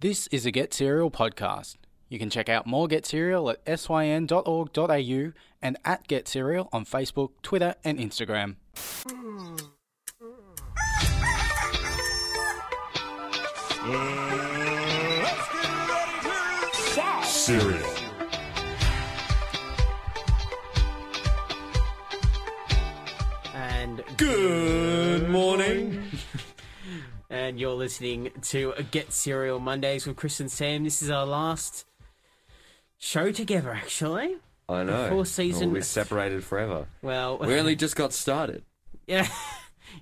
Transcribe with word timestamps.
This 0.00 0.28
is 0.28 0.46
a 0.46 0.52
Get 0.52 0.72
Cereal 0.72 1.10
podcast. 1.10 1.74
You 2.08 2.20
can 2.20 2.30
check 2.30 2.48
out 2.48 2.68
more 2.68 2.86
Get 2.86 3.04
Cereal 3.04 3.50
at 3.50 3.80
syn.org.au 3.80 5.32
and 5.60 5.76
at 5.84 6.06
Get 6.06 6.28
Cereal 6.28 6.68
on 6.72 6.84
Facebook, 6.84 7.30
Twitter, 7.42 7.74
and 7.82 7.98
Instagram. 7.98 8.54
Cereal. 17.24 17.94
And 23.52 24.04
Good 24.16 24.28
morning. 24.28 24.87
And 27.48 27.58
you're 27.58 27.72
listening 27.72 28.30
to 28.42 28.74
Get 28.90 29.10
Cereal 29.10 29.58
Mondays 29.58 30.06
with 30.06 30.16
Chris 30.16 30.38
and 30.38 30.52
Sam. 30.52 30.84
This 30.84 31.00
is 31.00 31.08
our 31.08 31.24
last 31.24 31.86
show 32.98 33.32
together, 33.32 33.72
actually. 33.72 34.36
I 34.68 34.82
know. 34.82 35.04
Before 35.04 35.24
season- 35.24 35.68
We'll 35.72 35.80
be 35.80 35.84
separated 35.84 36.44
forever. 36.44 36.88
Well, 37.00 37.38
We 37.38 37.58
only 37.58 37.74
just 37.74 37.96
got 37.96 38.12
started. 38.12 38.64
yeah, 39.06 39.26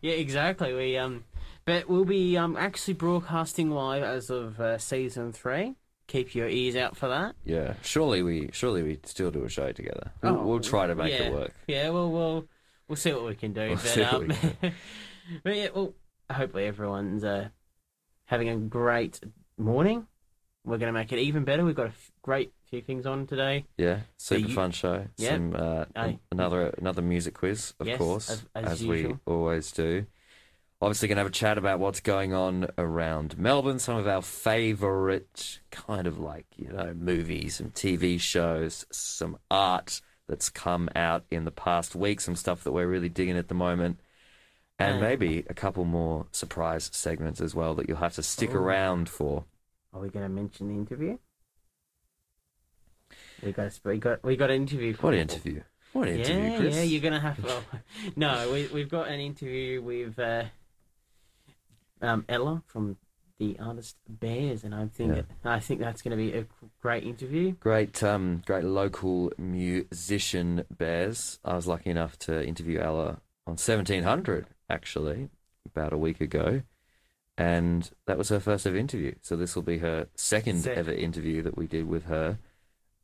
yeah, 0.02 0.14
exactly. 0.14 0.74
We 0.74 0.96
um, 0.98 1.24
but 1.64 1.88
we'll 1.88 2.04
be 2.04 2.36
um 2.36 2.56
actually 2.56 2.94
broadcasting 2.94 3.70
live 3.70 4.02
as 4.02 4.28
of 4.28 4.58
uh, 4.58 4.78
season 4.78 5.32
three. 5.32 5.76
Keep 6.08 6.34
your 6.34 6.48
ears 6.48 6.74
out 6.74 6.96
for 6.96 7.06
that. 7.06 7.36
Yeah. 7.44 7.74
Surely 7.82 8.24
we 8.24 8.50
surely 8.52 8.82
we 8.82 8.98
still 9.04 9.30
do 9.30 9.44
a 9.44 9.48
show 9.48 9.70
together. 9.70 10.10
We'll, 10.20 10.36
Oh, 10.36 10.46
we'll 10.46 10.60
try 10.60 10.88
to 10.88 10.96
make 10.96 11.12
yeah. 11.12 11.26
it 11.26 11.32
work. 11.32 11.54
Yeah, 11.68 11.90
well, 11.90 12.10
we'll 12.10 12.48
we'll 12.88 12.96
see 12.96 13.12
what 13.12 13.24
we 13.24 13.36
can 13.36 13.52
do. 13.52 13.68
We'll 13.68 13.76
but, 13.76 13.86
see 13.86 14.00
what 14.00 14.14
um, 14.14 14.26
we 14.26 14.34
can 14.34 14.74
but 15.44 15.56
yeah, 15.56 15.68
well, 15.72 15.94
hopefully 16.30 16.64
everyone's 16.66 17.24
uh, 17.24 17.48
having 18.24 18.48
a 18.48 18.56
great 18.56 19.20
morning. 19.58 20.06
We're 20.64 20.78
going 20.78 20.92
to 20.92 20.98
make 20.98 21.12
it 21.12 21.18
even 21.20 21.44
better. 21.44 21.64
We've 21.64 21.76
got 21.76 21.86
a 21.86 21.90
f- 21.90 22.10
great 22.22 22.52
few 22.68 22.80
things 22.82 23.06
on 23.06 23.26
today. 23.26 23.66
Yeah. 23.76 24.00
Super 24.16 24.48
you- 24.48 24.54
fun 24.54 24.72
show. 24.72 25.06
Yep. 25.18 25.32
Some 25.32 25.54
uh, 25.56 25.84
another 26.32 26.74
another 26.78 27.02
music 27.02 27.34
quiz, 27.34 27.72
of 27.78 27.86
Yes, 27.86 27.98
course, 27.98 28.30
as- 28.54 28.64
as 28.64 28.84
we 28.84 29.14
always 29.26 29.70
do. 29.72 30.06
Obviously, 30.82 31.08
going 31.08 31.16
to 31.16 31.20
have 31.20 31.28
a 31.28 31.30
chat 31.30 31.56
about 31.56 31.78
what's 31.78 32.00
going 32.00 32.34
on 32.34 32.66
around 32.76 33.38
Melbourne, 33.38 33.78
some 33.78 33.96
of 33.96 34.06
our 34.06 34.20
favourite 34.20 35.60
kind 35.70 36.06
of 36.06 36.18
like, 36.18 36.46
you 36.56 36.68
know, 36.68 36.92
movies 36.92 37.60
and 37.60 37.72
TV 37.72 38.20
shows, 38.20 38.84
some 38.90 39.38
art 39.50 40.02
that's 40.28 40.50
come 40.50 40.90
out 40.94 41.24
in 41.30 41.44
the 41.44 41.50
past 41.50 41.94
week, 41.94 42.20
some 42.20 42.36
stuff 42.36 42.62
that 42.64 42.72
we're 42.72 42.86
really 42.88 43.08
digging 43.08 43.38
at 43.38 43.48
the 43.48 43.54
moment, 43.54 44.00
and 44.78 45.00
maybe 45.00 45.44
a 45.48 45.54
couple 45.54 45.84
more 45.84 46.26
surprise 46.32 46.90
segments 46.92 47.40
as 47.40 47.54
well 47.54 47.74
that 47.74 47.88
you'll 47.88 47.96
have 47.98 48.14
to 48.14 48.22
stick 48.22 48.50
Oh. 48.52 48.58
around 48.58 49.08
for. 49.08 49.44
Are 49.92 50.00
we 50.00 50.08
going 50.08 50.24
to 50.24 50.28
mention 50.28 50.68
the 50.68 50.74
interview? 50.74 51.18
We 53.42 53.52
got 53.52 53.78
we 53.84 53.98
got 53.98 54.24
we 54.24 54.36
got 54.36 54.50
an 54.50 54.56
interview. 54.62 54.94
For 54.94 55.06
What 55.08 55.14
interview? 55.14 55.62
What 55.92 56.08
interview, 56.08 56.42
Yeah, 56.50 56.56
Chris? 56.58 56.74
yeah, 56.76 56.82
you're 56.82 57.00
gonna 57.02 57.20
have. 57.20 57.42
Well, 57.42 57.62
no, 58.16 58.50
we 58.52 58.66
we've 58.72 58.88
got 58.88 59.08
an 59.08 59.20
interview 59.20 59.80
with 59.82 60.18
uh, 60.18 60.44
um, 62.02 62.24
Ella 62.28 62.62
from 62.66 62.96
the 63.38 63.58
artist 63.58 63.96
Bears, 64.08 64.64
and 64.64 64.74
I 64.74 64.86
think 64.86 65.16
Yeah. 65.16 65.22
I 65.44 65.60
think 65.60 65.80
that's 65.80 66.00
going 66.02 66.16
to 66.18 66.22
be 66.22 66.32
a 66.36 66.46
great 66.80 67.04
interview. 67.04 67.52
Great, 67.52 68.02
um, 68.02 68.42
great 68.46 68.64
local 68.64 69.30
musician 69.38 70.64
Bears. 70.70 71.38
I 71.44 71.54
was 71.54 71.66
lucky 71.66 71.90
enough 71.90 72.18
to 72.20 72.42
interview 72.44 72.78
Ella 72.80 73.20
on 73.46 73.58
seventeen 73.58 74.02
hundred 74.02 74.46
actually 74.68 75.28
about 75.64 75.92
a 75.92 75.98
week 75.98 76.20
ago, 76.20 76.62
and 77.36 77.90
that 78.06 78.18
was 78.18 78.28
her 78.30 78.40
first 78.40 78.66
ever 78.66 78.76
interview. 78.76 79.14
So 79.22 79.36
this 79.36 79.54
will 79.54 79.62
be 79.62 79.78
her 79.78 80.08
second 80.14 80.62
Sick. 80.62 80.76
ever 80.76 80.92
interview 80.92 81.42
that 81.42 81.56
we 81.56 81.66
did 81.66 81.86
with 81.88 82.04
her. 82.04 82.38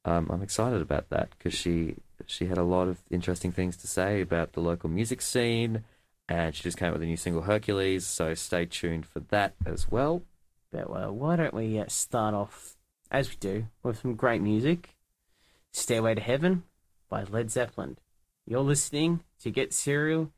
Um, 0.05 0.29
I'm 0.31 0.43
excited 0.43 0.81
about 0.83 1.11
that 1.11 1.31
because 1.31 1.55
she 1.55 1.97
she 2.27 2.47
had 2.47 2.59
a 2.59 2.65
lot 2.65 2.89
of 2.89 2.99
interesting 3.11 3.53
things 3.53 3.77
to 3.79 3.87
say 3.87 4.21
about 4.21 4.53
the 4.53 4.61
local 4.61 4.89
music 4.89 5.23
scene, 5.23 5.85
and 6.29 6.55
she 6.55 6.63
just 6.63 6.77
came 6.77 6.89
out 6.89 6.95
with 6.95 7.03
a 7.03 7.07
new 7.07 7.17
single 7.17 7.43
Hercules. 7.43 8.07
So 8.07 8.35
stay 8.35 8.65
tuned 8.67 9.07
for 9.07 9.21
that 9.21 9.55
as 9.67 9.91
well. 9.91 10.23
But 10.71 10.89
well, 10.91 11.13
why 11.13 11.37
don't 11.37 11.55
we 11.55 11.79
uh, 11.79 11.85
start 11.89 12.35
off 12.35 12.77
as 13.11 13.29
we 13.29 13.37
do 13.37 13.67
with 13.83 14.01
some 14.01 14.15
great 14.15 14.41
music? 14.41 14.97
"Stairway 15.73 16.15
to 16.15 16.21
Heaven" 16.21 16.65
by 17.09 17.25
Led 17.25 17.51
Zeppelin. 17.51 17.99
You're 18.47 18.61
listening 18.61 19.21
to 19.41 19.51
Get 19.51 19.73
Cereal 19.73 20.33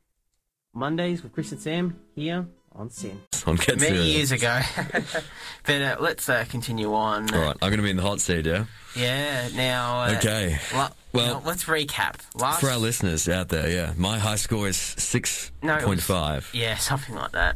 Mondays 0.75 1.23
with 1.23 1.31
Chris 1.33 1.51
and 1.53 1.61
Sam 1.61 1.97
here 2.15 2.45
on 2.73 2.89
SYN. 2.89 3.21
on 3.47 3.55
Many 3.67 3.79
Serial. 3.79 4.03
years 4.03 4.31
ago, 4.33 4.59
but 5.65 5.81
uh, 5.81 5.95
let's 6.01 6.27
uh, 6.27 6.43
continue 6.49 6.93
on. 6.93 7.33
All 7.33 7.41
right, 7.41 7.55
I'm 7.61 7.69
going 7.69 7.77
to 7.77 7.83
be 7.83 7.89
in 7.91 7.95
the 7.95 8.01
hot 8.03 8.19
seat, 8.19 8.45
yeah? 8.45 8.65
Yeah. 8.95 9.47
Now. 9.55 10.01
Uh, 10.01 10.15
Okay. 10.17 10.59
la- 10.73 10.89
Well- 11.13 11.39
now, 11.39 11.41
let's 11.45 11.63
recap. 11.63 12.15
Last. 12.35 12.59
For 12.59 12.69
our 12.69 12.77
listeners 12.77 13.29
out 13.29 13.47
there, 13.47 13.69
yeah, 13.69 13.93
my 13.95 14.19
high 14.19 14.35
score 14.35 14.67
is 14.67 14.75
6.5. 14.75 16.53
yeah, 16.53 16.75
something 16.75 17.15
like 17.15 17.31
that. 17.31 17.55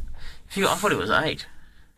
You, 0.54 0.66
I 0.66 0.74
thought 0.76 0.92
it 0.92 0.98
was 0.98 1.10
eight. 1.10 1.46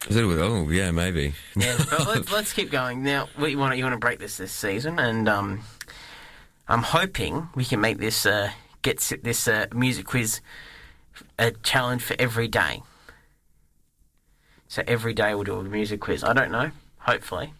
Is 0.09 0.16
it 0.16 0.25
oh, 0.25 0.69
yeah, 0.69 0.91
maybe. 0.91 1.34
Yeah, 1.55 1.77
but 1.88 2.06
let's, 2.09 2.32
let's 2.32 2.53
keep 2.53 2.72
going. 2.72 3.05
Now, 3.05 3.28
we 3.38 3.55
want 3.55 3.77
you 3.78 3.84
want 3.84 3.94
to 3.94 3.99
break 4.00 4.19
this 4.19 4.37
this 4.37 4.50
season, 4.53 4.99
and 4.99 5.28
um, 5.28 5.61
I'm 6.66 6.82
hoping 6.82 7.49
we 7.55 7.65
can 7.65 7.81
make 7.81 7.99
this 7.99 8.27
uh, 8.27 8.50
get 8.82 8.99
this 9.22 9.47
uh, 9.47 9.66
music 9.72 10.06
quiz 10.06 10.41
a 11.39 11.50
challenge 11.62 12.03
for 12.03 12.17
every 12.19 12.49
day. 12.49 12.83
So 14.69 14.83
every 14.87 15.12
day 15.15 15.34
we'll 15.34 15.45
do 15.45 15.56
a 15.59 15.62
music 15.62 16.00
quiz. 16.00 16.25
I 16.25 16.33
don't 16.33 16.50
know. 16.50 16.71
Hopefully, 16.99 17.53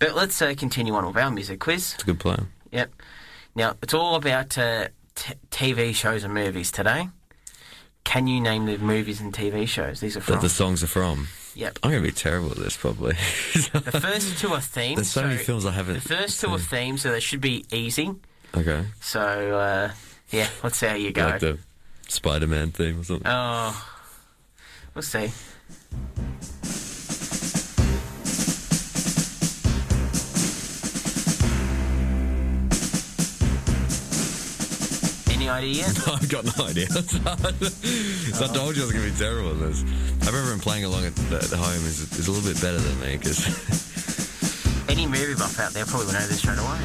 but 0.00 0.14
let's 0.14 0.40
uh, 0.40 0.54
continue 0.56 0.94
on 0.94 1.04
with 1.06 1.16
our 1.16 1.30
music 1.30 1.60
quiz. 1.60 1.94
It's 1.94 2.02
a 2.04 2.06
good 2.06 2.20
plan. 2.20 2.48
Yep. 2.70 2.90
Now 3.54 3.74
it's 3.82 3.92
all 3.92 4.14
about 4.14 4.56
uh, 4.56 4.88
t- 5.14 5.34
TV 5.50 5.94
shows 5.94 6.22
and 6.24 6.32
movies 6.32 6.70
today. 6.70 7.08
Can 8.04 8.26
you 8.26 8.40
name 8.40 8.66
the 8.66 8.78
movies 8.78 9.20
and 9.20 9.34
TV 9.34 9.68
shows 9.68 10.00
these 10.00 10.16
are 10.16 10.20
That 10.20 10.40
the 10.40 10.48
songs 10.48 10.82
are 10.82 10.86
from. 10.86 11.28
Yep. 11.54 11.80
I'm 11.82 11.90
going 11.90 12.02
to 12.02 12.08
be 12.08 12.14
terrible 12.14 12.52
at 12.52 12.56
this, 12.56 12.76
probably. 12.76 13.14
The 13.72 14.00
first 14.00 14.38
two 14.38 14.54
are 14.54 14.60
themes. 14.60 14.96
There's 14.96 15.10
so 15.10 15.24
many 15.24 15.36
films 15.36 15.66
I 15.66 15.72
haven't 15.72 15.94
The 15.94 16.00
first 16.00 16.40
two 16.40 16.50
are 16.50 16.58
seen. 16.58 16.68
themes, 16.68 17.02
so 17.02 17.10
they 17.10 17.20
should 17.20 17.40
be 17.40 17.64
easy. 17.72 18.14
Okay. 18.56 18.84
So 19.00 19.20
uh, 19.20 19.90
yeah, 20.30 20.48
let's 20.62 20.78
see 20.78 20.86
how 20.86 20.94
you 20.94 21.10
go. 21.10 21.24
Like 21.26 21.40
the 21.40 21.58
Spider 22.08 22.46
Man 22.46 22.70
theme 22.72 23.00
or 23.00 23.04
something. 23.04 23.26
Oh, 23.26 23.86
we'll 24.94 25.02
see. 25.02 25.30
Any 35.30 35.48
idea 35.48 35.70
yet? 35.86 36.08
I've 36.08 36.28
got 36.28 36.44
no 36.58 36.66
idea. 36.66 36.88
so 36.88 37.18
I 38.44 38.48
told 38.48 38.76
you 38.76 38.82
I 38.82 38.86
was 38.86 38.92
going 38.92 39.04
to 39.06 39.12
be 39.12 39.18
terrible 39.18 39.50
at 39.50 39.60
this. 39.60 39.84
I 40.22 40.26
remember 40.26 40.52
him 40.52 40.58
playing 40.60 40.84
along 40.84 41.06
at, 41.06 41.18
at 41.32 41.50
home 41.52 41.84
is, 41.86 42.00
is 42.18 42.28
a 42.28 42.32
little 42.32 42.48
bit 42.50 42.60
better 42.60 42.78
than 42.78 43.00
me 43.00 43.16
because 43.16 43.46
Any 44.88 45.06
movie 45.06 45.34
buff 45.34 45.60
out 45.60 45.72
there 45.72 45.84
probably 45.84 46.06
will 46.06 46.14
know 46.14 46.26
this 46.26 46.38
straight 46.40 46.58
away. 46.58 46.80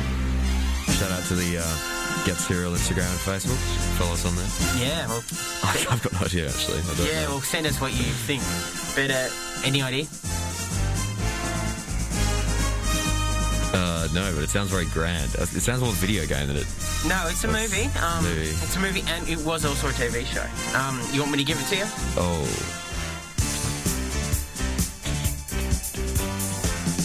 shout 0.99 1.11
out 1.11 1.23
to 1.25 1.35
the 1.35 1.57
uh, 1.57 2.02
Get 2.25 2.37
Cereal 2.37 2.71
Instagram 2.71 3.09
and 3.11 3.19
Facebook. 3.19 3.57
Follow 3.99 4.13
us 4.13 4.25
on 4.25 4.33
there. 4.37 4.87
Yeah, 4.87 5.07
well, 5.07 5.17
I've 5.91 6.01
got 6.01 6.13
no 6.13 6.19
idea 6.25 6.47
actually. 6.47 6.79
I 6.79 6.93
don't 6.95 7.05
yeah, 7.07 7.23
know. 7.25 7.31
well, 7.31 7.41
send 7.41 7.65
us 7.67 7.81
what 7.81 7.91
you 7.91 8.03
think. 8.03 8.41
But 8.95 9.11
uh, 9.11 9.27
any 9.65 9.81
idea? 9.81 10.05
Uh, 13.73 14.07
no, 14.13 14.31
but 14.35 14.43
it 14.43 14.49
sounds 14.49 14.69
very 14.69 14.85
grand. 14.85 15.35
Uh, 15.37 15.43
It 15.43 15.61
sounds 15.61 15.81
more 15.81 15.91
video 15.93 16.25
game 16.25 16.47
than 16.47 16.57
it. 16.57 16.67
No, 17.07 17.25
it's 17.27 17.43
a 17.43 17.47
movie. 17.47 17.89
Um, 17.99 18.23
movie? 18.23 18.49
It's 18.63 18.75
a 18.77 18.79
movie, 18.79 19.03
and 19.07 19.27
it 19.27 19.39
was 19.43 19.65
also 19.65 19.89
a 19.89 19.91
TV 19.91 20.23
show. 20.25 20.45
Um, 20.77 21.01
you 21.11 21.19
want 21.19 21.31
me 21.33 21.37
to 21.39 21.43
give 21.43 21.59
it 21.59 21.67
to 21.67 21.75
you? 21.75 21.85
Oh. 22.15 22.45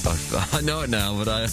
I- 0.09 0.49
I 0.59 0.61
know 0.63 0.81
it 0.83 0.91
now, 0.91 1.17
but 1.23 1.29
I 1.29 1.47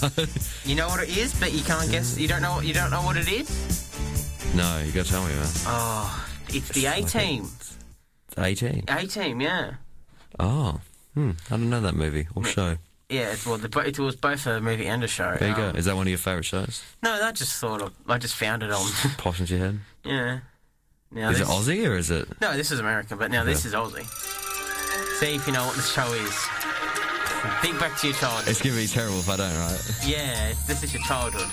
You 0.63 0.75
know 0.75 0.87
what 0.87 1.01
it 1.03 1.15
is, 1.17 1.37
but 1.39 1.53
you 1.53 1.61
can't 1.63 1.89
guess. 1.91 2.17
You 2.17 2.27
don't 2.27 2.41
know. 2.41 2.59
You 2.61 2.73
don't 2.73 2.91
know 2.91 3.01
what 3.01 3.17
it 3.17 3.27
is. 3.27 4.49
no. 4.55 4.81
You 4.85 4.91
got 4.91 5.05
to 5.05 5.11
tell 5.11 5.23
me, 5.25 5.33
man. 5.33 5.47
Oh, 5.67 6.27
it's 6.49 6.69
the 6.69 6.85
A 6.87 7.01
Team. 7.03 7.47
Eighteen. 8.37 8.83
A 8.87 9.05
Team, 9.07 9.39
yeah, 9.41 9.75
Oh, 10.39 10.81
hmm. 11.13 11.31
I 11.49 11.51
don't 11.51 11.69
know 11.69 11.79
that 11.81 11.95
movie 11.95 12.27
or 12.35 12.43
show. 12.43 12.77
yeah. 13.09 13.31
It's 13.31 13.45
well, 13.45 13.57
the, 13.57 13.79
it 13.79 13.97
was 13.97 14.15
both 14.17 14.45
a 14.47 14.59
movie 14.59 14.87
and 14.87 15.03
a 15.03 15.07
show. 15.07 15.35
There 15.39 15.47
you 15.49 15.53
Um, 15.55 15.71
go. 15.73 15.77
Is 15.77 15.85
that 15.85 15.95
one 15.95 16.03
of 16.07 16.09
your 16.09 16.17
favourite 16.17 16.43
shows? 16.45 16.83
No, 17.01 17.13
I 17.13 17.31
just 17.31 17.53
thought 17.59 17.81
of. 17.81 17.93
I 18.07 18.17
just 18.17 18.35
found 18.35 18.61
it 18.63 18.71
on. 18.71 18.85
Pops 19.17 19.39
into 19.39 19.55
your 19.55 19.65
head. 19.65 19.79
yeah. 20.03 20.39
Now 21.11 21.29
Is 21.29 21.39
it 21.39 21.45
this, 21.47 21.49
Aussie 21.55 21.87
or 21.87 21.95
is 21.95 22.11
it? 22.11 22.27
No, 22.41 22.57
this 22.57 22.71
is 22.71 22.79
American, 22.81 23.17
but 23.17 23.31
now 23.31 23.45
this 23.45 23.63
is 23.63 23.73
Aussie. 23.73 24.05
See 25.19 25.35
if 25.35 25.47
you 25.47 25.53
know 25.53 25.65
what 25.65 25.75
this 25.77 25.89
show 25.93 26.11
is. 26.11 26.35
Think 27.61 27.79
back 27.79 27.97
to 27.99 28.07
your 28.07 28.15
childhood. 28.15 28.47
It's 28.49 28.61
gonna 28.61 28.75
be 28.75 28.87
terrible 28.87 29.19
if 29.19 29.29
I 29.29 29.37
don't, 29.37 29.53
right? 29.55 29.81
Yeah, 30.05 30.53
this 30.67 30.83
is 30.83 30.93
your 30.93 31.03
childhood. 31.03 31.49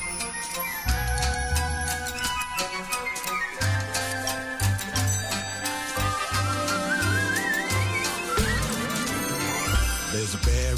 There's 10.12 10.34
a 10.34 10.38
bear. 10.44 10.74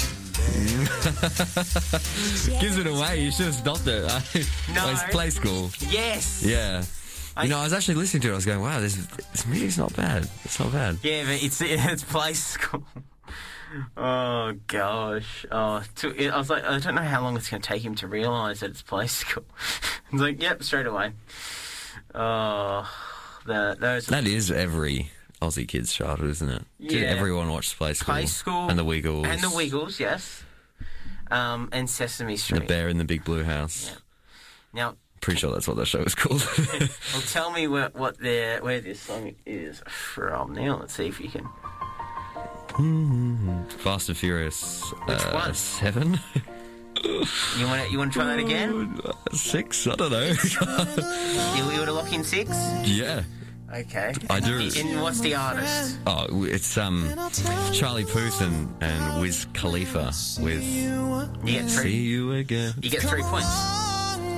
Gives 2.61 2.77
it 2.77 2.87
away. 2.87 3.21
You 3.21 3.31
should 3.31 3.47
have 3.47 3.55
stopped 3.55 3.85
it. 3.87 4.03
No. 4.73 4.89
it's 4.89 5.03
play 5.11 5.29
school. 5.29 5.69
Yes. 5.89 6.41
Yeah. 6.43 6.83
I- 7.35 7.43
you 7.43 7.49
know, 7.49 7.59
I 7.59 7.63
was 7.65 7.73
actually 7.73 7.95
listening 7.95 8.21
to 8.21 8.29
it. 8.29 8.31
I 8.31 8.35
was 8.35 8.45
going, 8.45 8.61
"Wow, 8.61 8.79
this 8.79 8.95
this 9.33 9.45
music's 9.45 9.77
not 9.77 9.93
bad. 9.95 10.27
It's 10.45 10.57
not 10.59 10.71
bad." 10.71 10.97
Yeah, 11.03 11.23
but 11.25 11.43
it's 11.43 11.59
it's 11.65 12.03
play 12.03 12.33
school. 12.33 12.83
Oh 13.97 14.53
gosh. 14.67 15.45
Oh, 15.51 15.83
to, 15.97 16.29
I 16.29 16.37
was 16.37 16.49
like, 16.49 16.63
I 16.63 16.79
don't 16.79 16.95
know 16.95 17.01
how 17.01 17.21
long 17.21 17.35
it's 17.37 17.49
going 17.49 17.61
to 17.61 17.67
take 17.67 17.83
him 17.83 17.95
to 17.95 18.07
realise 18.07 18.59
that 18.61 18.71
it's 18.71 18.81
play 18.81 19.07
school. 19.07 19.43
He's 20.11 20.21
like, 20.21 20.41
yep, 20.41 20.63
straight 20.63 20.85
away. 20.85 21.11
Oh, 22.13 22.89
the 23.45 23.75
those 23.79 24.07
That 24.07 24.25
is 24.27 24.49
every 24.51 25.11
Aussie 25.41 25.67
kid's 25.67 25.93
childhood, 25.93 26.29
isn't 26.31 26.49
it? 26.49 26.63
Did 26.79 26.91
Yeah. 27.01 27.07
everyone 27.07 27.49
watch 27.49 27.77
Play 27.77 27.93
School? 27.93 28.13
play 28.13 28.25
school 28.25 28.69
and 28.69 28.79
the 28.79 28.83
Wiggles 28.85 29.27
and 29.27 29.41
the 29.41 29.49
Wiggles, 29.49 29.99
yes. 29.99 30.43
Um, 31.31 31.69
and 31.71 31.89
Sesame 31.89 32.37
Street. 32.37 32.59
The 32.61 32.65
Bear 32.65 32.87
in 32.87 32.97
the 32.99 33.03
Big 33.05 33.23
Blue 33.23 33.43
House. 33.43 33.89
Yeah. 33.91 33.97
Now, 34.73 34.95
Pretty 35.21 35.39
sure 35.39 35.51
that's 35.51 35.67
what 35.67 35.75
that 35.77 35.87
show 35.87 36.03
was 36.03 36.13
called. 36.13 36.47
well, 36.79 37.21
tell 37.27 37.51
me 37.51 37.67
what 37.67 37.95
what 37.95 38.17
their 38.19 38.61
where 38.61 38.79
this 38.79 38.99
song 38.99 39.33
is 39.45 39.81
from. 39.87 40.53
Now, 40.53 40.77
let's 40.79 40.93
see 40.93 41.07
if 41.07 41.19
you 41.19 41.29
can. 41.29 41.49
Fast 42.75 44.09
and 44.09 44.17
Furious. 44.17 44.81
Which 45.05 45.25
uh, 45.25 45.31
one? 45.31 45.53
Seven. 45.53 46.19
You 47.59 47.67
want 47.67 47.85
to 47.85 47.91
you 47.91 47.97
want 47.99 48.13
to 48.13 48.19
try 48.19 48.25
that 48.35 48.39
again? 48.39 48.99
Six. 49.31 49.85
I 49.85 49.95
don't 49.95 50.11
know. 50.11 50.25
You, 51.55 51.63
you 51.71 51.77
want 51.77 51.85
to 51.85 51.91
lock 51.93 52.11
in 52.13 52.23
six? 52.23 52.49
yeah. 52.85 53.23
Okay. 53.71 54.13
I 54.29 54.39
do. 54.39 54.69
And 54.77 55.01
what's 55.01 55.19
the 55.19 55.35
artist? 55.35 55.99
Oh, 56.07 56.45
it's 56.45 56.77
um 56.77 57.13
Charlie 57.73 58.05
Puth 58.05 58.41
and, 58.41 58.73
and 58.81 59.21
Wiz 59.21 59.45
Khalifa 59.53 60.11
with 60.41 60.63
You 60.63 61.29
get 61.45 61.69
See. 61.69 61.95
You 61.95 62.31
Again. 62.31 62.73
You 62.81 62.89
get 62.89 63.01
three 63.01 63.21
points. 63.23 63.47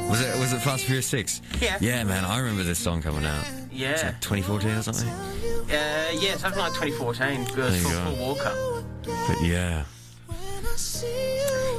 Was 0.10 0.22
it 0.22 0.40
was 0.40 0.52
it 0.54 0.60
Fast 0.62 0.68
and 0.70 0.82
Furious 0.82 1.08
Six? 1.08 1.42
Yeah. 1.62 1.78
Yeah, 1.80 2.04
man, 2.04 2.26
I 2.26 2.40
remember 2.40 2.64
this 2.64 2.80
song 2.80 3.02
coming 3.02 3.24
out. 3.24 3.46
Yeah. 3.78 4.12
2014 4.22 4.70
or 4.72 4.82
something. 4.82 5.08
Uh, 5.10 6.08
yeah, 6.20 6.36
something 6.38 6.60
like 6.60 6.74
2014. 6.74 7.42
It 7.42 7.56
was 7.56 7.56
There 7.56 7.72
you 7.72 7.80
for 7.84 7.90
go. 7.94 8.04
Paul 8.16 8.28
Walker. 8.28 8.84
But 9.28 9.42
yeah, 9.46 9.84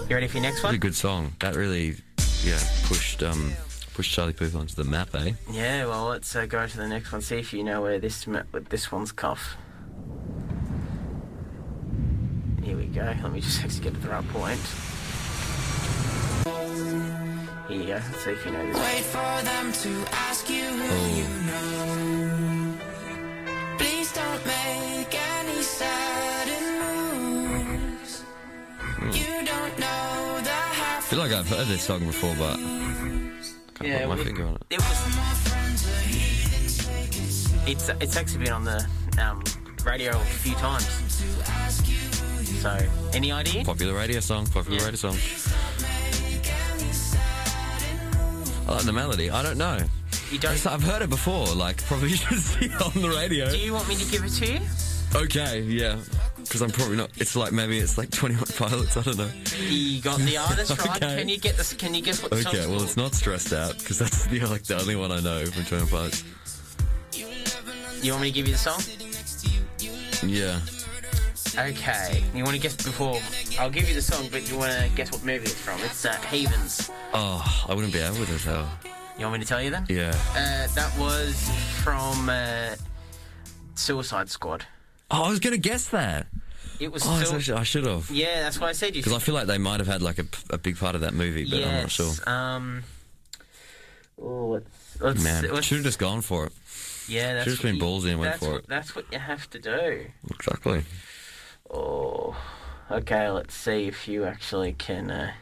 You 0.09 0.15
ready 0.15 0.29
for 0.29 0.37
your 0.39 0.43
next 0.43 0.61
pretty 0.61 0.77
a 0.77 0.79
good 0.79 0.95
song. 0.95 1.33
That 1.41 1.55
really, 1.57 1.97
yeah, 2.45 2.59
pushed 2.85 3.23
um 3.23 3.53
pushed 3.95 4.13
Charlie 4.13 4.33
Puth 4.33 4.55
onto 4.55 4.75
the 4.75 4.85
map, 4.85 5.15
eh? 5.15 5.33
Yeah, 5.51 5.87
well, 5.87 6.07
let's 6.07 6.35
uh, 6.37 6.47
go 6.47 6.67
to 6.67 6.77
the 6.77 6.87
next 6.89 7.11
one. 7.13 7.21
See 7.21 7.37
if 7.39 7.53
you 7.53 7.65
know 7.65 7.83
where 7.83 7.99
this 7.99 8.27
ma- 8.27 8.45
what 8.53 8.71
this 8.71 8.91
one's 8.93 9.13
cuff. 9.13 9.57
Here 12.63 12.77
we 12.77 12.85
go. 12.87 13.03
Let 13.23 13.33
me 13.33 13.41
just 13.41 13.63
actually 13.65 13.81
get 13.85 13.95
to 13.95 14.01
the 14.01 14.09
right 14.11 14.29
point. 14.29 14.61
Here 17.69 17.77
you 17.81 17.87
go. 17.87 17.93
Let's 17.95 18.25
see 18.25 18.31
you 18.47 18.51
know. 18.53 18.65
Wait 18.81 19.05
for 19.05 19.43
them 19.45 19.73
to 19.73 19.91
ask 20.13 20.49
you 20.49 20.65
who 20.65 20.89
Oh. 20.91 21.17
you 21.19 21.29
know. 21.49 22.79
Please 23.79 24.11
don't 24.13 24.47
make 24.47 25.15
any 25.15 25.63
sudden 25.63 26.65
moves. 26.81 28.23
You 29.13 29.45
don't 29.45 29.79
know 29.79 30.41
the 30.43 30.51
half. 30.51 30.99
I 30.99 31.09
feel 31.11 31.19
like 31.19 31.33
I've 31.33 31.49
heard 31.49 31.67
this 31.67 31.83
song 31.83 32.07
before, 32.07 32.35
but 32.39 32.57
I 32.57 32.59
can't 33.75 33.89
Yeah, 33.89 33.99
put 34.01 34.09
my 34.09 34.15
we- 34.17 34.25
finger 34.25 34.47
on 34.47 34.55
it. 34.55 34.63
It 34.71 34.81
was. 34.81 34.99
It's 37.67 37.89
it's 38.01 38.17
actually 38.17 38.45
been 38.45 38.55
on 38.55 38.65
the 38.65 38.87
um, 39.21 39.45
radio 39.85 40.13
a 40.19 40.25
few 40.25 40.55
times. 40.55 40.87
So, 42.63 42.77
any 43.13 43.31
idea? 43.31 43.63
Popular 43.63 43.95
radio 43.95 44.21
song, 44.21 44.47
popular 44.47 44.79
Yeah. 44.79 44.85
radio 44.87 44.97
song. 44.97 45.17
I 48.69 48.73
like 48.75 48.85
the 48.85 48.93
melody. 48.93 49.31
I 49.31 49.43
don't 49.43 49.57
know. 49.59 49.79
You 50.31 50.39
don't. 50.39 50.53
It's- 50.53 50.67
I've 50.67 50.83
heard 50.83 51.03
it 51.03 51.11
before. 51.11 51.47
Like 51.47 51.83
probably 51.87 52.11
should 52.17 52.39
see 52.39 52.67
it 52.67 52.83
on 52.83 53.01
the 53.01 53.09
radio. 53.09 53.49
Do 53.51 53.59
you 53.59 53.73
want 53.73 53.89
me 53.89 53.95
to 53.97 54.11
give 54.11 54.25
it 54.25 54.31
to 54.31 54.53
you? 54.55 54.61
Okay, 55.15 55.63
yeah. 55.63 55.97
Because 56.37 56.61
I'm 56.61 56.71
probably 56.71 56.97
not. 56.97 57.11
It's 57.17 57.35
like 57.35 57.53
maybe 57.53 57.79
it's 57.79 57.97
like 57.97 58.11
21 58.13 58.45
Pilots. 58.59 58.97
I 58.97 59.03
don't 59.03 59.17
know. 59.17 59.31
You 59.69 60.03
got 60.03 60.19
the 60.21 60.37
artist 60.37 60.79
right. 60.79 60.97
Okay. 61.03 61.17
Can 61.21 61.29
you 61.31 61.39
get 61.39 61.57
this? 61.57 61.73
Can 61.73 61.95
you 61.95 62.03
guess 62.03 62.23
what 62.23 62.31
the 62.31 62.37
Okay, 62.39 62.59
song's 62.59 62.67
well 62.69 62.83
it's 62.83 62.95
called? 62.95 63.07
not 63.07 63.15
stressed 63.15 63.53
out 63.55 63.79
because 63.79 63.99
that's 63.99 64.27
the 64.27 64.41
like 64.41 64.65
the 64.65 64.79
only 64.79 64.97
one 64.97 65.13
I 65.13 65.21
know 65.21 65.47
from 65.47 65.65
21 65.65 65.89
Pilots. 65.89 66.25
You 68.03 68.13
want 68.13 68.23
me 68.23 68.29
to 68.29 68.35
give 68.35 68.47
you 68.47 68.53
the 68.53 68.59
song? 68.59 68.81
Yeah. 70.29 70.61
Okay. 71.59 72.23
You 72.35 72.45
want 72.45 72.55
to 72.57 72.63
guess 72.63 72.77
before? 72.77 73.19
I'll 73.59 73.71
give 73.71 73.89
you 73.89 73.95
the 73.95 74.03
song, 74.03 74.29
but 74.31 74.49
you 74.51 74.57
want 74.57 74.73
to 74.73 74.89
guess 74.95 75.11
what 75.11 75.25
movie 75.25 75.45
it's 75.45 75.55
from? 75.55 75.81
It's 75.81 76.05
uh, 76.05 76.13
Heathens. 76.31 76.91
Oh, 77.13 77.65
I 77.69 77.75
wouldn't 77.75 77.93
be 77.93 77.99
able 77.99 78.25
to 78.27 78.39
tell. 78.39 78.69
You 79.19 79.25
want 79.25 79.35
me 79.35 79.39
to 79.41 79.45
tell 79.47 79.61
you 79.61 79.71
then? 79.71 79.85
Yeah. 79.89 80.11
Uh, 80.31 80.69
that 80.75 80.93
was 80.99 81.35
from 81.83 82.29
uh, 82.29 82.77
Suicide 83.75 84.29
Squad. 84.31 84.65
Oh, 85.11 85.25
I 85.25 85.31
was 85.31 85.41
gonna 85.41 85.57
guess 85.57 85.89
that. 85.89 86.27
It 86.79 86.93
was. 86.93 87.03
Oh, 87.05 87.21
still- 87.41 87.59
I 87.59 87.65
should 87.65 87.87
have. 87.87 88.09
yeah, 88.11 88.43
that's 88.43 88.61
why 88.61 88.69
I 88.69 88.73
said 88.73 88.95
you. 88.95 89.03
Because 89.03 89.15
I 89.15 89.19
feel 89.19 89.35
like 89.35 89.49
they 89.49 89.59
might 89.59 89.81
have 89.81 89.89
had 89.89 90.01
like 90.03 90.19
a, 90.21 90.27
a 90.51 90.59
big 90.59 90.77
part 90.79 90.95
of 90.95 91.01
that 91.01 91.15
movie, 91.15 91.45
but 91.51 91.65
I'm 91.65 91.83
not 91.83 91.91
sure. 91.91 92.13
Um. 92.27 92.85
Oh, 94.21 94.49
let's, 94.49 95.01
let's, 95.01 95.25
Man, 95.25 95.49
let's- 95.53 95.67
should 95.67 95.79
have 95.79 95.85
just 95.85 95.99
gone 95.99 96.21
for 96.21 96.47
it. 96.47 96.53
yeah, 97.09 97.35
that's 97.35 97.45
should've 97.45 97.65
what 97.65 97.71
been 97.73 97.81
ballsy 97.81 98.11
and 98.11 98.21
went 98.21 98.37
for 98.37 98.51
what, 98.51 98.59
it. 98.61 98.69
That's 98.69 98.95
what 98.95 99.05
you 99.13 99.19
have 99.19 99.49
to 99.51 99.59
do. 99.59 100.07
Exactly. 100.31 100.85
Oh, 101.71 102.37
okay. 102.91 103.31
Let's 103.31 103.55
see 103.55 103.87
if 103.87 104.09
you 104.09 104.25
actually 104.25 104.73
can 104.73 105.11
uh, 105.11 105.33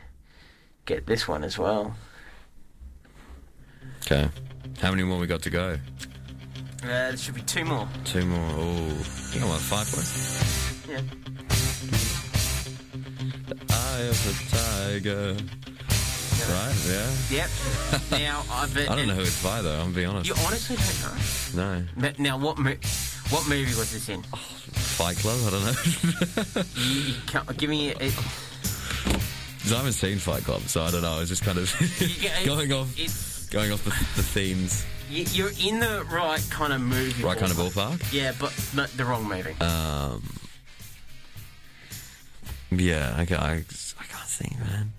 get 0.85 1.07
this 1.07 1.29
one 1.29 1.45
as 1.45 1.59
well. 1.59 1.95
Okay. 4.03 4.29
How 4.81 4.91
many 4.91 5.03
more 5.05 5.19
we 5.19 5.27
got 5.27 5.43
to 5.43 5.51
go? 5.51 5.79
Uh, 6.83 6.87
there 6.87 7.17
should 7.17 7.35
be 7.35 7.43
two 7.43 7.65
more. 7.65 7.89
Two 8.05 8.25
more. 8.27 8.51
Oh, 8.53 9.41
I 9.41 9.45
want 9.45 9.61
five 9.63 9.87
points. 9.91 10.87
Yeah. 10.89 11.01
The 13.49 13.57
eye 13.73 14.03
of 14.03 14.25
the 14.25 14.35
tiger. 14.57 15.37
Right? 16.49 16.75
Yeah. 16.87 17.11
Yep. 17.31 17.51
now 18.21 18.45
I 18.51 18.67
bet. 18.69 18.91
I 18.91 18.95
don't 18.95 19.09
know 19.09 19.15
who 19.15 19.23
it's 19.23 19.43
by 19.43 19.63
though. 19.63 19.73
I'm 19.73 19.93
gonna 19.93 19.95
be 19.95 20.05
honest. 20.05 20.29
You 20.29 20.37
honestly 20.47 20.77
don't 20.77 21.57
know. 21.57 21.79
No. 21.81 21.87
But 21.97 22.19
now, 22.21 22.39
what 22.39 22.59
mo- 22.59 22.77
what 23.31 23.49
movie 23.49 23.75
was 23.79 23.93
this 23.93 24.09
in? 24.09 24.23
Fight 24.23 25.17
Club. 25.17 25.39
I 25.47 25.51
don't 25.51 25.65
know. 25.65 26.63
You, 26.77 27.01
you 27.13 27.15
can't, 27.27 27.57
give 27.57 27.71
me. 27.71 27.93
A, 27.93 28.11
I 29.67 29.79
haven't 29.79 29.93
seen 29.93 30.19
Fight 30.19 30.45
Club, 30.45 30.63
so 30.63 30.83
I 30.83 30.91
don't 30.91 31.03
know. 31.03 31.17
I 31.17 31.21
was 31.21 31.29
just 31.29 31.45
kind 31.45 31.59
of 31.59 31.73
going 32.45 32.73
off, 32.73 33.51
going 33.51 33.73
off 33.73 33.85
the, 33.85 33.91
the 33.91 34.23
themes. 34.23 34.85
you, 35.11 35.25
you're 35.33 35.51
in 35.61 35.81
the 35.81 36.07
right 36.11 36.45
kind 36.51 36.73
of 36.73 36.81
movie. 36.81 37.23
Right 37.23 37.37
kind 37.37 37.51
of 37.51 37.59
ballpark. 37.59 38.13
Yeah, 38.13 38.33
but 38.39 38.53
the 38.97 39.05
wrong 39.05 39.25
movie. 39.25 39.55
Um. 39.61 40.23
Yeah. 42.71 43.17
Okay. 43.21 43.37
I, 43.37 43.53
I 43.53 44.05
can't 44.05 44.29
think, 44.29 44.59
man. 44.59 44.93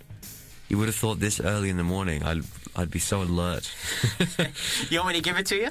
You 0.70 0.78
would 0.78 0.88
have 0.88 0.96
thought 0.96 1.20
this 1.20 1.40
early 1.40 1.70
in 1.70 1.78
the 1.78 1.84
morning, 1.84 2.24
I'd 2.24 2.44
I'd 2.76 2.92
be 2.92 3.00
so 3.00 3.22
alert. 3.22 3.72
you 4.90 5.00
want 5.00 5.10
me 5.10 5.14
to 5.16 5.22
give 5.22 5.38
it 5.38 5.46
to 5.48 5.56
you? 5.56 5.70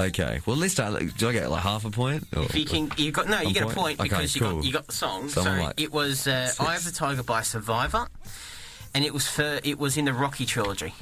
Okay. 0.00 0.40
Well, 0.46 0.56
at 0.56 0.60
least 0.62 0.80
I 0.80 0.98
do 0.98 1.28
I 1.28 1.32
get 1.32 1.50
like 1.50 1.62
half 1.62 1.84
a 1.84 1.90
point? 1.90 2.26
Or- 2.36 2.42
If 2.44 2.54
you 2.54 2.64
can, 2.64 2.90
you 2.96 3.12
got 3.12 3.28
no. 3.28 3.40
You 3.40 3.54
get 3.54 3.62
a 3.62 3.66
point? 3.66 3.98
point 3.98 4.00
Okay, 4.00 4.08
because 4.08 4.34
you 4.34 4.40
cool. 4.42 4.54
got 4.56 4.64
you 4.64 4.72
got 4.72 4.86
the 4.86 4.92
song. 4.92 5.28
So 5.28 5.42
So, 5.42 5.50
like 5.50 5.80
it 5.80 5.92
was 5.92 6.26
uh. 6.26 6.52
"Eye 6.60 6.76
of 6.76 6.84
the 6.84 6.92
Tiger" 6.92 7.22
by 7.22 7.42
Survivor, 7.42 8.08
and 8.94 9.04
it 9.04 9.12
was 9.12 9.26
for 9.28 9.60
it 9.64 9.78
was 9.78 9.96
in 9.96 10.04
the 10.06 10.12
Rocky 10.12 10.46
trilogy. 10.46 10.94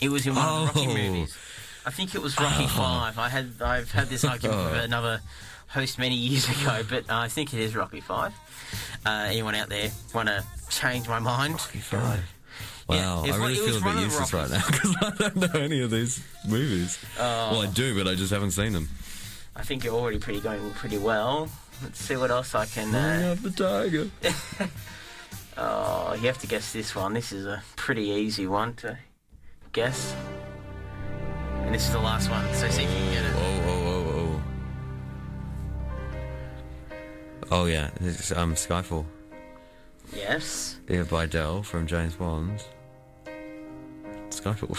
It 0.00 0.08
was 0.10 0.26
in 0.26 0.34
one 0.34 0.46
of 0.46 0.74
the 0.74 0.80
Rocky 0.80 0.90
Oh. 0.92 0.94
movies. 0.94 1.36
I 1.86 1.90
think 1.90 2.14
it 2.14 2.22
was 2.22 2.38
Rocky 2.38 2.66
Five. 2.66 3.18
I 3.18 3.28
had 3.28 3.52
I've 3.60 3.90
had 3.90 4.08
this 4.08 4.24
argument 4.24 4.58
with 4.70 4.80
Oh. 4.80 4.84
another 4.84 5.20
host 5.68 5.98
many 5.98 6.14
years 6.16 6.48
ago, 6.48 6.82
but 6.88 7.10
I 7.10 7.28
think 7.28 7.54
it 7.54 7.60
is 7.60 7.74
Rocky 7.76 8.00
Five. 8.00 8.32
Uh, 9.06 9.26
anyone 9.28 9.54
out 9.54 9.68
there 9.68 9.90
want 10.14 10.28
to 10.28 10.44
change 10.68 11.08
my 11.08 11.18
mind? 11.18 11.60
Five. 11.60 12.20
Wow, 12.96 13.24
it 13.24 13.32
I 13.32 13.36
really 13.36 13.56
feel 13.56 13.76
a 13.76 13.80
bit 13.80 14.02
useless 14.02 14.32
right 14.32 14.50
now 14.50 14.62
because 14.66 14.96
I 15.02 15.10
don't 15.18 15.36
know 15.36 15.60
any 15.60 15.80
of 15.82 15.90
these 15.90 16.22
movies. 16.48 16.98
well, 17.18 17.62
I 17.62 17.66
do, 17.66 17.96
but 17.96 18.10
I 18.10 18.14
just 18.14 18.32
haven't 18.32 18.52
seen 18.52 18.72
them. 18.72 18.88
I 19.56 19.62
think 19.62 19.84
you're 19.84 19.94
already 19.94 20.18
pretty 20.18 20.40
going 20.40 20.70
pretty 20.72 20.98
well. 20.98 21.48
Let's 21.82 22.00
see 22.00 22.16
what 22.16 22.30
else 22.30 22.54
I 22.54 22.66
can. 22.66 22.94
Uh, 22.94 23.36
the 23.40 23.50
tiger. 23.50 24.10
oh, 25.56 26.14
you 26.14 26.26
have 26.26 26.38
to 26.38 26.46
guess 26.46 26.72
this 26.72 26.94
one. 26.94 27.14
This 27.14 27.32
is 27.32 27.46
a 27.46 27.62
pretty 27.76 28.04
easy 28.04 28.46
one 28.46 28.74
to 28.76 28.98
guess. 29.72 30.14
And 31.62 31.74
this 31.74 31.86
is 31.86 31.92
the 31.92 32.00
last 32.00 32.30
one, 32.30 32.44
so 32.54 32.68
see 32.68 32.82
if 32.82 32.90
you 32.90 32.96
can 32.96 33.12
get 33.12 33.24
it. 33.24 33.32
Oh, 33.36 33.62
oh, 33.66 33.84
oh, 33.86 34.42
oh. 36.90 36.96
Oh 37.52 37.64
yeah, 37.66 37.90
it's 38.00 38.32
um 38.32 38.54
Skyfall. 38.54 39.04
Yes. 40.14 40.78
Yeah, 40.88 41.04
by 41.04 41.26
Dell 41.26 41.62
from 41.62 41.86
James 41.86 42.14
Bond. 42.14 42.62
Skyfall. 44.30 44.74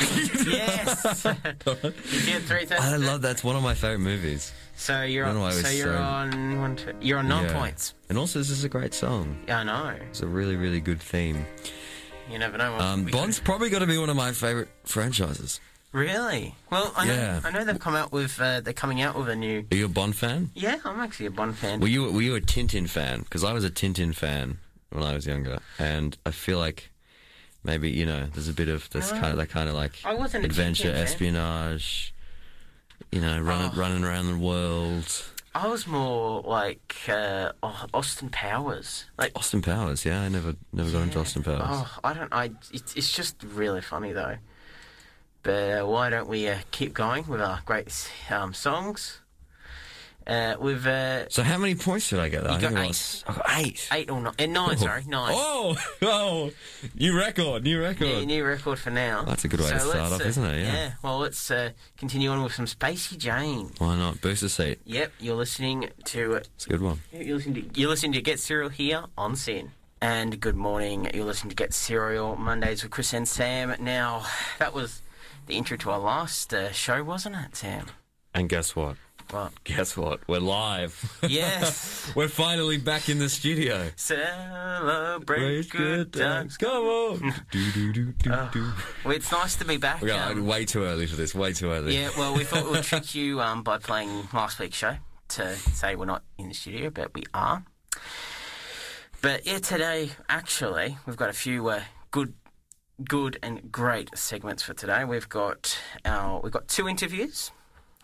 Yes. 0.52 1.26
you 2.28 2.40
three 2.40 2.68
I 2.78 2.96
love 2.98 3.22
that's 3.22 3.44
one 3.44 3.56
of 3.56 3.64
my 3.64 3.74
favorite 3.74 4.00
movies. 4.00 4.52
So 4.76 5.04
you're 5.04 5.26
on. 5.26 5.36
know 5.36 5.42
why 5.42 5.50
it 5.50 5.54
So 5.54 5.70
you're 5.70 5.94
so- 5.96 6.02
on. 6.02 6.60
One, 6.60 6.76
two, 6.76 6.94
you're 7.02 7.20
on 7.20 7.28
nine 7.28 7.46
Yeah. 7.46 7.54
points. 7.60 7.94
And 8.10 8.18
also, 8.18 8.40
this 8.40 8.50
is 8.50 8.64
a 8.64 8.70
great 8.70 8.94
song. 8.94 9.38
Yeah, 9.48 9.60
I 9.60 9.64
know. 9.64 9.96
It's 10.10 10.22
a 10.22 10.28
really, 10.28 10.56
really 10.56 10.80
good 10.80 11.00
theme. 11.02 11.46
You 12.30 12.40
never 12.40 12.58
know. 12.58 12.76
Um, 12.80 13.06
Bond's 13.06 13.40
could- 13.40 13.46
probably 13.46 13.70
got 13.70 13.80
to 13.80 13.88
be 13.88 13.98
one 13.98 14.10
of 14.10 14.16
my 14.16 14.32
favorite 14.32 14.70
franchises. 14.86 15.60
Really? 15.92 16.56
Well, 16.70 16.94
I 16.96 17.06
know. 17.06 17.14
Yeah. 17.14 17.42
I 17.44 17.52
know 17.52 17.66
they've 17.66 17.78
come 17.80 17.96
out 17.96 18.14
with. 18.14 18.40
Uh, 18.40 18.62
they're 18.62 18.72
coming 18.74 19.02
out 19.02 19.18
with 19.18 19.28
a 19.28 19.36
new. 19.36 19.66
Are 19.72 19.76
you 19.76 19.86
a 19.86 19.90
Bond 19.90 20.16
fan? 20.16 20.50
Yeah, 20.56 20.78
I'm 20.86 21.02
actually 21.02 21.26
a 21.26 21.32
Bond 21.32 21.58
fan. 21.58 21.82
Were 21.82 21.88
you 21.88 22.10
were 22.10 22.22
you 22.22 22.36
a 22.36 22.40
Tintin 22.42 22.88
fan? 22.90 23.20
Because 23.24 23.44
I 23.44 23.52
was 23.52 23.66
a 23.66 23.70
Tintin 23.70 24.16
fan 24.16 24.60
when 24.92 25.04
I 25.04 25.14
was 25.14 25.28
younger, 25.28 25.60
and 25.78 26.18
I 26.26 26.32
feel 26.32 26.60
like 26.60 26.91
maybe 27.64 27.90
you 27.90 28.06
know 28.06 28.26
there's 28.34 28.48
a 28.48 28.54
bit 28.54 28.70
of 28.70 28.90
this 28.92 29.12
No. 29.12 29.20
kind 29.20 29.32
of 29.34 29.38
that 29.38 29.50
kind 29.50 29.70
of 29.70 29.76
like 29.76 29.94
I 30.06 30.14
wasn't 30.14 30.46
adventure, 30.46 30.92
espionage. 30.92 32.14
You 33.12 33.20
know, 33.22 33.40
running 33.42 33.72
Oh. 33.74 33.78
running 33.78 34.04
around 34.04 34.28
the 34.28 34.38
world. 34.38 35.26
I 35.54 35.68
was 35.68 35.86
more 35.86 36.42
like 36.44 36.96
uh, 37.10 37.52
Austin 37.94 38.30
Powers. 38.30 39.06
Like, 39.18 39.34
Austin 39.36 39.62
Powers, 39.62 40.06
yeah, 40.06 40.22
I 40.22 40.30
never 40.30 40.56
never 40.72 40.90
got 40.92 41.02
into 41.02 41.20
Austin 41.20 41.44
Powers. 41.44 41.60
oh, 41.66 41.98
I 42.06 42.14
don't. 42.14 42.32
I. 42.34 42.52
It's, 42.72 42.96
it's 42.96 43.12
just 43.12 43.44
really 43.44 43.82
funny 43.82 44.14
though. 44.14 44.38
But 45.44 45.82
uh, 45.82 45.88
why 45.88 46.10
don't 46.10 46.30
we 46.30 46.48
uh, 46.48 46.60
keep 46.72 46.94
going 46.94 47.28
with 47.28 47.42
our 47.42 47.60
great 47.66 47.92
um, 48.30 48.54
songs? 48.54 49.20
Uh, 50.32 50.56
with 50.60 50.86
uh, 50.88 51.28
So 51.28 51.44
how 51.44 51.58
many 51.58 51.76
points 51.76 52.10
did 52.10 52.20
I 52.20 52.30
get? 52.30 52.48
I 52.48 52.56
You 52.56 52.62
got 52.62 52.74
I 52.74 52.86
lost- 52.86 53.26
I 53.28 53.34
got 53.34 53.46
eight. 53.58 53.90
eight 53.92 54.10
or 54.10 54.22
nine, 54.22 54.34
uh, 54.40 54.46
nine. 54.46 54.78
Sorry, 54.78 55.04
nine. 55.06 55.34
Oh, 55.36 55.76
oh, 56.04 56.52
new 56.96 57.18
record, 57.18 57.64
new 57.64 57.82
record. 57.82 58.08
Yeah, 58.08 58.24
new 58.24 58.46
record 58.46 58.80
for 58.80 58.92
now. 58.92 59.24
That's 59.26 59.44
a 59.44 59.50
good 59.50 59.60
way 59.60 59.70
to 59.72 59.80
start 59.82 60.14
off, 60.14 60.22
uh, 60.22 60.24
isn't 60.24 60.46
it? 60.46 60.62
Yeah. 60.62 60.74
Yeah. 60.74 60.92
Well, 61.04 61.18
let's 61.20 61.52
uh, 61.52 61.72
continue 61.98 62.30
on 62.30 62.42
with 62.44 62.54
some 62.54 62.66
Spacey 62.66 63.18
Jane. 63.18 63.72
Why 63.80 63.98
not? 63.98 64.22
Booster 64.22 64.48
seat. 64.48 64.80
Yep, 64.86 65.12
you're 65.20 65.36
listening 65.36 65.90
to 66.06 66.36
It's 66.36 66.66
a 66.66 66.70
good 66.70 66.82
one. 66.82 67.02
you're 67.12 67.36
listening 67.36 67.70
to 67.70 67.80
you're 67.80 67.90
listening 67.90 68.14
to 68.14 68.22
Get 68.22 68.40
Cereal 68.40 68.70
here 68.70 69.04
on 69.18 69.36
SYN. 69.36 69.72
And 70.02 70.40
good 70.40 70.56
morning. 70.56 71.12
You're 71.14 71.26
listening 71.26 71.50
to 71.50 71.56
Get 71.58 71.74
Cereal 71.74 72.38
Mondays 72.38 72.84
with 72.84 72.92
Chris 72.92 73.12
and 73.14 73.28
Sam. 73.28 73.76
Now, 73.80 74.26
that 74.60 74.74
was 74.74 75.02
the 75.48 75.56
intro 75.56 75.76
to 75.78 75.92
our 75.92 76.00
last 76.00 76.54
uh, 76.54 76.72
show, 76.72 77.04
wasn't 77.04 77.36
it, 77.36 77.56
Sam? 77.58 77.88
And 78.34 78.48
guess 78.48 78.76
what? 78.78 78.96
Guess 79.64 79.96
what? 79.96 80.20
We're 80.28 80.40
live. 80.40 81.20
yes. 81.28 82.12
We're 82.16 82.28
finally 82.28 82.78
back 82.78 83.08
in 83.08 83.20
the 83.20 83.30
studio. 83.30 83.90
Celebrate 83.96 85.70
good 85.70 86.12
times. 86.12 86.58
Come 86.58 86.84
on. 86.84 87.34
do, 87.52 87.72
do, 87.72 87.94
do, 87.94 88.06
do, 88.12 88.50
do. 88.52 88.72
Well, 89.06 89.16
it's 89.16 89.32
nice 89.32 89.56
to 89.58 89.66
be 89.66 89.78
back. 89.78 90.02
We 90.02 90.10
got 90.10 90.32
um, 90.32 90.46
way 90.46 90.66
too 90.66 90.84
early 90.84 91.08
for 91.08 91.16
this. 91.16 91.34
Way 91.34 91.54
too 91.54 91.72
early. 91.72 91.96
Yeah, 91.98 92.10
well, 92.18 92.36
we 92.36 92.44
thought 92.44 92.70
we'd 92.70 92.84
trick 92.84 93.16
you 93.16 93.40
um, 93.40 93.64
by 93.64 93.78
playing 93.78 94.28
last 94.34 94.60
week's 94.60 94.78
show 94.78 94.98
to 95.30 95.56
say 95.56 95.96
we're 95.96 96.06
not 96.06 96.24
in 96.38 96.50
the 96.50 96.54
studio, 96.54 96.90
but 96.90 97.14
we 97.14 97.24
are. 97.34 97.64
But 99.22 99.46
yeah, 99.46 99.60
today 99.60 100.12
actually 100.28 100.98
we've 101.06 101.16
got 101.16 101.30
a 101.30 101.34
few 101.34 101.70
uh, 101.70 101.82
good, 102.10 102.34
good 103.08 103.40
and 103.42 103.72
great 103.72 104.18
segments 104.18 104.62
for 104.64 104.74
today. 104.74 105.06
We've 105.06 105.30
got 105.30 105.80
our 106.04 106.42
we've 106.42 106.52
got 106.52 106.68
two 106.68 106.90
interviews, 106.90 107.52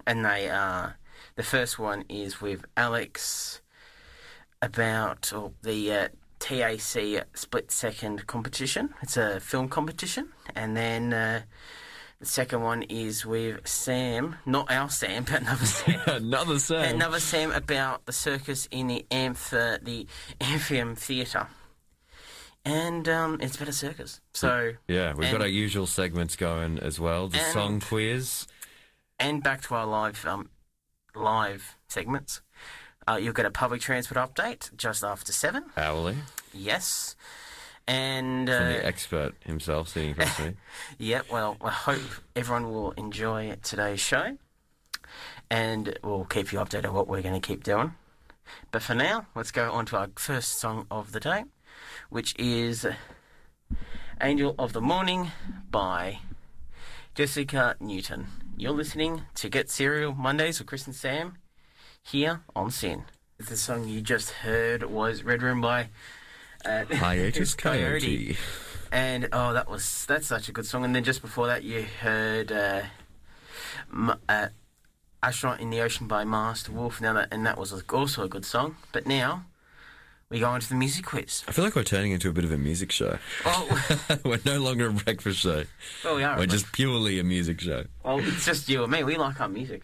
and 0.06 0.24
they 0.24 0.50
are 0.50 0.98
the 1.38 1.44
first 1.44 1.80
one 1.80 2.04
is 2.10 2.42
with 2.42 2.66
Alex 2.76 3.62
about 4.62 5.32
oh, 5.34 5.54
the 5.62 5.92
uh, 5.94 6.08
TAC 6.40 7.26
split 7.34 7.72
second 7.72 8.28
competition. 8.28 8.94
It's 9.02 9.16
a 9.16 9.40
film 9.40 9.70
competition, 9.70 10.30
and 10.54 10.76
then. 10.76 11.14
Uh, 11.14 11.42
the 12.20 12.26
second 12.26 12.64
one 12.64 12.82
is 12.82 13.28
with 13.28 13.68
Sam, 13.68 14.38
not 14.44 14.72
our 14.72 14.90
Sam, 14.90 15.24
but 15.30 15.42
another 15.42 15.66
Sam. 15.68 16.02
Another 16.08 16.58
Sam. 16.58 16.96
another 16.96 17.20
Sam 17.20 17.52
about 17.52 18.08
the 18.08 18.12
circus 18.12 18.68
in 18.72 18.88
the 18.88 19.06
amph 19.12 19.54
uh, 19.54 19.78
the 19.80 20.08
Amphium 20.42 20.96
Theatre. 20.98 21.46
And 22.66 23.08
um, 23.08 23.38
it's 23.40 23.56
been 23.56 23.68
a 23.68 23.72
circus. 23.72 24.20
So 24.34 24.74
yeah, 24.88 25.14
we've 25.14 25.32
got 25.32 25.42
our 25.42 25.48
usual 25.48 25.86
segments 25.86 26.36
going 26.36 26.80
as 26.80 27.00
well. 27.00 27.28
The 27.28 27.38
And- 27.38 27.54
song 27.54 27.80
quiz. 27.82 28.48
and 29.20 29.44
back 29.44 29.62
to 29.68 29.76
our 29.76 29.86
live 29.86 30.26
um, 30.26 30.50
live 31.16 31.76
segments. 31.88 32.42
Uh, 33.08 33.16
you'll 33.16 33.34
get 33.34 33.46
a 33.46 33.52
public 33.52 33.82
transport 33.82 34.18
update 34.34 34.76
just 34.76 35.04
after 35.04 35.32
seven. 35.32 35.66
Hourly. 35.78 36.18
Yes. 36.54 37.16
And 37.88 38.50
From 38.50 38.56
uh, 38.58 38.70
the 38.70 38.86
expert 38.86 39.36
himself 39.46 39.88
sitting 39.90 40.12
across 40.12 40.34
from 40.36 40.46
me. 40.48 40.54
Yeah, 40.98 41.22
well, 41.32 41.56
I 41.62 41.72
hope 41.72 42.02
everyone 42.36 42.70
will 42.70 42.92
enjoy 42.92 43.56
today's 43.64 44.02
show. 44.02 44.38
And 45.50 45.98
we'll 46.04 46.26
keep 46.26 46.52
you 46.52 46.60
updated 46.60 46.88
on 46.90 46.94
what 46.94 47.08
we're 47.08 47.22
going 47.22 47.40
to 47.40 47.48
keep 47.48 47.64
doing. 47.64 47.94
But 48.72 48.82
for 48.82 48.94
now, 48.94 49.28
let's 49.36 49.52
go 49.52 49.72
on 49.72 49.86
to 49.88 49.98
our 49.98 50.10
first 50.16 50.60
song 50.60 50.86
of 50.92 51.14
the 51.14 51.22
day, 51.22 51.46
which 52.10 52.36
is 52.38 52.86
Angel 54.22 54.54
of 54.60 54.74
the 54.74 54.82
Morning 54.82 55.32
by 55.72 56.20
Jessica 57.18 57.76
Newton. 57.80 58.28
You're 58.58 58.74
listening 58.74 59.24
to 59.34 59.50
Get 59.50 59.72
Cereal 59.72 60.14
Mondays 60.14 60.60
with 60.60 60.68
Chris 60.68 60.86
and 60.86 60.96
Sam 60.96 61.40
here 62.04 62.42
on 62.56 62.70
SYN. 62.70 63.06
The 63.40 63.58
song 63.58 63.88
you 63.88 64.02
just 64.02 64.30
heard 64.30 64.84
was 64.84 65.24
Red 65.24 65.42
Room 65.42 65.60
by 65.60 65.90
uh, 66.64 66.86
Hiatus 66.86 67.56
Kaiyote. 67.58 68.38
and 68.92 69.30
oh, 69.32 69.54
that 69.54 69.68
was 69.68 70.06
that's 70.06 70.28
such 70.28 70.48
a 70.48 70.52
good 70.52 70.68
song. 70.68 70.86
And 70.86 70.96
then 70.96 71.04
just 71.04 71.24
before 71.24 71.48
that, 71.48 71.64
you 71.64 71.88
heard 72.02 72.52
uh, 72.52 72.84
M- 73.92 74.20
uh, 74.30 74.50
"Astronaut 75.24 75.60
in 75.60 75.72
the 75.72 75.82
Ocean" 75.82 76.08
by 76.08 76.24
Masked 76.24 76.70
Wolf. 76.70 77.02
Now 77.02 77.14
that 77.14 77.30
and 77.32 77.48
that 77.48 77.58
was 77.58 77.74
also 77.90 78.26
a 78.26 78.30
good 78.30 78.46
song. 78.46 78.76
But 78.92 79.08
now 79.08 79.46
we 80.30 80.40
go 80.40 80.50
on 80.50 80.60
to 80.60 80.70
the 80.70 80.76
music 80.76 81.06
quiz. 81.06 81.44
I 81.48 81.52
feel 81.52 81.64
like 81.64 81.76
we're 81.76 81.84
turning 81.84 82.12
into 82.12 82.30
a 82.30 82.34
bit 82.34 82.44
of 82.44 82.52
a 82.52 82.58
music 82.58 82.92
show. 82.92 83.18
Oh, 83.46 84.18
we're 84.26 84.40
no 84.46 84.60
longer 84.60 84.88
a 84.88 84.92
breakfast 84.92 85.40
show. 85.40 85.64
well, 86.04 86.16
we 86.18 86.24
are. 86.24 86.38
We're 86.38 86.48
just 86.48 86.72
purely 86.74 87.20
a 87.20 87.24
music 87.24 87.62
show. 87.62 87.86
well, 88.04 88.20
it's 88.20 88.46
just 88.46 88.68
you 88.68 88.84
and 88.84 88.92
me. 88.92 89.04
We 89.04 89.16
like 89.16 89.40
our 89.40 89.48
music. 89.48 89.84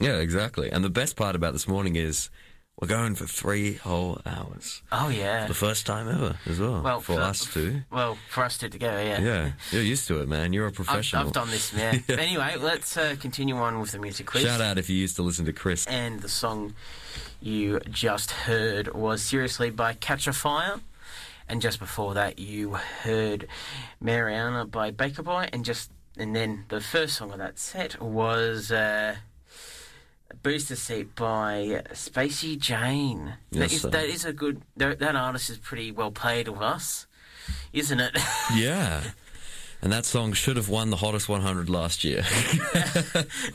Yeah, 0.00 0.16
exactly. 0.18 0.70
And 0.70 0.84
the 0.84 0.90
best 0.90 1.16
part 1.16 1.34
about 1.34 1.52
this 1.52 1.66
morning 1.66 1.96
is 1.96 2.30
we're 2.80 2.88
going 2.88 3.14
for 3.14 3.26
three 3.26 3.74
whole 3.74 4.20
hours. 4.24 4.82
Oh 4.90 5.08
yeah. 5.08 5.46
The 5.46 5.54
first 5.54 5.86
time 5.86 6.08
ever 6.08 6.36
as 6.46 6.58
well. 6.58 6.80
Well, 6.82 7.00
for 7.00 7.16
for- 7.16 7.20
us 7.20 7.44
too. 7.52 7.82
Well, 7.90 8.16
for 8.28 8.44
us 8.44 8.56
two 8.58 8.68
together, 8.68 9.02
yeah. 9.02 9.20
Yeah, 9.20 9.52
you're 9.70 9.82
used 9.82 10.08
to 10.08 10.20
it, 10.20 10.28
man. 10.28 10.52
You're 10.52 10.66
a 10.66 10.68
I've, 10.68 10.74
professional. 10.74 11.26
I've 11.26 11.32
done 11.32 11.50
this, 11.50 11.72
yeah. 11.76 11.98
Anyway, 12.08 12.56
let's 12.58 12.96
uh, 12.96 13.16
continue 13.20 13.56
on 13.56 13.80
with 13.80 13.92
the 13.92 13.98
music 13.98 14.26
quiz. 14.26 14.44
Shout 14.44 14.60
out 14.60 14.78
if 14.78 14.88
you 14.88 14.96
used 14.96 15.16
to 15.16 15.22
listen 15.22 15.44
to 15.44 15.52
Chris. 15.52 15.86
and 15.86 16.20
the 16.20 16.28
song 16.28 16.74
you 17.42 17.80
just 17.90 18.30
heard 18.30 18.94
was 18.94 19.22
Seriously 19.22 19.70
by 19.70 19.92
Catch 19.94 20.26
a 20.26 20.32
Fire. 20.32 20.80
And 21.48 21.60
just 21.60 21.78
before 21.80 22.14
that, 22.14 22.38
you 22.38 22.74
heard 22.74 23.48
Marryuna 24.02 24.70
by 24.70 24.90
Baker 24.90 25.22
Boy. 25.22 25.48
And 25.52 25.64
just 25.64 25.90
and 26.16 26.34
then 26.36 26.64
the 26.68 26.80
first 26.80 27.16
song 27.16 27.32
of 27.32 27.38
that 27.38 27.58
set 27.58 28.00
was 28.00 28.70
uh, 28.70 29.16
Booster 30.42 30.76
Seat 30.76 31.14
by 31.14 31.82
Spacey 31.92 32.58
Jane. 32.58 33.34
Yes, 33.50 33.72
is, 33.72 33.80
sir. 33.82 33.90
that 33.90 34.04
is 34.04 34.24
a 34.24 34.32
good. 34.32 34.62
That, 34.76 34.98
that 34.98 35.16
artist 35.16 35.50
is 35.50 35.58
pretty 35.58 35.90
well 35.92 36.10
played 36.10 36.48
with 36.48 36.62
us, 36.62 37.06
isn't 37.72 38.00
it? 38.00 38.16
Yeah. 38.54 39.02
And 39.82 39.90
that 39.92 40.04
song 40.04 40.34
should 40.34 40.56
have 40.56 40.68
won 40.68 40.90
the 40.90 40.96
hottest 40.96 41.28
100 41.28 41.70
last 41.70 42.04
year. 42.04 42.18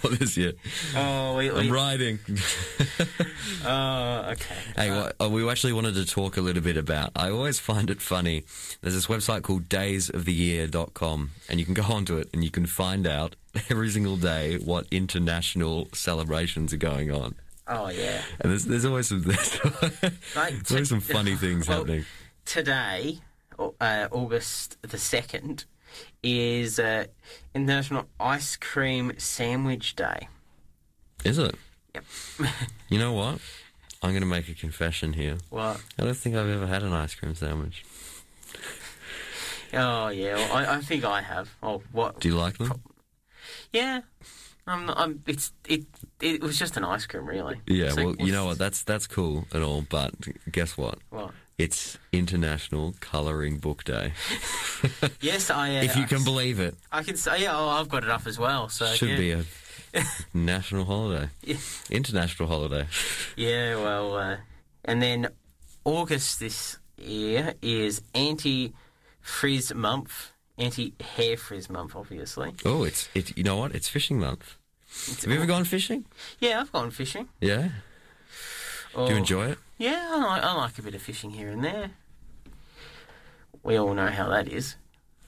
or 0.03 0.09
this 0.09 0.35
year. 0.35 0.53
oh, 0.95 1.37
we, 1.37 1.51
I'm 1.51 1.65
we, 1.65 1.69
riding. 1.71 2.17
oh, 3.65 4.29
okay. 4.31 4.55
Hey, 4.75 4.89
what, 4.89 5.15
uh, 5.21 5.29
we 5.29 5.47
actually 5.47 5.73
wanted 5.73 5.93
to 5.95 6.05
talk 6.05 6.37
a 6.37 6.41
little 6.41 6.63
bit 6.63 6.77
about. 6.77 7.11
I 7.15 7.29
always 7.29 7.59
find 7.59 7.89
it 7.91 8.01
funny. 8.01 8.43
There's 8.81 8.95
this 8.95 9.05
website 9.05 9.43
called 9.43 9.69
daysoftheyear.com, 9.69 11.31
and 11.49 11.59
you 11.59 11.65
can 11.65 11.73
go 11.75 11.83
onto 11.83 12.17
it 12.17 12.29
and 12.33 12.43
you 12.43 12.49
can 12.51 12.65
find 12.65 13.05
out 13.05 13.35
every 13.69 13.89
single 13.89 14.17
day 14.17 14.57
what 14.57 14.87
international 14.91 15.87
celebrations 15.93 16.73
are 16.73 16.77
going 16.77 17.11
on. 17.11 17.35
Oh, 17.67 17.89
yeah. 17.89 18.21
And 18.39 18.51
there's, 18.51 18.65
there's 18.65 18.85
always 18.85 19.07
some 19.07 19.23
there's 19.23 19.59
Like, 20.35 20.71
always 20.71 20.89
some 20.89 21.01
funny 21.01 21.35
things 21.35 21.67
well, 21.67 21.79
happening. 21.79 22.05
today, 22.45 23.19
uh, 23.59 24.07
August 24.11 24.77
the 24.81 24.97
2nd, 24.97 25.65
is 26.23 26.79
uh, 26.79 27.05
International 27.53 28.05
Ice 28.19 28.55
Cream 28.55 29.13
Sandwich 29.17 29.95
Day. 29.95 30.27
Is 31.23 31.37
it? 31.37 31.55
Yep. 31.93 32.03
You 32.89 32.99
know 32.99 33.13
what? 33.13 33.39
I'm 34.03 34.11
going 34.11 34.21
to 34.21 34.27
make 34.27 34.47
a 34.47 34.53
confession 34.53 35.13
here. 35.13 35.37
What? 35.49 35.81
I 35.97 36.03
don't 36.03 36.15
think 36.15 36.35
I've 36.35 36.47
ever 36.47 36.67
had 36.67 36.83
an 36.83 36.93
ice 36.93 37.15
cream 37.15 37.33
sandwich. 37.33 37.83
Oh, 39.73 40.09
yeah. 40.09 40.35
Well, 40.35 40.53
I, 40.53 40.75
I 40.75 40.81
think 40.81 41.03
I 41.03 41.21
have. 41.21 41.49
Oh, 41.63 41.81
what? 41.91 42.19
Do 42.19 42.27
you 42.29 42.35
like 42.35 42.57
them? 42.59 42.81
Yeah. 43.73 44.01
I'm 44.67 44.85
not, 44.85 44.97
I'm, 44.97 45.23
it's, 45.27 45.51
it, 45.67 45.85
it 46.21 46.41
was 46.41 46.57
just 46.57 46.77
an 46.77 46.83
ice 46.83 47.05
cream, 47.05 47.27
really. 47.27 47.59
Yeah, 47.67 47.89
So 47.89 48.05
well, 48.05 48.15
you 48.19 48.31
know 48.31 48.45
what? 48.45 48.57
That's 48.57 48.83
that's 48.83 49.05
cool 49.05 49.45
and 49.51 49.63
all, 49.63 49.85
but 49.89 50.13
guess 50.51 50.75
what? 50.77 50.97
What? 51.09 51.31
It's 51.57 51.97
International 52.11 52.95
Colouring 52.99 53.57
Book 53.57 53.83
Day. 53.83 54.13
Yes, 55.19 55.49
I. 55.49 55.77
Uh, 55.77 55.83
if 55.83 55.95
you 55.95 56.03
I 56.03 56.05
can 56.05 56.23
believe 56.23 56.59
it, 56.59 56.75
I 56.91 57.01
can 57.01 57.15
say, 57.15 57.41
yeah, 57.41 57.57
oh, 57.57 57.69
I've 57.69 57.89
got 57.89 58.03
it 58.03 58.09
up 58.09 58.27
as 58.27 58.37
well. 58.37 58.69
So 58.69 58.85
should 58.85 59.09
yeah. 59.09 59.17
be 59.17 59.31
a 59.31 59.45
National 60.33 60.85
holiday. 60.85 61.29
Yeah. 61.41 61.57
International 61.89 62.47
holiday. 62.47 62.87
Yeah, 63.35 63.77
well, 63.77 64.15
uh, 64.15 64.37
and 64.83 65.01
then 65.01 65.29
August 65.85 66.39
this 66.39 66.77
year 66.97 67.53
is 67.63 68.01
anti 68.13 68.73
frizz 69.21 69.73
month, 69.73 70.31
anti 70.57 70.93
hair 71.15 71.37
frizz 71.37 71.69
month, 71.69 71.95
obviously. 71.95 72.53
Oh, 72.63 72.83
it's 72.83 73.09
it. 73.15 73.35
You 73.35 73.43
know 73.43 73.57
what? 73.57 73.73
It's 73.73 73.89
fishing 73.89 74.19
month. 74.19 74.57
Have 75.07 75.25
you 75.25 75.35
ever 75.35 75.45
gone 75.45 75.63
fishing? 75.63 76.05
Yeah, 76.39 76.61
I've 76.61 76.71
gone 76.71 76.91
fishing. 76.91 77.27
Yeah. 77.41 77.69
Do 78.95 79.11
you 79.11 79.17
enjoy 79.17 79.47
it? 79.51 79.57
Yeah, 79.77 80.07
I 80.09 80.17
like, 80.23 80.43
I 80.43 80.53
like 80.53 80.79
a 80.79 80.81
bit 80.81 80.95
of 80.95 81.01
fishing 81.01 81.31
here 81.31 81.49
and 81.49 81.63
there. 81.63 81.91
We 83.63 83.77
all 83.77 83.93
know 83.93 84.07
how 84.07 84.29
that 84.29 84.47
is. 84.47 84.75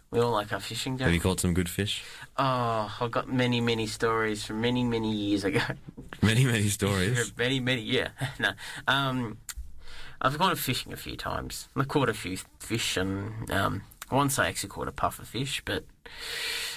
We 0.09 0.19
all 0.21 0.31
like 0.31 0.53
our 0.53 0.61
fishing, 0.61 0.95
don't 0.95 1.07
Have 1.07 1.13
you 1.13 1.19
caught 1.19 1.41
some 1.41 1.53
good 1.53 1.67
fish? 1.67 2.01
Oh, 2.37 2.95
I've 3.01 3.11
got 3.11 3.27
many, 3.27 3.59
many 3.59 3.87
stories 3.87 4.45
from 4.45 4.61
many, 4.61 4.83
many 4.83 5.11
years 5.13 5.43
ago. 5.43 5.59
Many, 6.21 6.45
many 6.45 6.67
stories. 6.69 7.31
many, 7.37 7.59
many, 7.59 7.81
yeah. 7.81 8.07
no. 8.39 8.51
Um, 8.87 9.37
I've 10.19 10.37
gone 10.39 10.55
fishing 10.55 10.93
a 10.93 10.97
few 10.97 11.15
times. 11.15 11.67
I 11.75 11.83
caught 11.83 12.09
a 12.09 12.13
few 12.13 12.37
fish, 12.59 12.97
and 12.97 13.51
um, 13.51 13.83
once 14.11 14.39
I 14.39 14.47
actually 14.47 14.69
caught 14.69 14.87
a 14.87 14.91
puffer 14.91 15.23
fish, 15.25 15.61
but 15.65 15.83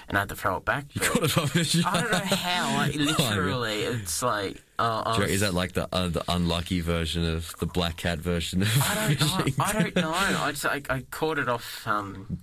and 0.09 0.17
I 0.19 0.21
had 0.23 0.29
to 0.31 0.37
throw 0.37 0.57
it 0.57 0.65
back. 0.65 0.87
You 0.95 1.01
caught 1.03 1.23
a 1.37 1.47
fish. 1.47 1.85
I 1.85 2.01
don't 2.01 2.11
know 2.11 2.19
how. 2.19 2.77
Like 2.81 2.95
literally, 2.95 3.83
it's 3.83 4.23
like 4.23 4.63
uh, 4.79 5.17
was- 5.19 5.31
Is 5.31 5.41
that 5.41 5.55
like 5.55 5.73
the 5.73 5.89
uh, 5.93 6.09
the 6.09 6.25
unlucky 6.29 6.81
version 6.81 7.25
of 7.25 7.53
the 7.61 7.67
black 7.67 7.97
cat 7.97 8.19
version 8.19 8.63
of 8.63 8.69
I 8.83 8.95
don't 9.17 9.21
know. 9.21 9.65
I 9.65 9.73
don't 9.73 9.97
know. 10.05 10.13
I 10.13 10.51
just 10.53 10.67
I, 10.67 10.83
I 10.89 11.01
caught 11.11 11.39
it 11.39 11.49
off 11.49 11.87
um, 11.87 12.39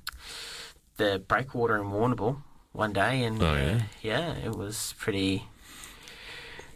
the 0.97 1.21
breakwater 1.27 1.75
in 1.77 1.83
Warrnambool 1.89 2.41
one 2.73 2.93
day, 2.93 3.23
and 3.23 3.41
Oh, 3.41 3.53
yeah? 3.55 3.75
uh, 3.75 3.79
yeah, 4.01 4.35
it 4.35 4.55
was 4.55 4.93
pretty. 4.99 5.43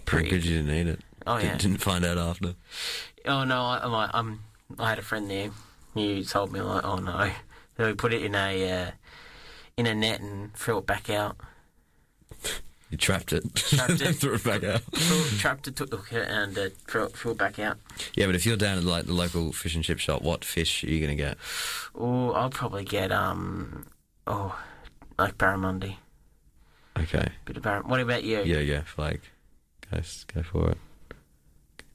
Pretty 0.06 0.30
Pretty. 0.30 0.30
good 0.30 0.46
you 0.50 0.58
didn't 0.64 0.76
eat 0.76 0.88
it. 0.92 1.00
Oh 1.28 1.38
yeah. 1.38 1.56
Didn't 1.58 1.78
find 1.78 2.04
out 2.04 2.18
after. 2.18 2.56
Oh 3.26 3.44
no, 3.44 3.62
I, 3.62 3.80
I'm 3.84 3.92
like, 3.92 4.10
um, 4.14 4.40
I 4.80 4.90
had 4.90 5.00
a 5.00 5.04
friend 5.04 5.30
there. 5.30 5.52
He 5.94 6.24
told 6.26 6.52
me 6.52 6.60
like, 6.62 6.84
oh 6.84 6.96
no, 6.98 7.30
so 7.82 7.88
we 7.88 7.94
put 7.96 8.14
it 8.14 8.22
in 8.22 8.36
a 8.36 8.72
uh, 8.72 8.92
in 9.76 9.88
a 9.88 9.96
net 9.96 10.20
and 10.22 10.54
threw 10.54 10.78
it 10.78 10.86
back 10.86 11.10
out. 11.10 11.36
You 12.92 12.98
trapped 12.98 13.34
it. 13.34 13.56
Trapped 13.56 13.90
it. 14.02 14.14
threw 14.18 14.36
it 14.36 14.44
back 14.44 14.64
out. 14.64 14.82
Threw, 14.82 15.38
trapped 15.40 15.68
it, 15.68 15.76
took 15.78 15.92
it, 16.12 16.28
and 16.30 16.56
uh, 16.56 16.70
threw, 16.88 17.06
it, 17.06 17.14
threw 17.14 17.32
it 17.32 17.40
back 17.40 17.58
out. 17.58 17.78
Yeah, 18.16 18.28
but 18.28 18.36
if 18.36 18.46
you're 18.46 18.56
down 18.58 18.78
at 18.78 18.84
like 18.84 19.06
the 19.06 19.14
local 19.14 19.52
fish 19.52 19.74
and 19.74 19.84
chip 19.84 19.98
shop, 19.98 20.22
what 20.22 20.46
fish 20.46 20.84
are 20.84 20.90
you 20.90 21.02
gonna 21.02 21.16
get? 21.16 21.38
Oh, 21.96 22.34
I'll 22.34 22.52
probably 22.52 22.84
get 22.84 23.12
um, 23.12 23.88
oh, 24.28 24.56
like 25.18 25.40
barramundi, 25.40 25.96
Okay. 27.00 27.30
bit 27.46 27.58
of 27.58 27.64
barram. 27.64 27.88
What 27.90 28.00
about 28.00 28.24
you? 28.24 28.44
Yeah, 28.44 28.60
yeah. 28.60 28.82
Flake. 28.82 29.22
Go, 29.90 30.02
go 30.36 30.44
for 30.44 30.70
it. 30.70 30.78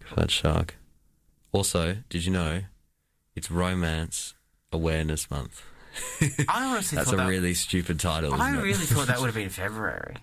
Go 0.01 0.07
for 0.09 0.15
that 0.17 0.33
shark. 0.33 0.75
Also, 1.53 1.99
did 2.09 2.25
you 2.25 2.33
know 2.33 2.63
it's 3.37 3.53
Romance 3.53 4.35
Awareness 4.73 5.31
Month? 5.31 5.63
I 6.49 6.65
honestly 6.67 6.97
That's 6.97 7.09
thought 7.11 7.15
a 7.15 7.23
that. 7.23 7.29
really 7.29 7.55
stupid 7.55 7.99
title. 8.01 8.35
I 8.35 8.53
really 8.53 8.75
thought 8.75 9.07
that 9.09 9.19
would 9.21 9.27
have 9.27 9.35
been 9.43 9.49
February. 9.51 10.17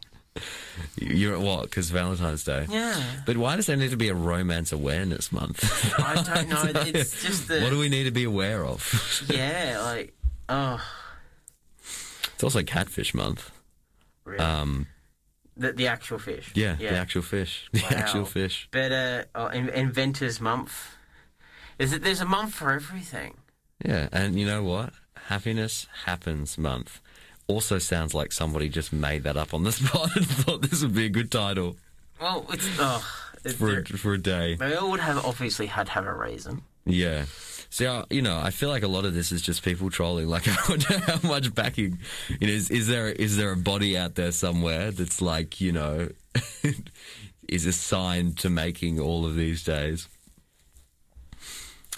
You're 0.99 1.35
at 1.35 1.41
what? 1.41 1.63
Because 1.63 1.89
Valentine's 1.91 2.43
Day. 2.43 2.65
Yeah. 2.69 3.01
But 3.25 3.37
why 3.37 3.55
does 3.55 3.67
there 3.67 3.75
need 3.77 3.91
to 3.91 3.97
be 3.97 4.09
a 4.09 4.15
Romance 4.15 4.71
Awareness 4.71 5.31
Month? 5.31 5.63
I 5.99 6.15
don't 6.15 6.49
know. 6.75 6.81
It's 6.81 7.21
just 7.23 7.47
the 7.47 7.61
what 7.61 7.69
do 7.69 7.77
we 7.77 7.89
need 7.89 8.05
to 8.05 8.11
be 8.11 8.23
aware 8.23 8.65
of? 8.65 9.23
yeah, 9.29 9.79
like 9.83 10.13
oh, 10.49 10.81
It's 12.33 12.43
also 12.43 12.63
Catfish 12.63 13.13
Month. 13.13 13.51
really? 14.25 14.39
Um, 14.39 14.87
the 15.55 15.71
the 15.71 15.87
actual 15.87 16.17
fish. 16.17 16.51
yeah, 16.55 16.75
the 16.75 16.89
actual 16.97 17.21
fish. 17.21 17.69
The 17.71 17.81
Wow. 17.81 17.87
actual 17.91 18.25
fish. 18.25 18.67
Better 18.71 19.27
uh, 19.35 19.39
oh, 19.39 19.47
in- 19.47 19.69
Inventors 19.69 20.41
Month. 20.41 20.95
Is 21.77 21.93
it? 21.93 22.01
There's 22.03 22.21
a 22.21 22.25
month 22.25 22.55
for 22.55 22.71
everything. 22.71 23.35
Yeah, 23.85 24.09
and 24.11 24.39
you 24.39 24.47
know 24.47 24.63
what? 24.63 24.93
Happiness 25.27 25.87
Happens 26.05 26.57
Month 26.57 26.99
also 27.47 27.77
sounds 27.77 28.13
like 28.13 28.31
somebody 28.31 28.69
just 28.69 28.93
made 28.93 29.23
that 29.23 29.37
up 29.37 29.53
on 29.53 29.63
the 29.63 29.71
spot 29.73 30.15
and 30.15 30.25
thought 30.25 30.61
this 30.61 30.81
would 30.81 30.93
be 30.95 31.05
a 31.05 31.09
good 31.09 31.31
title 31.31 31.75
Well, 32.21 32.45
it's 32.51 32.67
oh, 32.79 33.05
it's, 33.43 33.55
for 33.55 33.79
a, 33.79 33.85
for 33.85 34.13
a 34.13 34.17
day. 34.17 34.55
they 34.55 34.75
all 34.75 34.91
would 34.91 34.99
have 34.99 35.25
obviously 35.25 35.65
had 35.67 35.87
to 35.87 35.91
have 35.93 36.05
a 36.05 36.13
reason. 36.13 36.61
Yeah. 36.85 37.25
See, 37.69 37.87
I, 37.87 38.03
you 38.09 38.21
know, 38.21 38.37
I 38.37 38.51
feel 38.51 38.69
like 38.69 38.83
a 38.83 38.87
lot 38.87 39.03
of 39.05 39.13
this 39.15 39.31
is 39.31 39.41
just 39.41 39.63
people 39.63 39.89
trolling. 39.89 40.27
Like, 40.27 40.47
I 40.47 40.55
wonder 40.69 40.99
how 40.99 41.27
much 41.27 41.53
backing. 41.55 41.97
You 42.39 42.47
know, 42.47 42.53
is, 42.53 42.69
is 42.69 42.87
there 42.87 43.07
is 43.09 43.35
there 43.37 43.51
a 43.51 43.57
body 43.57 43.97
out 43.97 44.15
there 44.15 44.31
somewhere 44.31 44.91
that's 44.91 45.21
like, 45.21 45.59
you 45.59 45.71
know, 45.71 46.09
is 47.47 47.65
assigned 47.65 48.37
to 48.39 48.49
making 48.49 48.99
all 48.99 49.25
of 49.25 49.35
these 49.35 49.63
days? 49.63 50.07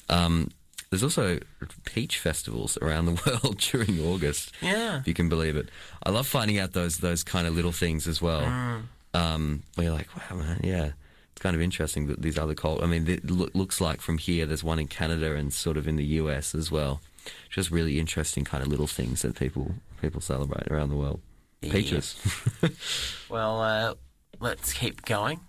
Um, 0.07 0.51
there's 0.95 1.03
also 1.03 1.39
peach 1.83 2.19
festivals 2.19 2.77
around 2.81 3.05
the 3.05 3.39
world 3.43 3.57
during 3.57 3.99
August. 3.99 4.53
Yeah. 4.61 4.99
if 4.99 5.07
you 5.09 5.13
can 5.13 5.27
believe 5.27 5.57
it. 5.57 5.67
I 6.03 6.09
love 6.09 6.25
finding 6.25 6.57
out 6.57 6.71
those 6.71 6.99
those 6.99 7.21
kind 7.21 7.47
of 7.47 7.53
little 7.53 7.73
things 7.73 8.07
as 8.07 8.21
well. 8.21 8.81
Um, 9.13 9.63
where 9.75 9.87
you're 9.87 9.93
like, 9.95 10.07
wow, 10.15 10.37
man, 10.37 10.61
yeah, 10.63 10.91
it's 11.33 11.41
kind 11.41 11.53
of 11.53 11.61
interesting 11.61 12.07
that 12.07 12.21
these 12.21 12.37
other 12.37 12.53
cult. 12.53 12.81
I 12.81 12.85
mean, 12.85 13.09
it 13.09 13.29
loo- 13.29 13.51
looks 13.53 13.81
like 13.81 13.99
from 13.99 14.17
here, 14.19 14.45
there's 14.45 14.63
one 14.63 14.79
in 14.79 14.87
Canada 14.87 15.35
and 15.35 15.51
sort 15.53 15.75
of 15.75 15.85
in 15.85 15.97
the 15.97 16.05
US 16.21 16.55
as 16.55 16.71
well. 16.71 17.01
Just 17.49 17.71
really 17.71 17.99
interesting 17.99 18.45
kind 18.45 18.63
of 18.63 18.69
little 18.69 18.87
things 18.87 19.21
that 19.23 19.35
people 19.35 19.75
people 20.01 20.21
celebrate 20.21 20.67
around 20.71 20.89
the 20.91 20.95
world. 20.97 21.19
Yeah. 21.61 21.71
Peaches. 21.73 22.15
Well, 23.29 23.61
uh, 23.61 23.93
let's 24.39 24.71
keep 24.71 25.03
going 25.03 25.41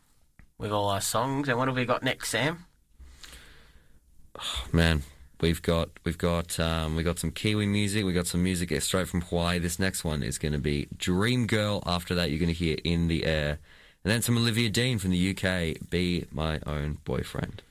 with 0.58 0.72
all 0.72 0.88
our 0.88 1.00
songs. 1.02 1.48
And 1.48 1.56
what 1.58 1.68
have 1.68 1.76
we 1.76 1.84
got 1.84 2.02
next, 2.02 2.30
Sam? 2.30 2.64
Oh, 4.40 4.64
man 4.72 5.02
we've 5.40 5.62
got 5.62 5.88
we've 6.04 6.18
got 6.18 6.58
um, 6.58 6.96
we 6.96 7.02
got 7.02 7.18
some 7.18 7.30
kiwi 7.30 7.66
music 7.66 8.04
we 8.04 8.12
got 8.12 8.26
some 8.26 8.42
music 8.42 8.80
straight 8.82 9.08
from 9.08 9.20
hawaii 9.22 9.58
this 9.58 9.78
next 9.78 10.04
one 10.04 10.22
is 10.22 10.38
going 10.38 10.52
to 10.52 10.58
be 10.58 10.88
dream 10.96 11.46
girl 11.46 11.82
after 11.86 12.14
that 12.14 12.30
you're 12.30 12.38
going 12.38 12.48
to 12.48 12.54
hear 12.54 12.76
in 12.84 13.08
the 13.08 13.24
air 13.24 13.58
and 14.04 14.12
then 14.12 14.22
some 14.22 14.36
olivia 14.36 14.68
dean 14.70 14.98
from 14.98 15.10
the 15.10 15.30
uk 15.30 15.90
be 15.90 16.24
my 16.30 16.60
own 16.66 16.98
boyfriend 17.04 17.62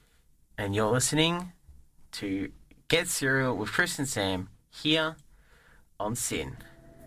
And 0.57 0.73
you're 0.75 0.91
listening 0.91 1.51
to 2.13 2.51
Get 2.87 3.07
Cereal 3.07 3.55
with 3.57 3.71
Chris 3.71 3.99
and 3.99 4.07
Sam 4.07 4.47
here 4.69 5.15
on 5.99 6.15
SYN. 6.15 6.57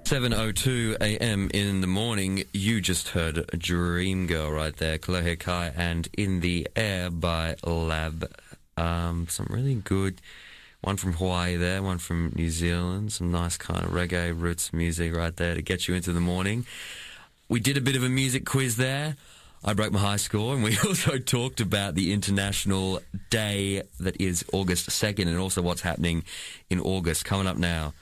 7.02 0.04 0.96
a.m. 1.00 1.50
in 1.52 1.80
the 1.80 1.86
morning, 1.86 2.44
you 2.52 2.80
just 2.80 3.08
heard 3.10 3.46
Dream 3.58 4.26
Girl 4.26 4.50
right 4.50 4.74
there, 4.76 4.98
Kolohe 4.98 5.38
Kai, 5.38 5.72
and 5.76 6.08
In 6.16 6.40
the 6.40 6.66
Air 6.74 7.10
by 7.10 7.56
Lab. 7.64 8.30
Um, 8.76 9.26
some 9.28 9.46
really 9.50 9.74
good, 9.74 10.20
one 10.80 10.96
from 10.96 11.14
Hawaii 11.14 11.56
there, 11.56 11.82
one 11.82 11.98
from 11.98 12.32
New 12.36 12.50
Zealand, 12.50 13.12
some 13.12 13.30
nice 13.30 13.56
kind 13.56 13.84
of 13.84 13.90
reggae 13.90 14.38
roots 14.38 14.72
music 14.72 15.14
right 15.14 15.34
there 15.36 15.54
to 15.54 15.62
get 15.62 15.88
you 15.88 15.94
into 15.94 16.12
the 16.12 16.20
morning. 16.20 16.66
We 17.48 17.60
did 17.60 17.76
a 17.76 17.80
bit 17.80 17.96
of 17.96 18.02
a 18.04 18.08
music 18.08 18.44
quiz 18.46 18.76
there. 18.76 19.16
I 19.64 19.74
broke 19.74 19.92
my 19.92 19.98
high 19.98 20.16
score, 20.16 20.54
and 20.54 20.62
we 20.62 20.78
also 20.86 21.18
talked 21.18 21.60
about 21.60 21.94
the 21.94 22.12
International 22.12 23.00
Day 23.30 23.82
that 23.98 24.20
is 24.20 24.44
August 24.52 24.90
2nd 24.90 25.26
and 25.26 25.36
also 25.36 25.62
what's 25.62 25.80
happening 25.80 26.22
in 26.70 26.80
August. 26.80 27.24
Coming 27.24 27.48
up 27.48 27.56
now, 27.56 27.92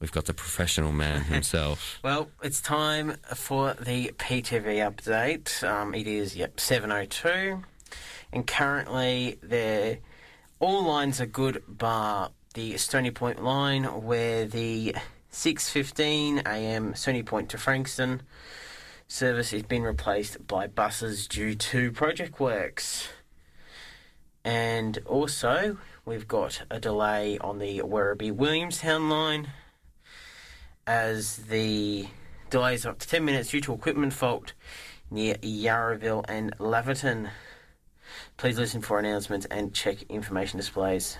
we've 0.00 0.10
got 0.10 0.24
the 0.24 0.34
professional 0.34 0.90
man 0.90 1.20
himself. 1.24 2.00
Well, 2.02 2.28
it's 2.42 2.60
time 2.60 3.16
for 3.34 3.74
the 3.74 4.08
PTV 4.18 4.90
update. 4.90 5.62
Um, 5.62 5.94
it 5.94 6.08
is, 6.08 6.34
yep, 6.34 6.56
7.02. 6.56 7.62
And 8.32 8.46
currently, 8.46 9.38
there, 9.42 9.98
all 10.60 10.84
lines 10.84 11.20
are 11.20 11.26
good 11.26 11.62
bar 11.66 12.30
the 12.54 12.76
Stony 12.76 13.10
Point 13.10 13.42
line, 13.42 13.84
where 13.84 14.44
the 14.44 14.94
6.15 15.32 16.46
a.m. 16.46 16.94
Stony 16.94 17.22
Point 17.22 17.48
to 17.50 17.58
Frankston 17.58 18.22
service 19.08 19.52
has 19.52 19.62
been 19.62 19.82
replaced 19.82 20.46
by 20.46 20.66
buses 20.66 21.26
due 21.26 21.54
to 21.54 21.90
project 21.92 22.38
works. 22.38 23.08
And 24.44 24.98
also, 25.06 25.78
we've 26.04 26.28
got 26.28 26.62
a 26.70 26.78
delay 26.78 27.38
on 27.38 27.58
the 27.58 27.80
Werribee 27.80 28.32
Williamstown 28.32 29.08
line 29.08 29.48
as 30.86 31.36
the 31.36 32.08
delays 32.50 32.84
up 32.84 32.98
to 32.98 33.08
10 33.08 33.24
minutes 33.24 33.50
due 33.50 33.60
to 33.62 33.72
equipment 33.72 34.12
fault 34.12 34.52
near 35.10 35.34
Yarraville 35.36 36.24
and 36.28 36.56
Laverton. 36.58 37.30
Please 38.40 38.58
listen 38.58 38.80
for 38.80 38.98
announcements 38.98 39.44
and 39.50 39.74
check 39.74 40.00
information 40.08 40.56
displays, 40.56 41.18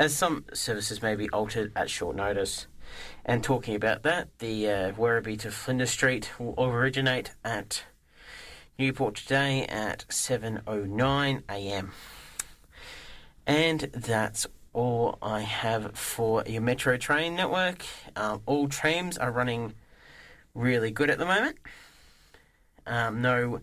as 0.00 0.12
some 0.12 0.44
services 0.52 1.00
may 1.00 1.14
be 1.14 1.30
altered 1.30 1.70
at 1.76 1.88
short 1.88 2.16
notice. 2.16 2.66
And 3.24 3.44
talking 3.44 3.76
about 3.76 4.02
that, 4.02 4.40
the 4.40 4.68
uh, 4.68 4.92
Werribee 4.94 5.38
to 5.38 5.52
Flinders 5.52 5.90
Street 5.90 6.32
will 6.40 6.56
originate 6.58 7.30
at 7.44 7.84
Newport 8.76 9.14
today 9.14 9.66
at 9.66 10.04
7.09 10.08 11.42
a.m. 11.48 11.92
And 13.46 13.80
that's 13.94 14.44
all 14.72 15.18
I 15.22 15.42
have 15.42 15.96
for 15.96 16.42
your 16.44 16.62
Metro 16.62 16.96
train 16.96 17.36
network. 17.36 17.84
Um, 18.16 18.42
all 18.46 18.66
trams 18.66 19.16
are 19.16 19.30
running 19.30 19.74
really 20.56 20.90
good 20.90 21.08
at 21.08 21.18
the 21.18 21.24
moment. 21.24 21.58
Um, 22.84 23.22
no 23.22 23.60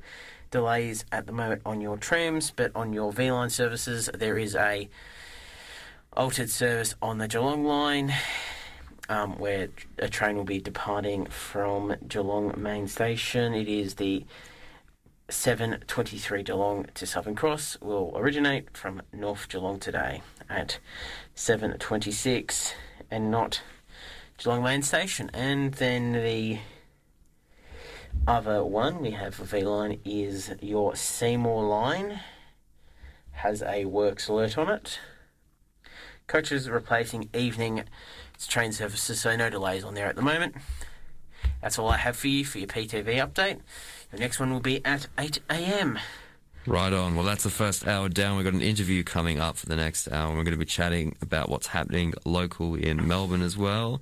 delays 0.51 1.05
at 1.11 1.25
the 1.25 1.31
moment 1.31 1.61
on 1.65 1.81
your 1.81 1.97
trams, 1.97 2.51
but 2.51 2.71
on 2.75 2.93
your 2.93 3.11
V 3.11 3.31
line 3.31 3.49
services, 3.49 4.09
there 4.13 4.37
is 4.37 4.55
a 4.55 4.89
altered 6.13 6.49
service 6.49 6.95
on 7.01 7.17
the 7.17 7.27
Geelong 7.27 7.63
line. 7.63 8.13
Um, 9.07 9.39
where 9.39 9.69
a 9.97 10.07
train 10.07 10.35
will 10.35 10.43
be 10.43 10.59
departing 10.59 11.25
from 11.25 11.95
Geelong 12.07 12.53
main 12.55 12.87
station. 12.87 13.55
It 13.55 13.67
is 13.67 13.95
the 13.95 14.23
723 15.29 16.43
Geelong 16.43 16.85
to 16.93 17.05
Southern 17.05 17.35
Cross 17.35 17.77
will 17.81 18.11
originate 18.15 18.75
from 18.75 19.01
North 19.13 19.47
Geelong 19.49 19.79
today 19.79 20.21
at 20.49 20.79
726 21.35 22.73
and 23.11 23.31
not 23.31 23.61
Geelong 24.37 24.63
main 24.63 24.81
station. 24.81 25.29
And 25.33 25.73
then 25.73 26.13
the 26.13 26.59
other 28.27 28.63
one 28.63 29.01
we 29.01 29.11
have 29.11 29.35
for 29.35 29.43
V 29.43 29.61
line 29.61 29.99
is 30.05 30.51
your 30.61 30.95
Seymour 30.95 31.63
line 31.63 32.19
has 33.31 33.63
a 33.63 33.85
works 33.85 34.27
alert 34.27 34.57
on 34.57 34.69
it. 34.69 34.99
Coaches 36.27 36.69
replacing 36.69 37.29
evening 37.33 37.83
train 38.47 38.71
services, 38.71 39.21
so 39.21 39.35
no 39.35 39.49
delays 39.49 39.83
on 39.83 39.93
there 39.95 40.07
at 40.07 40.15
the 40.15 40.21
moment. 40.21 40.55
That's 41.61 41.77
all 41.77 41.89
I 41.89 41.97
have 41.97 42.15
for 42.15 42.27
you 42.27 42.45
for 42.45 42.59
your 42.59 42.67
PTV 42.67 43.05
update. 43.15 43.59
Your 44.11 44.19
next 44.19 44.39
one 44.39 44.51
will 44.51 44.59
be 44.59 44.83
at 44.85 45.07
8 45.17 45.39
a.m. 45.49 45.99
Right 46.65 46.93
on. 46.93 47.15
Well, 47.15 47.25
that's 47.25 47.43
the 47.43 47.49
first 47.49 47.87
hour 47.87 48.09
down. 48.09 48.37
We've 48.37 48.45
got 48.45 48.53
an 48.53 48.61
interview 48.61 49.03
coming 49.03 49.39
up 49.39 49.57
for 49.57 49.65
the 49.65 49.75
next 49.75 50.11
hour. 50.11 50.29
We're 50.29 50.43
going 50.43 50.51
to 50.51 50.57
be 50.57 50.65
chatting 50.65 51.15
about 51.21 51.49
what's 51.49 51.67
happening 51.67 52.13
local 52.25 52.75
in 52.75 53.07
Melbourne 53.07 53.41
as 53.41 53.57
well. 53.57 54.01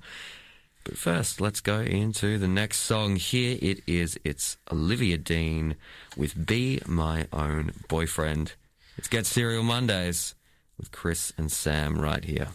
But 0.84 0.96
first, 0.96 1.40
let's 1.40 1.60
go 1.60 1.80
into 1.80 2.38
the 2.38 2.48
next 2.48 2.78
song. 2.78 3.16
Here 3.16 3.58
it 3.60 3.82
is. 3.86 4.18
It's 4.24 4.56
Olivia 4.72 5.18
Dean 5.18 5.76
with 6.16 6.46
Be 6.46 6.80
My 6.86 7.26
Own 7.32 7.72
Boyfriend. 7.88 8.52
It's 8.96 9.08
Get 9.08 9.26
Cereal 9.26 9.62
Mondays 9.62 10.34
with 10.78 10.90
Chris 10.90 11.32
and 11.36 11.52
Sam 11.52 12.00
right 12.00 12.24
here. 12.24 12.48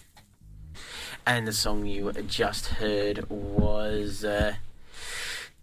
And 1.26 1.48
the 1.48 1.54
song 1.54 1.86
you 1.86 2.12
just 2.28 2.68
heard 2.68 3.30
was 3.30 4.26
uh, 4.26 4.56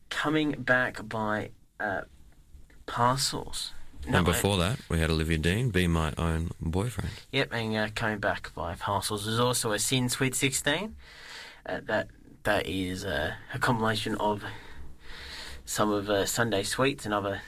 Coming 0.09 0.53
Back 0.53 1.07
by 1.09 1.51
uh, 1.81 2.03
Parcels. 2.87 3.73
and 4.05 4.12
No, 4.12 4.23
before 4.23 4.57
that, 4.59 4.79
we 4.88 5.01
had 5.01 5.11
Olivia 5.11 5.38
Dean, 5.38 5.70
Be 5.70 5.87
My 5.88 6.14
Own 6.16 6.51
Boyfriend. 6.61 7.11
Yep, 7.33 7.53
and 7.53 7.77
uh, 7.77 7.88
coming 7.94 8.18
back 8.18 8.55
by 8.55 8.75
parcels. 8.77 9.27
There's 9.27 9.40
also 9.40 9.73
a 9.73 9.79
SYN 9.79 10.09
Sweet 10.09 10.35
16. 10.35 10.94
Uh, 11.66 11.81
that 11.85 12.09
that 12.44 12.66
is 12.66 13.05
uh, 13.05 13.35
a 13.55 13.59
compilation 13.59 14.14
of 14.16 14.42
some 15.64 15.90
of 15.90 16.09
uh, 16.11 16.26
Sunday 16.26 16.62
Sweets, 16.62 17.07
another 17.07 17.42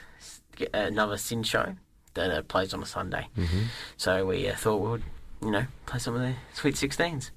another 0.73 1.17
SYN 1.17 1.43
show 1.43 1.75
that 2.13 2.31
uh, 2.31 2.41
plays 2.43 2.73
on 2.73 2.83
a 2.83 2.85
Sunday. 2.85 3.27
Mm-hmm. 3.37 3.63
So 3.97 4.25
we 4.25 4.47
uh, 4.47 4.55
thought 4.55 4.81
we 4.81 4.89
would, 4.89 5.03
you 5.41 5.51
know, 5.51 5.65
play 5.85 5.99
some 5.99 6.15
of 6.15 6.21
the 6.21 6.33
Sweet 6.53 6.75
16s. 6.75 7.31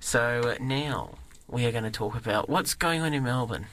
So 0.00 0.40
uh, 0.44 0.56
now 0.60 1.18
we 1.46 1.64
are 1.66 1.72
going 1.72 1.84
to 1.84 1.90
talk 1.90 2.16
about 2.16 2.48
what's 2.48 2.74
going 2.74 3.02
on 3.02 3.14
in 3.14 3.22
Melbourne 3.22 3.66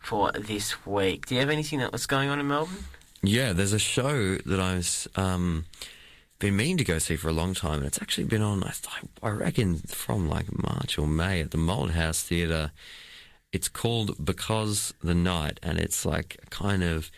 for 0.00 0.32
this 0.32 0.84
week. 0.86 1.26
Do 1.26 1.34
you 1.34 1.40
have 1.40 1.50
anything 1.50 1.78
that 1.78 1.92
was 1.92 2.06
going 2.06 2.28
on 2.28 2.40
in 2.40 2.48
Melbourne? 2.48 2.84
Yeah, 3.22 3.52
there's 3.52 3.72
a 3.72 3.78
show 3.78 4.36
that 4.38 4.58
I 4.58 4.74
was. 4.76 5.06
um, 5.14 5.66
been 6.40 6.56
meaning 6.56 6.78
to 6.78 6.84
go 6.84 6.98
see 6.98 7.16
for 7.16 7.28
a 7.28 7.32
long 7.32 7.54
time, 7.54 7.78
and 7.78 7.86
it's 7.86 8.02
actually 8.02 8.24
been 8.24 8.42
on. 8.42 8.64
I, 8.64 8.72
I 9.22 9.30
reckon 9.30 9.76
from 9.76 10.28
like 10.28 10.46
March 10.62 10.98
or 10.98 11.06
May 11.06 11.40
at 11.40 11.52
the 11.52 11.58
Malthouse 11.58 12.22
Theatre. 12.22 12.72
It's 13.52 13.68
called 13.68 14.24
Because 14.24 14.94
the 15.02 15.14
Night, 15.14 15.60
and 15.62 15.78
it's 15.78 16.04
like 16.04 16.38
a 16.42 16.46
kind 16.46 16.82
of 16.82 17.10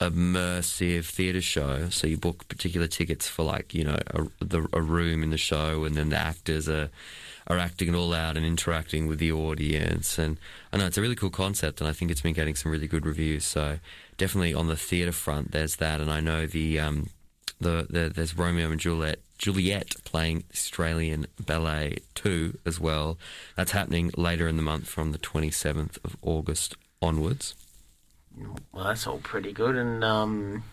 immersive 0.00 1.06
theatre 1.06 1.40
show. 1.40 1.88
So 1.90 2.06
you 2.06 2.18
book 2.18 2.48
particular 2.48 2.86
tickets 2.86 3.28
for 3.28 3.44
like 3.44 3.72
you 3.72 3.84
know 3.84 3.98
a, 4.10 4.26
the, 4.44 4.66
a 4.72 4.82
room 4.82 5.22
in 5.22 5.30
the 5.30 5.38
show, 5.38 5.84
and 5.84 5.94
then 5.94 6.10
the 6.10 6.18
actors 6.18 6.68
are 6.68 6.90
are 7.46 7.58
acting 7.58 7.88
it 7.88 7.94
all 7.94 8.12
out 8.12 8.36
and 8.36 8.44
interacting 8.44 9.06
with 9.06 9.20
the 9.20 9.30
audience. 9.30 10.18
And 10.18 10.38
I 10.72 10.78
know 10.78 10.86
it's 10.86 10.98
a 10.98 11.02
really 11.02 11.14
cool 11.14 11.30
concept, 11.30 11.80
and 11.80 11.88
I 11.88 11.92
think 11.92 12.10
it's 12.10 12.20
been 12.20 12.34
getting 12.34 12.56
some 12.56 12.72
really 12.72 12.88
good 12.88 13.06
reviews. 13.06 13.44
So 13.44 13.78
definitely 14.16 14.54
on 14.54 14.66
the 14.66 14.76
theatre 14.76 15.12
front, 15.12 15.52
there's 15.52 15.76
that, 15.76 16.00
and 16.00 16.10
I 16.10 16.18
know 16.20 16.46
the 16.46 16.80
um, 16.80 17.10
the, 17.60 17.86
the 17.88 18.12
there's 18.14 18.36
Romeo 18.36 18.70
and 18.70 18.80
Juliet. 18.80 19.20
Juliet 19.38 19.96
playing 20.04 20.44
Australian 20.52 21.26
Ballet 21.38 21.98
2 22.14 22.58
as 22.64 22.80
well. 22.80 23.18
That's 23.54 23.72
happening 23.72 24.10
later 24.16 24.48
in 24.48 24.56
the 24.56 24.62
month 24.62 24.88
from 24.88 25.12
the 25.12 25.18
27th 25.18 26.02
of 26.02 26.16
August 26.22 26.74
onwards. 27.02 27.54
Well, 28.72 28.84
that's 28.84 29.06
all 29.06 29.18
pretty 29.18 29.52
good, 29.52 29.76
and 29.76 30.04
um, 30.04 30.64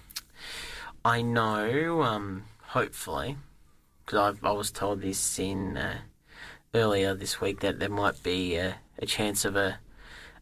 I 1.06 1.22
know, 1.22 2.02
um, 2.04 2.44
hopefully, 2.68 3.38
because 4.06 4.38
I 4.44 4.52
was 4.52 4.72
told 4.72 5.02
this 5.02 5.40
in 5.40 5.78
uh, 5.78 6.00
earlier 6.74 7.14
this 7.14 7.40
week 7.40 7.62
that 7.62 7.80
there 7.80 7.90
might 7.90 8.22
be 8.24 8.56
a, 8.56 8.76
a 9.00 9.06
chance 9.06 9.46
of 9.46 9.56
a, 9.56 9.80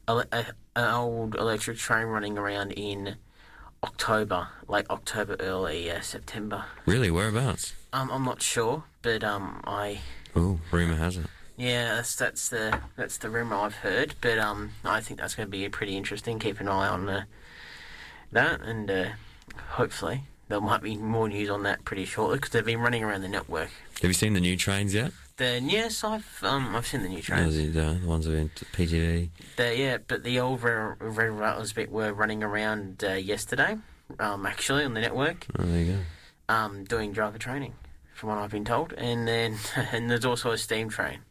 a, 0.07 0.25
a 0.31 0.45
an 0.75 0.93
old 0.93 1.35
electric 1.35 1.77
train 1.77 2.07
running 2.07 2.37
around 2.37 2.71
in 2.71 3.15
October, 3.83 4.47
late 4.67 4.85
October, 4.89 5.35
early 5.39 5.89
uh, 5.89 6.01
September. 6.01 6.65
Really, 6.85 7.09
whereabouts? 7.09 7.73
Um, 7.93 8.11
I'm 8.11 8.23
not 8.23 8.41
sure, 8.41 8.83
but 9.01 9.23
um, 9.23 9.61
I 9.65 9.99
Oh, 10.35 10.59
rumour 10.71 10.95
has 10.95 11.17
it. 11.17 11.25
yeah, 11.57 11.95
that's 11.95 12.15
that's 12.15 12.49
the 12.49 12.79
that's 12.95 13.17
the 13.17 13.29
rumor 13.29 13.55
I've 13.55 13.75
heard, 13.75 14.13
but 14.21 14.37
um, 14.37 14.71
I 14.85 15.01
think 15.01 15.19
that's 15.19 15.33
going 15.35 15.47
to 15.47 15.51
be 15.51 15.67
pretty 15.69 15.97
interesting. 15.97 16.37
Keep 16.39 16.59
an 16.59 16.67
eye 16.67 16.87
on 16.87 17.09
uh, 17.09 17.23
that, 18.31 18.61
and 18.61 18.89
uh, 18.91 19.05
hopefully 19.71 20.21
there 20.47 20.61
might 20.61 20.83
be 20.83 20.95
more 20.95 21.27
news 21.27 21.49
on 21.49 21.63
that 21.63 21.83
pretty 21.83 22.05
shortly 22.05 22.37
because 22.37 22.51
they've 22.51 22.63
been 22.65 22.79
running 22.81 23.03
around 23.03 23.21
the 23.21 23.27
network. 23.27 23.69
Have 24.01 24.09
you 24.09 24.13
seen 24.13 24.33
the 24.33 24.39
new 24.39 24.57
trains 24.57 24.93
yet? 24.93 25.11
The 25.41 25.59
yes, 25.59 26.03
I've 26.03 26.43
um, 26.43 26.75
I've 26.75 26.85
seen 26.85 27.01
the 27.01 27.09
new 27.09 27.15
No, 27.15 27.21
trains. 27.21 27.57
the, 27.57 27.65
the 27.69 27.99
ones 28.05 28.27
that 28.27 28.35
are 28.35 28.37
in 28.37 28.49
PTV. 28.49 29.29
The, 29.55 29.75
yeah, 29.75 29.97
but 30.07 30.23
the 30.23 30.39
old 30.39 30.61
Red, 30.61 30.97
Red 30.99 31.31
Rattlers 31.31 31.73
bit 31.73 31.91
were 31.91 32.13
running 32.13 32.43
around 32.43 33.03
uh, 33.03 33.13
yesterday, 33.13 33.75
um, 34.19 34.45
actually 34.45 34.83
on 34.85 34.93
the 34.93 35.01
network, 35.01 35.47
Oh, 35.57 35.63
there 35.63 35.79
you 35.81 35.93
go. 35.93 36.53
um, 36.53 36.83
doing 36.83 37.11
driver 37.11 37.39
training, 37.39 37.73
from 38.13 38.29
what 38.29 38.37
I've 38.37 38.51
been 38.51 38.65
told, 38.65 38.93
and 38.93 39.27
then 39.27 39.57
and 39.91 40.11
there's 40.11 40.25
also 40.25 40.51
a 40.51 40.59
steam 40.59 40.89
train. 40.89 41.21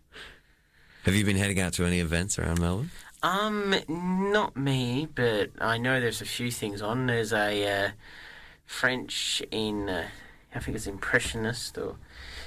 Have 1.04 1.14
you 1.14 1.24
been 1.24 1.36
heading 1.36 1.60
out 1.60 1.74
to 1.74 1.84
any 1.84 2.00
events 2.00 2.36
around 2.36 2.58
Melbourne? 2.60 2.90
Um, 3.22 3.76
not 3.88 4.56
me, 4.56 5.06
but 5.14 5.50
I 5.60 5.78
know 5.78 6.00
there's 6.00 6.20
a 6.20 6.24
few 6.26 6.50
things 6.50 6.82
on. 6.82 7.06
There's 7.06 7.32
a 7.32 7.84
uh, 7.84 7.90
French 8.66 9.40
in, 9.52 9.88
uh, 9.88 10.08
I 10.52 10.58
think 10.58 10.76
it's 10.76 10.88
Impressionist, 10.88 11.78
or 11.78 11.94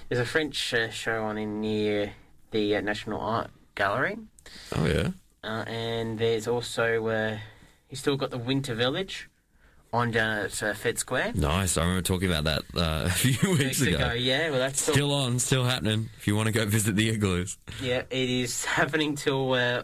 there's 0.10 0.22
a 0.22 0.26
French 0.26 0.74
uh, 0.74 0.90
show 0.90 1.24
on 1.24 1.38
in 1.38 1.62
near 1.62 2.14
the 2.52 2.76
uh, 2.76 2.82
National 2.82 3.20
Art 3.20 3.50
Gallery, 3.76 4.18
Oh, 4.76 4.86
yeah. 4.86 5.10
uh, 5.44 5.64
and 5.68 6.20
there's 6.20 6.48
also 6.48 7.08
uh, 7.08 7.38
you 7.90 7.96
still 7.98 8.18
got 8.18 8.30
the 8.30 8.38
Winter 8.38 8.76
Village 8.76 9.30
on 9.92 10.12
down 10.12 10.40
at 10.46 10.64
uh, 10.64 10.74
Fed 10.74 10.98
Square. 10.98 11.34
Nice. 11.36 11.78
I 11.78 11.82
remember 11.82 12.02
talking 12.02 12.28
about 12.32 12.44
that 12.46 12.62
uh, 12.76 13.06
a 13.06 13.10
few 13.10 13.52
weeks, 13.52 13.80
Weeks 13.80 13.82
ago, 13.82 14.12
yeah. 14.14 14.50
Well, 14.50 14.60
that's 14.60 14.82
still, 14.82 14.94
Still 14.96 15.14
on, 15.14 15.40
still 15.40 15.64
happening. 15.66 16.10
If 16.18 16.28
you 16.28 16.36
want 16.36 16.48
to 16.48 16.52
go 16.52 16.66
visit 16.66 16.96
the 16.96 17.10
igloos. 17.10 17.58
yeah. 17.82 18.02
It 18.10 18.30
is 18.30 18.66
happening 18.66 19.16
till 19.16 19.54
uh, 19.54 19.84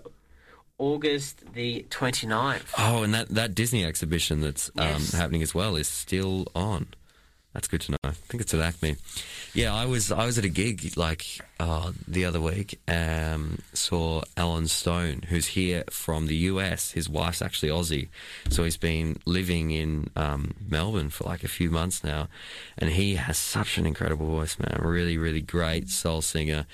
August 0.80 1.44
the 1.54 1.86
29th. 1.90 2.64
Oh, 2.78 3.04
and 3.04 3.14
that, 3.14 3.30
that 3.30 3.54
Disney 3.54 3.86
exhibition 3.86 4.42
that's 4.42 4.72
um, 4.78 5.02
happening 5.14 5.44
as 5.44 5.54
well 5.54 5.76
is 5.76 5.88
still 5.88 6.48
on. 6.56 6.88
That's 7.54 7.68
good 7.68 7.82
to 7.82 7.92
know. 7.94 7.98
I 8.04 8.12
think 8.12 8.42
it's 8.42 8.54
at 8.54 8.60
ACMI. 8.60 8.98
Yeah, 9.56 9.74
I 9.74 9.86
was 9.86 10.12
I 10.12 10.26
was 10.26 10.38
at 10.38 10.46
a 10.46 10.50
gig 10.50 10.94
like 10.96 11.26
uh, 11.60 11.92
the 12.08 12.26
other 12.26 12.40
week. 12.40 12.80
Um, 12.88 13.60
saw 13.74 14.22
Allen 14.38 14.68
Stone, 14.68 15.24
who's 15.30 15.48
here 15.48 15.84
from 15.90 16.28
the 16.28 16.36
US. 16.36 16.92
His 16.92 17.10
wife's 17.10 17.42
actually 17.42 17.70
Aussie, 17.70 18.10
so 18.50 18.64
he's 18.64 18.78
been 18.78 19.18
living 19.26 19.72
in 19.72 20.12
um, 20.16 20.54
Melbourne 20.68 21.10
for 21.10 21.24
like 21.24 21.44
a 21.44 21.48
few 21.48 21.72
months 21.72 22.04
now, 22.04 22.28
and 22.78 22.92
he 22.92 23.16
has 23.16 23.40
such 23.40 23.80
an 23.80 23.88
incredible 23.88 24.28
voice, 24.28 24.60
man. 24.60 24.80
Really, 24.84 25.18
really 25.18 25.42
great 25.42 25.90
soul 25.90 26.22
singer, 26.22 26.68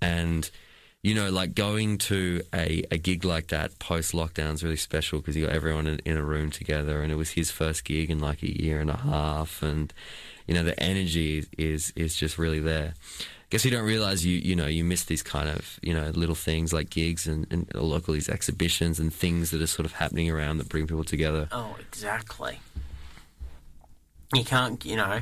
and 0.00 0.50
you 1.02 1.14
know, 1.14 1.30
like 1.30 1.54
going 1.54 1.98
to 1.98 2.42
a, 2.54 2.84
a 2.90 2.98
gig 2.98 3.24
like 3.24 3.48
that 3.48 3.78
post 3.78 4.12
lockdown 4.12 4.54
is 4.54 4.64
really 4.64 4.76
special 4.76 5.20
because 5.20 5.36
you 5.36 5.46
got 5.46 5.54
everyone 5.54 5.86
in, 5.86 6.00
in 6.04 6.16
a 6.16 6.22
room 6.22 6.50
together, 6.50 7.02
and 7.02 7.12
it 7.12 7.16
was 7.16 7.30
his 7.30 7.50
first 7.50 7.84
gig 7.84 8.10
in 8.10 8.18
like 8.18 8.42
a 8.42 8.62
year 8.62 8.80
and 8.80 8.90
a 8.90 8.96
half, 8.96 9.62
and 9.62 9.92
you 10.46 10.54
know 10.54 10.64
the 10.64 10.78
energy 10.82 11.44
is 11.56 11.92
is 11.96 12.16
just 12.16 12.38
really 12.38 12.60
there. 12.60 12.94
I 13.20 13.48
guess 13.50 13.64
you 13.64 13.70
don't 13.70 13.84
realize 13.84 14.26
you 14.26 14.36
you 14.36 14.56
know 14.56 14.66
you 14.66 14.82
miss 14.82 15.04
these 15.04 15.22
kind 15.22 15.48
of 15.48 15.78
you 15.80 15.94
know 15.94 16.10
little 16.10 16.34
things 16.34 16.72
like 16.72 16.90
gigs 16.90 17.28
and, 17.28 17.46
and 17.50 17.72
local 17.74 18.14
these 18.14 18.28
exhibitions 18.28 18.98
and 18.98 19.14
things 19.14 19.52
that 19.52 19.62
are 19.62 19.68
sort 19.68 19.86
of 19.86 19.92
happening 19.92 20.28
around 20.28 20.58
that 20.58 20.68
bring 20.68 20.88
people 20.88 21.04
together. 21.04 21.48
Oh, 21.52 21.76
exactly. 21.78 22.58
You 24.34 24.44
can't, 24.44 24.84
you 24.84 24.96
know. 24.96 25.20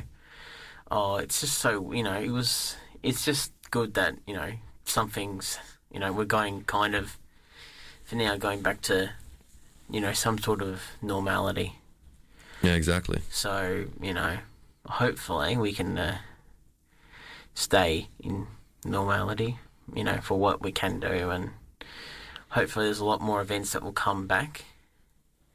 Oh, 0.89 1.17
it's 1.17 1.41
just 1.41 1.59
so, 1.59 1.91
you 1.91 2.03
know, 2.03 2.19
it 2.19 2.31
was. 2.31 2.75
It's 3.03 3.23
just 3.23 3.51
good 3.69 3.93
that, 3.95 4.15
you 4.25 4.33
know, 4.33 4.51
something's, 4.85 5.59
you 5.91 5.99
know, 5.99 6.11
we're 6.13 6.25
going 6.25 6.63
kind 6.63 6.95
of, 6.95 7.17
for 8.03 8.15
now, 8.15 8.37
going 8.37 8.61
back 8.61 8.81
to 8.83 9.11
you 9.89 10.01
know, 10.01 10.13
some 10.13 10.37
sort 10.37 10.61
of 10.61 10.81
normality. 11.01 11.75
Yeah, 12.61 12.73
exactly. 12.73 13.21
So 13.29 13.85
you 14.01 14.13
know, 14.13 14.37
hopefully 14.85 15.57
we 15.57 15.73
can 15.73 15.97
uh, 15.97 16.17
stay 17.53 18.07
in 18.19 18.47
normality. 18.83 19.59
You 19.93 20.03
know, 20.03 20.17
for 20.17 20.39
what 20.39 20.63
we 20.63 20.71
can 20.71 20.99
do, 20.99 21.29
and 21.29 21.51
hopefully 22.49 22.85
there's 22.85 22.99
a 22.99 23.05
lot 23.05 23.21
more 23.21 23.41
events 23.41 23.73
that 23.73 23.83
will 23.83 23.93
come 23.93 24.25
back. 24.25 24.65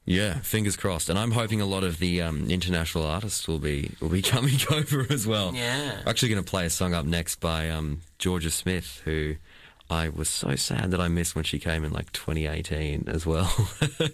Yeah, 0.04 0.38
fingers 0.40 0.76
crossed. 0.76 1.08
And 1.08 1.18
I'm 1.18 1.30
hoping 1.32 1.60
a 1.60 1.66
lot 1.66 1.84
of 1.84 1.98
the 1.98 2.22
um, 2.22 2.50
international 2.50 3.04
artists 3.04 3.46
will 3.46 3.58
be 3.58 3.92
will 4.00 4.08
be 4.08 4.22
coming 4.34 4.56
over 4.70 5.06
as 5.10 5.26
well. 5.26 5.54
Yeah. 5.54 6.00
We're 6.04 6.10
actually 6.10 6.30
going 6.30 6.44
to 6.44 6.50
play 6.50 6.66
a 6.66 6.70
song 6.70 6.94
up 6.94 7.06
next 7.06 7.36
by 7.36 7.70
um, 7.70 8.00
Jorja 8.18 8.50
Smith, 8.50 9.02
who 9.04 9.36
I 9.90 10.08
was 10.08 10.28
so 10.28 10.54
sad 10.54 10.92
that 10.92 11.00
I 11.00 11.08
missed 11.08 11.34
when 11.34 11.44
she 11.44 11.58
came 11.58 11.84
in 11.84 11.92
like 11.92 12.12
2018 12.12 13.04
as 13.08 13.26
well. 13.26 13.52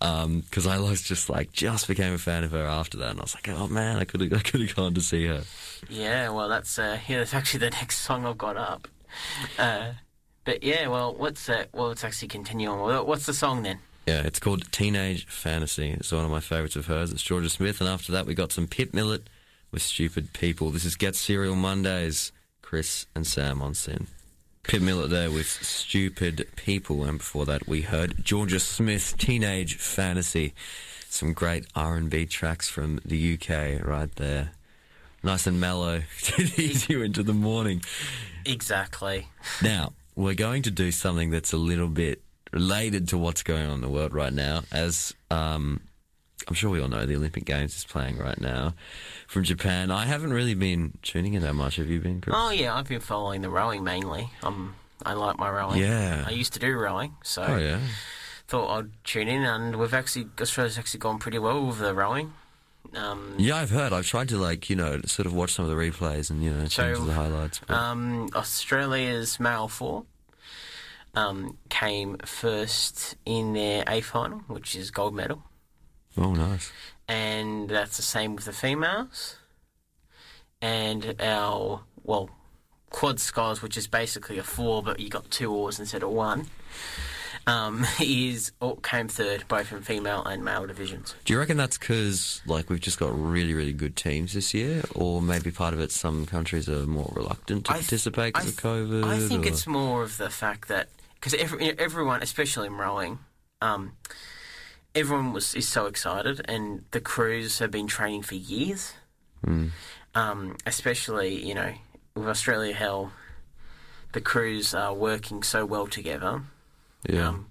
Because 0.00 0.66
I 0.66 0.78
was 0.78 1.02
just 1.02 1.28
like 1.28 1.52
just 1.52 1.88
became 1.88 2.14
a 2.14 2.18
fan 2.18 2.44
of 2.44 2.52
her 2.52 2.64
after 2.64 2.96
that, 2.98 3.10
and 3.10 3.20
I 3.20 3.22
was 3.22 3.34
like, 3.34 3.48
oh 3.48 3.66
man, 3.66 3.96
I 3.98 4.04
could 4.04 4.20
have 4.20 4.32
I 4.32 4.38
could 4.38 4.60
have 4.60 4.74
gone 4.74 4.94
to 4.94 5.00
see 5.00 5.26
her. 5.26 5.42
Yeah, 5.90 6.30
well, 6.30 6.48
that's 6.48 6.78
uh, 6.78 6.98
yeah, 7.08 7.18
that's 7.18 7.34
actually 7.34 7.60
the 7.60 7.70
next 7.70 7.98
song 7.98 8.24
I've 8.24 8.38
got 8.38 8.56
up. 8.56 8.88
Uh, 9.58 9.92
but 10.44 10.62
yeah, 10.62 10.86
well, 10.86 11.14
what's 11.14 11.48
uh, 11.48 11.64
well, 11.72 11.88
let's 11.88 12.04
actually 12.04 12.28
continue 12.28 12.68
on. 12.68 13.06
What's 13.06 13.26
the 13.26 13.34
song 13.34 13.62
then? 13.62 13.80
Yeah, 14.06 14.22
it's 14.22 14.38
called 14.38 14.70
Teenage 14.70 15.26
Fantasy. 15.26 15.90
It's 15.90 16.12
one 16.12 16.24
of 16.24 16.30
my 16.30 16.38
favourites 16.38 16.76
of 16.76 16.86
hers. 16.86 17.10
It's 17.10 17.24
Jorja 17.24 17.50
Smith, 17.50 17.80
and 17.80 17.90
after 17.90 18.12
that 18.12 18.24
we 18.24 18.34
got 18.34 18.52
some 18.52 18.68
Pip 18.68 18.94
Millett 18.94 19.28
with 19.72 19.82
Stupid 19.82 20.32
People. 20.32 20.70
This 20.70 20.84
is 20.84 20.94
Get 20.94 21.16
Cereal 21.16 21.56
Mondays. 21.56 22.30
Chris 22.62 23.06
and 23.16 23.26
Sam 23.26 23.60
on 23.60 23.74
SYN. 23.74 24.06
Pip 24.62 24.80
Millett 24.80 25.10
there 25.10 25.30
with 25.30 25.48
Stupid 25.48 26.46
People, 26.54 27.02
and 27.02 27.18
before 27.18 27.46
that 27.46 27.66
we 27.66 27.82
heard 27.82 28.16
Jorja 28.18 28.60
Smith, 28.60 29.16
Teenage 29.18 29.74
Fantasy. 29.74 30.54
Some 31.08 31.32
great 31.32 31.66
R&B 31.74 32.26
tracks 32.26 32.68
from 32.68 33.00
the 33.04 33.34
UK 33.34 33.84
right 33.84 34.14
there. 34.14 34.52
Nice 35.24 35.48
and 35.48 35.58
mellow 35.58 36.02
to 36.22 36.42
ease 36.42 36.88
you 36.88 37.02
into 37.02 37.24
the 37.24 37.32
morning. 37.32 37.82
Exactly. 38.44 39.26
Now, 39.62 39.94
we're 40.14 40.34
going 40.34 40.62
to 40.62 40.70
do 40.70 40.92
something 40.92 41.30
that's 41.30 41.52
a 41.52 41.56
little 41.56 41.88
bit 41.88 42.22
related 42.60 43.06
to 43.08 43.18
what's 43.18 43.42
going 43.42 43.66
on 43.66 43.72
in 43.74 43.80
the 43.82 43.88
world 43.88 44.14
right 44.14 44.32
now. 44.32 44.62
As 44.72 45.12
um, 45.30 45.80
I'm 46.48 46.54
sure 46.54 46.70
we 46.70 46.80
all 46.80 46.88
know, 46.88 47.04
the 47.04 47.16
Olympic 47.16 47.44
Games 47.44 47.76
is 47.76 47.84
playing 47.84 48.16
right 48.16 48.40
now 48.40 48.72
from 49.28 49.44
Japan. 49.44 49.90
I 49.90 50.06
haven't 50.06 50.32
really 50.32 50.54
been 50.54 50.96
tuning 51.02 51.34
in 51.34 51.42
that 51.42 51.52
much. 51.54 51.76
Have 51.76 51.88
you 51.90 52.00
been, 52.00 52.22
Chris? 52.22 52.34
Oh 52.38 52.50
yeah, 52.50 52.74
I've 52.74 52.88
been 52.88 53.00
following 53.00 53.42
the 53.42 53.50
rowing 53.50 53.84
mainly. 53.84 54.30
Um, 54.42 54.74
I 55.04 55.12
like 55.12 55.38
my 55.38 55.50
rowing. 55.50 55.78
Yeah. 55.80 56.24
I 56.26 56.30
used 56.30 56.54
to 56.54 56.58
do 56.58 56.74
rowing, 56.78 57.14
so 57.22 57.42
Oh, 57.46 57.56
yeah. 57.58 57.78
thought 58.48 58.78
I'd 58.78 58.90
tune 59.04 59.28
in. 59.28 59.44
And 59.44 59.76
we've 59.76 59.92
actually 59.92 60.28
Australia's 60.40 60.78
actually 60.78 61.00
gone 61.00 61.18
pretty 61.18 61.38
well 61.38 61.66
with 61.66 61.78
the 61.78 61.92
rowing. 61.94 62.32
Um, 62.94 63.34
Yeah, 63.36 63.56
I've 63.56 63.70
heard. 63.70 63.92
I've 63.92 64.06
tried 64.06 64.30
to, 64.30 64.38
like, 64.38 64.70
you 64.70 64.76
know, 64.76 65.00
sort 65.04 65.26
of 65.26 65.34
watch 65.34 65.52
some 65.52 65.64
of 65.68 65.70
the 65.70 65.76
replays 65.76 66.30
and, 66.30 66.42
you 66.42 66.50
know, 66.52 66.66
change 66.66 66.96
So, 66.96 67.04
the 67.04 67.12
highlights. 67.12 67.60
But... 67.66 67.76
Um, 67.76 68.30
Australia's 68.34 69.38
male 69.38 69.68
four 69.68 70.04
um, 71.16 71.58
came 71.68 72.18
first 72.18 73.16
in 73.24 73.54
their 73.54 73.82
A 73.88 74.00
final, 74.02 74.38
which 74.46 74.76
is 74.76 74.90
gold 74.90 75.14
medal, 75.14 75.42
oh, 76.16 76.32
nice. 76.34 76.70
and 77.08 77.68
that's 77.68 77.96
the 77.96 78.02
same 78.02 78.36
with 78.36 78.44
the 78.44 78.52
females. 78.52 79.36
And 80.62 81.16
our 81.20 81.82
well, 82.04 82.30
quad 82.90 83.20
sculls, 83.20 83.62
which 83.62 83.76
is 83.76 83.86
basically 83.86 84.38
a 84.38 84.42
four, 84.42 84.82
but 84.82 85.00
you 85.00 85.08
got 85.08 85.30
two 85.30 85.52
oars 85.52 85.78
instead 85.78 86.02
of 86.02 86.10
one. 86.10 86.46
Um, 87.48 87.86
is 88.00 88.50
oh, 88.60 88.74
came 88.76 89.06
third, 89.06 89.44
both 89.46 89.70
in 89.70 89.82
female 89.82 90.24
and 90.24 90.44
male 90.44 90.66
divisions. 90.66 91.14
Do 91.24 91.32
you 91.32 91.38
reckon 91.38 91.56
that's 91.56 91.78
because, 91.78 92.42
like, 92.44 92.68
we've 92.70 92.80
just 92.80 92.98
got 92.98 93.16
really, 93.16 93.54
really 93.54 93.72
good 93.72 93.94
teams 93.94 94.32
this 94.32 94.52
year? 94.52 94.82
Or 94.94 95.22
maybe 95.22 95.52
part 95.52 95.72
of 95.72 95.78
it, 95.78 95.92
some 95.92 96.26
countries 96.26 96.68
are 96.68 96.86
more 96.86 97.12
reluctant 97.14 97.66
to 97.66 97.72
th- 97.72 97.82
participate 97.82 98.34
because 98.34 98.48
of 98.48 98.56
COVID? 98.56 99.04
I 99.04 99.20
think 99.20 99.44
or- 99.44 99.48
it's 99.48 99.66
more 99.66 100.02
of 100.02 100.16
the 100.16 100.30
fact 100.30 100.68
that 100.68 100.88
because 101.26 101.42
every, 101.42 101.76
everyone, 101.76 102.22
especially 102.22 102.68
in 102.68 102.74
rowing, 102.74 103.18
um, 103.60 103.96
everyone 104.94 105.32
was 105.32 105.56
is 105.56 105.66
so 105.66 105.86
excited, 105.86 106.40
and 106.44 106.84
the 106.92 107.00
crews 107.00 107.58
have 107.58 107.72
been 107.72 107.88
training 107.88 108.22
for 108.22 108.36
years. 108.36 108.92
Hmm. 109.44 109.66
Um, 110.14 110.56
especially, 110.66 111.44
you 111.44 111.52
know, 111.52 111.72
with 112.14 112.28
Australia, 112.28 112.74
how 112.74 113.10
the 114.12 114.20
crews 114.20 114.72
are 114.72 114.94
working 114.94 115.42
so 115.42 115.66
well 115.66 115.88
together. 115.88 116.42
Yeah. 117.08 117.30
Um, 117.30 117.48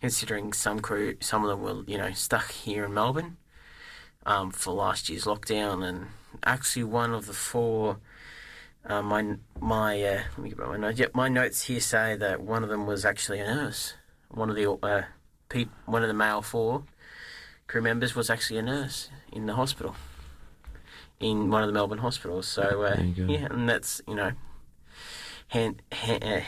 considering 0.00 0.52
some 0.52 0.80
crew, 0.80 1.16
some 1.20 1.44
of 1.44 1.50
them 1.50 1.62
were, 1.62 1.84
you 1.86 1.98
know, 1.98 2.10
stuck 2.10 2.50
here 2.50 2.84
in 2.86 2.92
Melbourne 2.92 3.36
um, 4.26 4.50
for 4.50 4.72
last 4.72 5.08
year's 5.08 5.26
lockdown, 5.26 5.88
and 5.88 6.06
actually 6.42 6.82
one 6.82 7.14
of 7.14 7.26
the 7.26 7.34
four. 7.34 7.98
Uh, 8.84 9.02
my 9.02 9.36
my 9.60 10.02
uh, 10.02 10.20
let 10.30 10.38
me 10.38 10.48
get 10.48 10.58
my 10.58 10.76
notes. 10.76 10.98
Yep, 10.98 11.14
my 11.14 11.28
notes 11.28 11.62
here 11.64 11.80
say 11.80 12.16
that 12.16 12.40
one 12.42 12.62
of 12.64 12.68
them 12.68 12.86
was 12.86 13.04
actually 13.04 13.38
a 13.38 13.44
nurse. 13.46 13.94
One 14.28 14.50
of 14.50 14.56
the 14.56 14.70
uh, 14.70 15.02
peop, 15.48 15.70
one 15.86 16.02
of 16.02 16.08
the 16.08 16.14
male 16.14 16.42
four 16.42 16.84
crew 17.68 17.82
members 17.82 18.14
was 18.14 18.28
actually 18.28 18.58
a 18.58 18.62
nurse 18.62 19.08
in 19.32 19.46
the 19.46 19.54
hospital, 19.54 19.94
in 21.20 21.48
one 21.50 21.62
of 21.62 21.68
the 21.68 21.72
Melbourne 21.72 21.98
hospitals. 21.98 22.46
So 22.48 22.82
uh, 22.82 22.96
There 22.96 23.04
you 23.04 23.26
go. 23.26 23.32
yeah, 23.32 23.46
and 23.50 23.68
that's 23.68 24.00
you 24.08 24.14
know, 24.16 24.32
hand, 25.48 25.80
hand, 25.92 26.24
uh, 26.24 26.40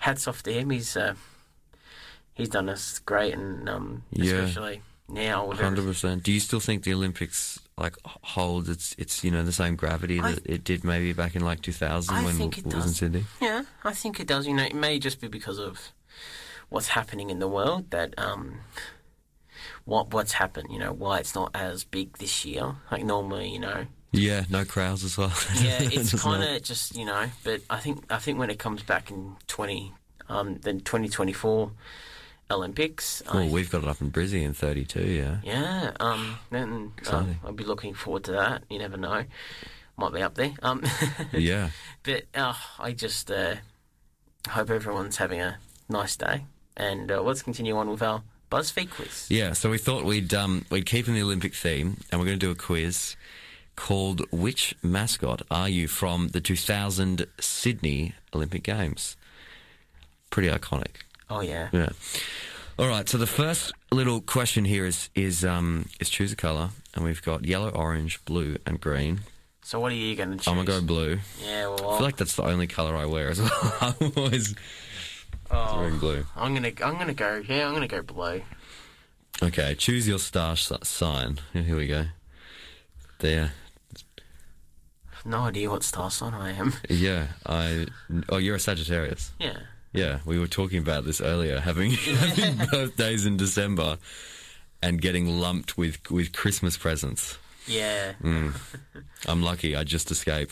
hats 0.00 0.28
off 0.28 0.42
to 0.42 0.52
him. 0.52 0.68
He's 0.70 0.94
uh, 0.96 1.14
he's 2.34 2.50
done 2.50 2.68
us 2.68 2.98
great, 2.98 3.32
and 3.32 3.66
um, 3.68 4.02
Yeah. 4.10 4.34
especially 4.42 4.82
now 5.08 5.50
Hundred 5.52 5.84
percent. 5.84 6.22
Do 6.22 6.32
you 6.32 6.40
still 6.40 6.60
think 6.60 6.82
the 6.84 6.92
Olympics 6.94 7.60
like 7.78 7.96
holds 8.04 8.68
its 8.68 8.94
its 8.98 9.22
you 9.22 9.30
know 9.30 9.42
the 9.42 9.52
same 9.52 9.76
gravity 9.76 10.20
I- 10.20 10.32
that 10.32 10.46
it 10.46 10.64
did 10.64 10.84
maybe 10.84 11.12
back 11.12 11.36
in 11.36 11.44
like 11.44 11.62
two 11.62 11.72
thousand 11.72 12.24
when 12.24 12.40
it 12.40 12.64
was 12.66 12.86
in. 12.86 12.92
Sydney? 12.92 13.24
Yeah, 13.40 13.62
I 13.84 13.92
think 13.92 14.18
it 14.20 14.26
does. 14.26 14.46
You 14.46 14.54
know, 14.54 14.64
it 14.64 14.74
may 14.74 14.98
just 14.98 15.20
be 15.20 15.28
because 15.28 15.58
of 15.58 15.92
what's 16.68 16.88
happening 16.88 17.30
in 17.30 17.38
the 17.38 17.48
world 17.48 17.90
that 17.90 18.14
um, 18.18 18.60
what 19.84 20.12
what's 20.12 20.32
happened. 20.32 20.68
You 20.70 20.78
know, 20.78 20.92
why 20.92 21.18
it's 21.18 21.34
not 21.34 21.50
as 21.54 21.84
big 21.84 22.18
this 22.18 22.44
year. 22.44 22.76
Like 22.90 23.04
normally, 23.04 23.48
you 23.50 23.60
know. 23.60 23.86
Yeah, 24.12 24.44
no 24.48 24.64
crowds 24.64 25.04
as 25.04 25.18
well. 25.18 25.32
Yeah, 25.62 25.78
it's 25.82 26.20
kind 26.22 26.42
of 26.42 26.62
just 26.62 26.96
you 26.96 27.04
know. 27.04 27.26
But 27.44 27.60
I 27.68 27.78
think 27.78 28.04
I 28.10 28.18
think 28.18 28.38
when 28.38 28.50
it 28.50 28.58
comes 28.58 28.82
back 28.82 29.10
in 29.10 29.36
twenty, 29.46 29.92
um, 30.28 30.56
then 30.62 30.80
twenty 30.80 31.08
twenty 31.08 31.32
four 31.32 31.72
Olympics. 32.50 33.22
Oh, 33.28 33.40
I, 33.40 33.48
we've 33.48 33.70
got 33.70 33.82
it 33.82 33.88
up 33.88 34.00
in 34.00 34.10
Brizzy 34.10 34.42
in 34.42 34.52
thirty 34.54 34.84
two. 34.84 35.04
Yeah. 35.04 35.38
yeah, 35.42 35.92
um, 36.00 36.38
then 36.50 36.92
um, 37.10 37.36
I'll 37.44 37.52
be 37.52 37.64
looking 37.64 37.94
forward 37.94 38.24
to 38.24 38.32
that. 38.32 38.62
You 38.70 38.78
never 38.78 38.96
know, 38.96 39.24
might 39.96 40.12
be 40.12 40.22
up 40.22 40.34
there. 40.34 40.52
Um, 40.62 40.82
Yeah. 41.32 41.70
But 42.02 42.24
uh, 42.34 42.54
I 42.78 42.92
just 42.92 43.30
uh, 43.30 43.56
hope 44.48 44.70
everyone's 44.70 45.16
having 45.16 45.40
a 45.40 45.58
nice 45.88 46.16
day. 46.16 46.44
And 46.76 47.10
uh, 47.10 47.22
let's 47.22 47.42
continue 47.42 47.76
on 47.76 47.88
with 47.90 48.02
our 48.02 48.22
BuzzFeed 48.50 48.90
quiz. 48.90 49.26
Yeah, 49.30 49.54
so 49.54 49.70
we 49.70 49.78
thought 49.78 50.04
we'd 50.04 50.32
um, 50.34 50.66
we'd 50.70 50.86
keep 50.86 51.08
in 51.08 51.14
the 51.14 51.22
Olympic 51.22 51.54
theme, 51.54 51.96
and 52.12 52.20
we're 52.20 52.26
going 52.26 52.38
to 52.38 52.46
do 52.46 52.50
a 52.52 52.54
quiz 52.54 53.16
called 53.74 54.22
"Which 54.30 54.74
mascot 54.82 55.42
are 55.50 55.68
you 55.68 55.88
from 55.88 56.28
the 56.28 56.40
2000 56.40 57.26
Sydney 57.40 58.14
Olympic 58.34 58.62
Games?" 58.62 59.16
Pretty 60.30 60.48
iconic. 60.48 61.02
Oh 61.28 61.40
yeah. 61.40 61.68
Yeah. 61.72 61.88
All 62.78 62.88
right. 62.88 63.08
So 63.08 63.18
the 63.18 63.26
first 63.26 63.72
little 63.90 64.20
question 64.20 64.64
here 64.64 64.86
is 64.86 65.10
is 65.14 65.44
um 65.44 65.88
is 66.00 66.08
choose 66.08 66.32
a 66.32 66.36
color, 66.36 66.70
and 66.94 67.04
we've 67.04 67.22
got 67.22 67.44
yellow, 67.44 67.70
orange, 67.70 68.24
blue, 68.24 68.56
and 68.66 68.80
green. 68.80 69.20
So 69.62 69.80
what 69.80 69.90
are 69.90 69.96
you 69.96 70.14
going 70.14 70.30
to 70.30 70.36
choose? 70.36 70.46
I'm 70.46 70.54
gonna 70.54 70.66
go 70.66 70.80
blue. 70.80 71.18
Yeah, 71.44 71.66
well, 71.66 71.90
I 71.90 71.96
feel 71.96 72.06
like 72.06 72.16
that's 72.16 72.36
the 72.36 72.44
only 72.44 72.68
color 72.68 72.94
I 72.94 73.06
wear 73.06 73.30
as 73.30 73.40
well. 73.40 73.76
I'm 73.80 74.12
always 74.16 74.54
oh, 75.50 75.78
wearing 75.80 75.98
blue. 75.98 76.24
I'm 76.36 76.54
gonna 76.54 76.72
I'm 76.84 76.98
gonna 76.98 77.14
go. 77.14 77.42
Yeah, 77.48 77.66
I'm 77.66 77.74
gonna 77.74 77.88
go 77.88 78.02
blue. 78.02 78.42
Okay. 79.42 79.74
Choose 79.74 80.06
your 80.06 80.18
star 80.18 80.56
sign. 80.56 81.40
Here 81.52 81.76
we 81.76 81.88
go. 81.88 82.06
There. 83.18 83.52
No 85.24 85.38
idea 85.38 85.68
what 85.68 85.82
star 85.82 86.10
sign 86.12 86.34
I 86.34 86.52
am. 86.52 86.74
Yeah, 86.88 87.26
I. 87.44 87.86
Oh, 88.28 88.36
you're 88.36 88.54
a 88.54 88.60
Sagittarius. 88.60 89.32
Yeah. 89.40 89.58
Yeah, 89.96 90.18
we 90.24 90.38
were 90.38 90.46
talking 90.46 90.78
about 90.78 91.04
this 91.04 91.20
earlier, 91.20 91.60
having, 91.60 91.90
having 91.92 92.56
birthdays 92.70 93.26
in 93.26 93.36
December 93.36 93.98
and 94.82 95.00
getting 95.00 95.26
lumped 95.40 95.76
with 95.78 95.98
with 96.10 96.32
Christmas 96.32 96.76
presents. 96.76 97.38
Yeah. 97.66 98.12
Mm. 98.22 98.54
I'm 99.26 99.42
lucky. 99.42 99.74
I 99.74 99.82
just 99.82 100.10
escape. 100.12 100.50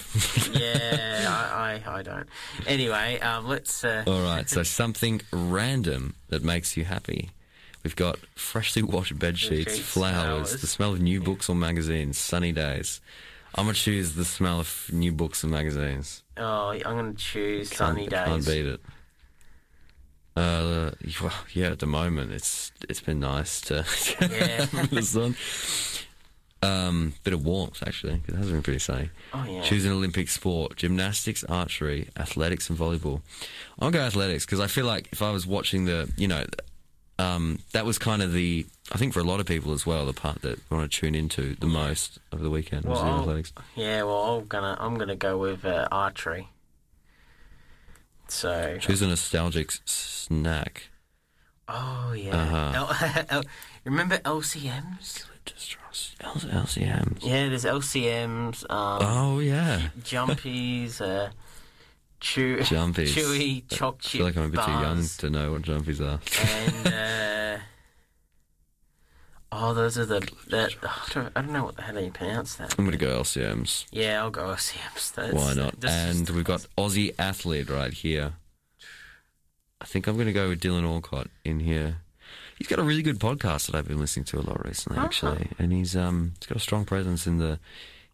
yeah. 0.52 1.26
I, 1.28 1.80
I 1.86 1.98
I 1.98 2.02
don't. 2.02 2.28
Anyway, 2.66 3.20
um, 3.20 3.46
let's. 3.46 3.84
Uh, 3.84 4.02
All 4.06 4.22
right. 4.22 4.48
So 4.48 4.62
something 4.62 5.20
random 5.32 6.14
that 6.28 6.42
makes 6.42 6.76
you 6.76 6.84
happy. 6.84 7.30
We've 7.84 7.94
got 7.94 8.18
freshly 8.34 8.82
washed 8.82 9.18
bed 9.18 9.38
sheets, 9.38 9.78
flowers, 9.78 10.14
flowers. 10.48 10.60
the 10.60 10.66
smell 10.66 10.94
of 10.94 11.02
new 11.02 11.20
books 11.20 11.48
or 11.50 11.54
magazines, 11.54 12.16
sunny 12.18 12.50
days. 12.50 13.00
I'm 13.54 13.66
gonna 13.66 13.74
choose 13.74 14.14
the 14.14 14.24
smell 14.24 14.58
of 14.58 14.88
new 14.92 15.12
books 15.12 15.44
and 15.44 15.52
magazines. 15.52 16.24
oh, 16.36 16.70
I'm 16.70 16.80
gonna 16.82 17.12
choose 17.14 17.68
Can't- 17.68 17.78
sunny 17.96 18.06
days. 18.08 18.24
Can't 18.26 18.46
beat 18.46 18.66
it. 18.66 18.80
Uh, 20.36 20.90
well, 21.22 21.32
yeah, 21.52 21.68
at 21.68 21.78
the 21.78 21.86
moment 21.86 22.32
it's 22.32 22.72
it's 22.88 23.00
been 23.00 23.20
nice 23.20 23.60
to 23.62 23.84
Yeah. 24.20 24.64
the 24.90 25.02
sun. 25.02 25.36
Um, 26.62 27.12
bit 27.24 27.34
of 27.34 27.44
warmth 27.44 27.82
actually. 27.86 28.20
'cause 28.26 28.34
It 28.34 28.38
has 28.38 28.50
been 28.50 28.62
pretty 28.62 28.78
sunny. 28.78 29.10
Oh 29.34 29.44
yeah. 29.46 29.62
Choose 29.62 29.84
an 29.84 29.92
Olympic 29.92 30.28
sport: 30.28 30.76
gymnastics, 30.76 31.44
archery, 31.44 32.08
athletics, 32.16 32.70
and 32.70 32.78
volleyball. 32.78 33.20
I'll 33.78 33.90
go 33.90 34.00
athletics 34.00 34.46
because 34.46 34.60
I 34.60 34.66
feel 34.66 34.86
like 34.86 35.08
if 35.12 35.20
I 35.20 35.30
was 35.30 35.46
watching 35.46 35.84
the, 35.84 36.10
you 36.16 36.26
know, 36.26 36.46
um, 37.18 37.58
that 37.72 37.84
was 37.84 37.98
kind 37.98 38.22
of 38.22 38.32
the, 38.32 38.66
I 38.90 38.98
think 38.98 39.12
for 39.12 39.20
a 39.20 39.24
lot 39.24 39.40
of 39.40 39.46
people 39.46 39.72
as 39.72 39.84
well, 39.86 40.06
the 40.06 40.12
part 40.14 40.40
that 40.42 40.58
we 40.70 40.76
want 40.76 40.90
to 40.90 40.98
tune 41.00 41.14
into 41.14 41.54
the 41.56 41.66
most 41.66 42.18
over 42.32 42.42
the 42.42 42.50
weekend 42.50 42.86
was 42.86 42.98
the 42.98 43.06
athletics. 43.06 43.52
Yeah, 43.76 44.02
well, 44.04 44.38
I'm 44.38 44.46
gonna 44.46 44.76
I'm 44.80 44.96
gonna 44.96 45.14
go 45.16 45.36
with 45.36 45.64
uh, 45.66 45.86
archery. 45.92 46.48
So, 48.28 48.78
Choose 48.80 49.02
a 49.02 49.06
nostalgic 49.08 49.72
snack. 49.84 50.88
oh 51.68 52.12
yeah, 52.16 52.36
Uh-huh. 52.36 52.86
L- 53.30 53.42
remember 53.84 54.18
LCMs? 54.18 55.24
L- 56.20 56.34
LCMs. 56.34 57.18
Yeah, 57.22 57.48
there's 57.50 57.64
LCMs, 57.64 58.62
um, 58.70 58.98
Oh 59.02 59.38
yeah. 59.40 59.88
jumpies, 60.02 61.00
uh, 61.00 61.30
chew, 62.20 62.58
Jumpies. 62.58 63.08
chewy, 63.14 63.62
choc 63.68 63.96
I 64.04 64.08
feel 64.08 64.24
like 64.24 64.36
I'm 64.36 64.44
a 64.44 64.48
bit 64.48 64.62
too 64.64 64.70
young 64.70 65.06
to 65.18 65.30
know 65.30 65.52
what 65.52 65.62
jumpies 65.62 66.00
are. 66.00 66.20
and 66.40 66.86
uh, 66.86 67.62
oh, 69.54 69.74
those 69.74 69.96
are 69.98 70.04
the, 70.04 70.20
the 70.48 70.74
I, 70.82 71.12
don't, 71.12 71.32
I 71.36 71.40
don't 71.42 71.52
know 71.52 71.64
what 71.64 71.76
the 71.76 71.82
hell 71.82 72.00
you 72.00 72.10
pronounce 72.10 72.56
that. 72.56 72.74
I'm 72.78 72.84
gonna 72.84 72.96
go 72.96 73.20
LCMs. 73.20 73.86
Yeah, 73.90 74.22
I'll 74.22 74.30
go 74.30 74.42
LCMs. 74.44 75.14
That's, 75.14 75.32
Why 75.32 75.54
not? 75.54 75.84
And 75.84 76.28
we've 76.30 76.44
got 76.44 76.66
Aussie 76.76 77.14
athlete 77.18 77.70
right 77.70 77.92
here. 77.92 78.34
I 79.84 79.86
think 79.86 80.06
I'm 80.06 80.14
going 80.14 80.26
to 80.26 80.32
go 80.32 80.48
with 80.48 80.62
Dylan 80.62 80.90
Alcott 80.90 81.28
in 81.44 81.60
here. 81.60 81.98
He's 82.56 82.68
got 82.68 82.78
a 82.78 82.82
really 82.82 83.02
good 83.02 83.18
podcast 83.18 83.66
that 83.66 83.74
I've 83.74 83.86
been 83.86 83.98
listening 83.98 84.24
to 84.26 84.38
a 84.38 84.40
lot 84.40 84.64
recently, 84.64 84.98
actually, 84.98 85.48
and 85.58 85.72
he's 85.72 85.94
um 85.94 86.32
he's 86.40 86.46
got 86.46 86.56
a 86.56 86.60
strong 86.60 86.86
presence 86.86 87.26
in 87.26 87.36
the 87.36 87.58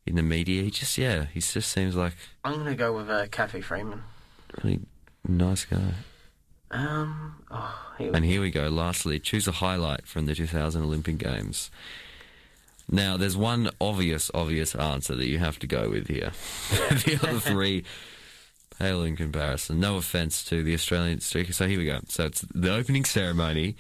in 0.04 0.16
the 0.16 0.22
media. 0.22 0.64
He 0.64 0.70
just 0.70 0.98
yeah, 0.98 1.26
he 1.26 1.40
just 1.40 1.70
seems 1.70 1.94
like 1.94 2.14
I'm 2.42 2.54
gonna 2.54 2.74
go 2.74 2.92
with 2.96 3.08
uh, 3.08 3.26
Cathy 3.30 3.60
Freeman. 3.60 4.02
really 4.64 4.80
nice 5.28 5.64
guy. 5.64 5.92
Um, 6.70 7.34
oh, 7.50 7.92
here 7.98 8.12
And 8.14 8.24
here 8.24 8.40
we 8.40 8.50
go. 8.50 8.68
Lastly, 8.68 9.18
choose 9.18 9.48
a 9.48 9.52
highlight 9.52 10.06
from 10.06 10.26
the 10.26 10.34
2000 10.34 10.82
Olympic 10.82 11.18
Games. 11.18 11.70
Now, 12.90 13.16
there's 13.16 13.36
one 13.36 13.70
obvious, 13.80 14.30
obvious 14.34 14.74
answer 14.74 15.14
that 15.14 15.26
you 15.26 15.38
have 15.38 15.58
to 15.60 15.66
go 15.66 15.90
with 15.90 16.08
here. 16.08 16.32
the 16.90 17.18
other 17.22 17.40
three 17.40 17.84
pale 18.78 19.02
in 19.02 19.16
comparison. 19.16 19.78
No 19.80 19.96
offense 19.96 20.44
to 20.46 20.62
the 20.62 20.74
Australian. 20.74 21.20
So 21.20 21.42
here 21.42 21.78
we 21.78 21.86
go. 21.86 22.00
So 22.08 22.26
it's 22.26 22.40
the 22.52 22.74
opening 22.74 23.04
ceremony. 23.04 23.76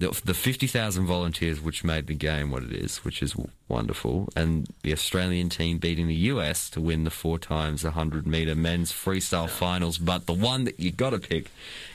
The, 0.00 0.10
the 0.24 0.32
50,000 0.34 1.06
volunteers 1.06 1.60
which 1.60 1.82
made 1.82 2.06
the 2.06 2.14
game 2.14 2.52
what 2.52 2.62
it 2.62 2.72
is, 2.72 2.98
which 2.98 3.20
is 3.20 3.34
wonderful, 3.66 4.28
and 4.36 4.68
the 4.82 4.92
Australian 4.92 5.48
team 5.48 5.78
beating 5.78 6.06
the 6.06 6.14
US 6.32 6.70
to 6.70 6.80
win 6.80 7.02
the 7.02 7.10
four 7.10 7.36
times 7.38 7.82
100 7.82 8.24
metre 8.24 8.54
men's 8.54 8.92
freestyle 8.92 9.48
finals. 9.48 9.98
But 9.98 10.26
the 10.26 10.34
one 10.34 10.62
that 10.64 10.78
you 10.78 10.92
got 10.92 11.10
to 11.10 11.18
pick 11.18 11.50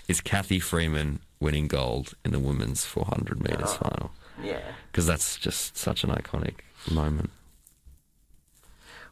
is 0.09 0.19
Cathy 0.19 0.59
Freeman 0.59 1.19
winning 1.39 1.69
gold 1.69 2.13
in 2.25 2.31
the 2.31 2.39
women's 2.39 2.83
400 2.85 3.41
metres 3.41 3.73
final 3.75 4.11
Yeah. 4.43 4.59
because 4.91 5.05
that's 5.07 5.37
just 5.37 5.77
such 5.77 6.03
an 6.03 6.09
iconic 6.09 6.55
moment. 6.91 7.29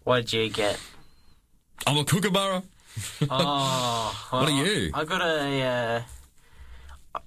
What 0.04 0.22
did 0.26 0.34
you 0.34 0.50
get? 0.50 0.80
I'm 1.88 1.98
a 1.98 2.04
kookaburra. 2.04 2.64
Oh, 3.30 4.28
What 4.32 4.50
are 4.50 4.52
you? 4.52 4.92
I 4.94 5.06
got 5.06 5.22
a 5.22 5.62
uh, 5.62 6.02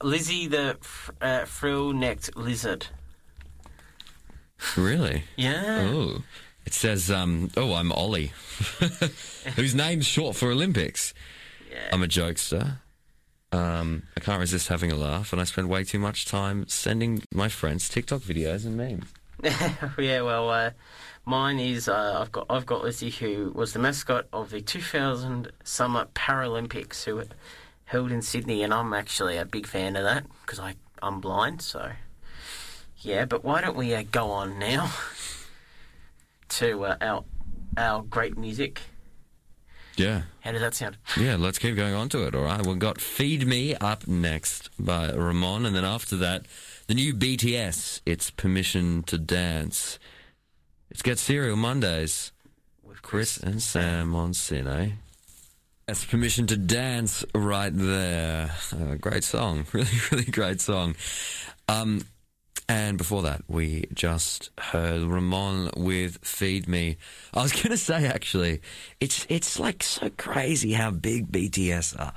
Lizzie 0.02 0.46
the 0.46 0.76
uh, 1.20 1.44
frill-necked 1.44 2.36
lizard. 2.36 2.86
Really? 4.76 5.24
Yeah. 5.36 5.90
Oh, 5.92 6.22
it 6.64 6.72
says, 6.72 7.10
um, 7.10 7.50
"Oh, 7.56 7.74
I'm 7.74 7.92
Ollie," 7.92 8.32
whose 9.56 9.74
name's 9.74 10.06
short 10.06 10.36
for 10.36 10.50
Olympics. 10.50 11.12
Yeah. 11.70 11.90
I'm 11.92 12.02
a 12.02 12.06
jokester. 12.06 12.78
Um, 13.52 14.04
I 14.16 14.20
can't 14.20 14.40
resist 14.40 14.68
having 14.68 14.90
a 14.90 14.96
laugh, 14.96 15.32
and 15.32 15.40
I 15.40 15.44
spend 15.44 15.68
way 15.68 15.84
too 15.84 15.98
much 15.98 16.24
time 16.26 16.66
sending 16.66 17.22
my 17.32 17.48
friends 17.48 17.88
TikTok 17.88 18.22
videos 18.22 18.64
and 18.64 18.76
memes. 18.76 19.12
yeah. 19.98 20.22
Well, 20.22 20.50
uh, 20.50 20.70
mine 21.24 21.58
is 21.58 21.88
uh, 21.88 22.18
I've 22.20 22.32
got 22.32 22.46
I've 22.48 22.66
got 22.66 22.82
Lizzie 22.82 23.10
who 23.10 23.52
was 23.54 23.72
the 23.72 23.78
mascot 23.78 24.26
of 24.32 24.50
the 24.50 24.60
2000 24.60 25.52
Summer 25.62 26.06
Paralympics 26.14 27.04
who 27.04 27.22
held 27.84 28.10
in 28.12 28.22
Sydney, 28.22 28.62
and 28.62 28.72
I'm 28.72 28.92
actually 28.92 29.36
a 29.36 29.44
big 29.44 29.66
fan 29.66 29.96
of 29.96 30.04
that 30.04 30.24
because 30.42 30.58
I 30.58 30.74
I'm 31.02 31.20
blind, 31.20 31.62
so 31.62 31.90
yeah. 32.98 33.24
But 33.26 33.44
why 33.44 33.60
don't 33.60 33.76
we 33.76 33.94
uh, 33.94 34.02
go 34.10 34.30
on 34.30 34.58
now 34.58 34.90
to 36.50 36.84
uh, 36.84 36.96
our 37.00 37.24
our 37.76 38.02
great 38.02 38.36
music? 38.38 38.80
Yeah, 39.96 40.22
How 40.40 40.50
does 40.50 40.60
that 40.60 40.74
sound? 40.74 40.96
yeah. 41.16 41.36
Let's 41.36 41.60
keep 41.60 41.76
going 41.76 41.94
on 41.94 42.08
to 42.08 42.26
it. 42.26 42.34
All 42.34 42.42
right, 42.42 42.66
we've 42.66 42.78
got 42.80 43.00
"Feed 43.00 43.46
Me" 43.46 43.76
up 43.76 44.08
next 44.08 44.70
by 44.78 45.12
Ramon, 45.12 45.64
and 45.64 45.76
then 45.76 45.84
after 45.84 46.16
that, 46.16 46.46
the 46.88 46.94
new 46.94 47.14
BTS. 47.14 48.00
It's 48.04 48.30
"Permission 48.30 49.04
to 49.04 49.18
Dance." 49.18 49.98
It's 50.90 51.02
Get 51.02 51.18
Cereal 51.18 51.56
Mondays. 51.56 52.32
With 52.82 53.02
Chris 53.02 53.36
and 53.36 53.60
Sam 53.62 54.14
on 54.14 54.32
SYN. 54.34 54.98
That's 55.86 56.04
permission 56.06 56.46
to 56.46 56.56
dance 56.56 57.26
right 57.34 57.72
there. 57.74 58.50
Uh, 58.72 58.94
great 58.94 59.22
song, 59.22 59.66
really, 59.72 59.88
really 60.10 60.24
great 60.24 60.62
song. 60.62 60.96
Um, 61.68 62.06
and 62.66 62.96
before 62.96 63.20
that, 63.22 63.42
we 63.48 63.84
just 63.92 64.48
heard 64.58 65.02
Ramon 65.02 65.70
with 65.76 66.18
"Feed 66.22 66.66
Me." 66.66 66.96
I 67.34 67.42
was 67.42 67.52
going 67.62 67.68
to 67.68 67.76
say, 67.76 68.06
actually, 68.06 68.62
it's 68.98 69.26
it's 69.28 69.60
like 69.60 69.82
so 69.82 70.08
crazy 70.16 70.72
how 70.72 70.90
big 70.90 71.30
BTS 71.30 72.00
are. 72.00 72.14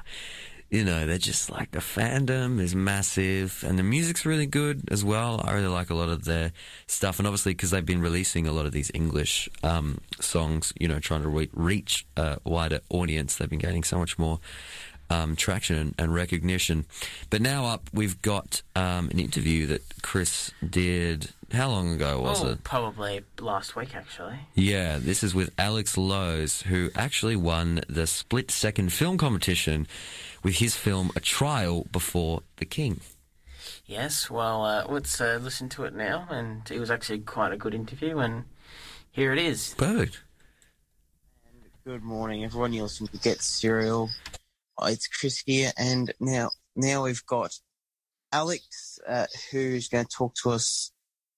You 0.70 0.84
know, 0.84 1.06
they're 1.06 1.18
just 1.18 1.50
like 1.50 1.72
the 1.72 1.80
fandom 1.80 2.60
is 2.60 2.76
massive, 2.76 3.64
and 3.66 3.80
the 3.80 3.84
music's 3.84 4.26
really 4.26 4.46
good 4.46 4.82
as 4.92 5.04
well. 5.04 5.42
I 5.44 5.54
really 5.54 5.68
like 5.68 5.90
a 5.90 5.96
lot 5.96 6.10
of 6.10 6.26
their 6.26 6.52
stuff, 6.88 7.20
and 7.20 7.28
obviously 7.28 7.54
because 7.54 7.70
they've 7.70 7.86
been 7.86 8.02
releasing 8.02 8.48
a 8.48 8.52
lot 8.52 8.66
of 8.66 8.74
these 8.74 8.92
English 8.94 9.48
um, 9.64 10.00
songs, 10.20 10.74
you 10.78 10.90
know, 10.90 11.00
trying 11.00 11.22
to 11.22 11.30
re- 11.30 11.50
reach 11.54 12.06
a 12.18 12.40
wider 12.44 12.82
audience, 12.90 13.38
they've 13.38 13.50
been 13.50 13.60
gaining 13.60 13.86
so 13.86 13.98
much 13.98 14.20
more 14.20 14.40
um, 15.10 15.36
traction 15.36 15.78
and, 15.78 15.96
and 15.98 16.14
recognition. 16.14 16.86
But 17.30 17.42
now 17.42 17.66
up, 17.66 17.90
we've 17.94 18.22
got 18.22 18.62
um, 18.76 19.10
an 19.10 19.20
interview 19.20 19.68
that 19.68 19.84
Chris 20.02 20.52
did. 20.68 21.30
How 21.52 21.70
long 21.70 21.94
ago 21.94 22.20
was 22.20 22.44
oh, 22.44 22.50
it? 22.50 22.64
probably 22.64 23.22
last 23.40 23.76
week 23.76 23.96
actually. 23.96 24.38
Yeah, 24.54 24.98
this 25.00 25.24
is 25.24 25.34
with 25.34 25.52
Alex 25.58 25.98
Lowe's, 25.98 26.64
who 26.64 26.90
actually 26.96 27.38
won 27.38 27.82
the 27.88 28.06
split 28.06 28.52
second 28.52 28.92
film 28.92 29.18
competition 29.18 29.88
with 30.44 30.58
his 30.58 30.76
film 30.76 31.12
A 31.16 31.20
Trial 31.20 31.88
Before 31.92 32.42
the 32.58 32.66
King. 32.66 33.00
Yes, 33.86 34.30
well, 34.30 34.66
uh, 34.66 34.86
let's 34.90 35.20
uh, 35.22 35.40
listen 35.42 35.70
to 35.70 35.86
it 35.86 35.96
now. 35.96 36.28
And 36.30 36.70
it 36.70 36.80
was 36.80 36.92
actually 36.92 37.20
quite 37.20 37.54
a 37.54 37.58
good 37.58 37.74
interview, 37.74 38.20
and 38.20 38.44
here 39.12 39.32
it 39.32 39.40
is. 39.40 39.74
Perfect. 39.78 40.22
Good 41.86 42.04
morning, 42.04 42.44
everyone. 42.44 42.74
You're 42.74 42.84
listening 42.84 43.08
to 43.14 43.18
Get 43.20 43.42
Cereal. 43.42 44.10
Uh, 44.80 44.90
It's 44.92 45.08
Chris 45.08 45.42
here, 45.46 45.72
and 45.78 46.14
now 46.20 46.52
now 46.76 47.04
we've 47.04 47.26
got 47.26 47.54
Alex, 48.32 49.00
uh, 49.08 49.26
who's 49.52 49.88
going 49.88 50.06
to 50.06 50.16
talk 50.16 50.36
to 50.44 50.52
us 50.52 50.92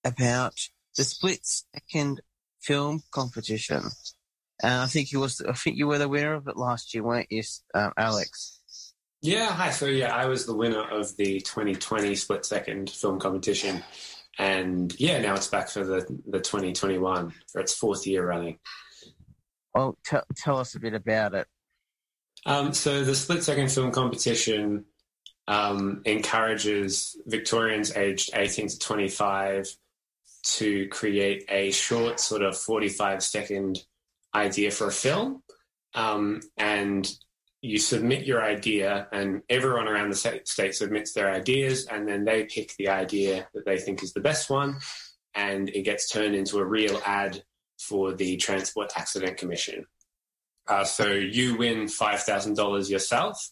about 0.03 0.53
the 0.97 1.03
split 1.03 1.39
second 1.45 2.21
film 2.61 3.03
competition. 3.11 3.83
And 4.61 4.73
I 4.73 4.87
think 4.87 5.11
you 5.11 5.19
was 5.19 5.41
I 5.41 5.53
think 5.53 5.77
you 5.77 5.87
were 5.87 5.97
the 5.97 6.09
winner 6.09 6.33
of 6.33 6.47
it 6.47 6.57
last 6.57 6.93
year, 6.93 7.03
weren't 7.03 7.31
you, 7.31 7.43
um, 7.73 7.93
Alex? 7.97 8.59
Yeah, 9.21 9.51
hi. 9.51 9.71
So 9.71 9.85
yeah, 9.85 10.15
I 10.15 10.25
was 10.25 10.45
the 10.45 10.55
winner 10.55 10.81
of 10.81 11.15
the 11.17 11.39
2020 11.41 12.15
split 12.15 12.45
second 12.45 12.89
film 12.89 13.19
competition, 13.19 13.83
and 14.37 14.97
yeah, 14.99 15.19
now 15.19 15.35
it's 15.35 15.47
back 15.47 15.69
for 15.69 15.85
the 15.85 16.01
the 16.27 16.39
2021 16.39 17.33
for 17.51 17.61
its 17.61 17.73
fourth 17.73 18.05
year 18.05 18.27
running. 18.27 18.59
Well, 19.73 19.97
t- 20.05 20.17
tell 20.35 20.57
us 20.57 20.75
a 20.75 20.79
bit 20.79 20.93
about 20.93 21.33
it. 21.35 21.47
Um, 22.45 22.73
so 22.73 23.03
the 23.03 23.15
split 23.15 23.43
second 23.43 23.71
film 23.71 23.91
competition 23.91 24.85
um, 25.47 26.01
encourages 26.05 27.19
Victorians 27.25 27.95
aged 27.95 28.31
18 28.33 28.69
to 28.69 28.79
25 28.79 29.67
to 30.43 30.87
create 30.87 31.45
a 31.49 31.71
short, 31.71 32.19
sort 32.19 32.43
of 32.43 32.57
45 32.57 33.23
second 33.23 33.79
idea 34.33 34.71
for 34.71 34.87
a 34.87 34.91
film, 34.91 35.43
um, 35.95 36.39
and 36.57 37.11
you 37.61 37.77
submit 37.77 38.25
your 38.25 38.41
idea, 38.41 39.07
and 39.11 39.41
everyone 39.49 39.87
around 39.87 40.11
the 40.11 40.41
state 40.45 40.75
submits 40.75 41.13
their 41.13 41.29
ideas, 41.29 41.87
and 41.87 42.07
then 42.07 42.23
they 42.23 42.45
pick 42.45 42.73
the 42.77 42.87
idea 42.87 43.47
that 43.53 43.65
they 43.65 43.77
think 43.77 44.01
is 44.01 44.13
the 44.13 44.21
best 44.21 44.49
one, 44.49 44.77
and 45.35 45.67
it 45.69 45.81
gets 45.81 46.09
turned 46.09 46.35
into 46.35 46.59
a 46.59 46.65
real 46.65 47.01
ad 47.05 47.43
for 47.79 48.13
the 48.13 48.37
Transport 48.37 48.91
Accident 48.95 49.37
Commission. 49.37 49.85
Uh, 50.69 50.83
so 50.83 51.07
you 51.07 51.57
win 51.57 51.87
five 51.87 52.21
thousand 52.21 52.55
dollars 52.55 52.89
yourself, 52.89 53.49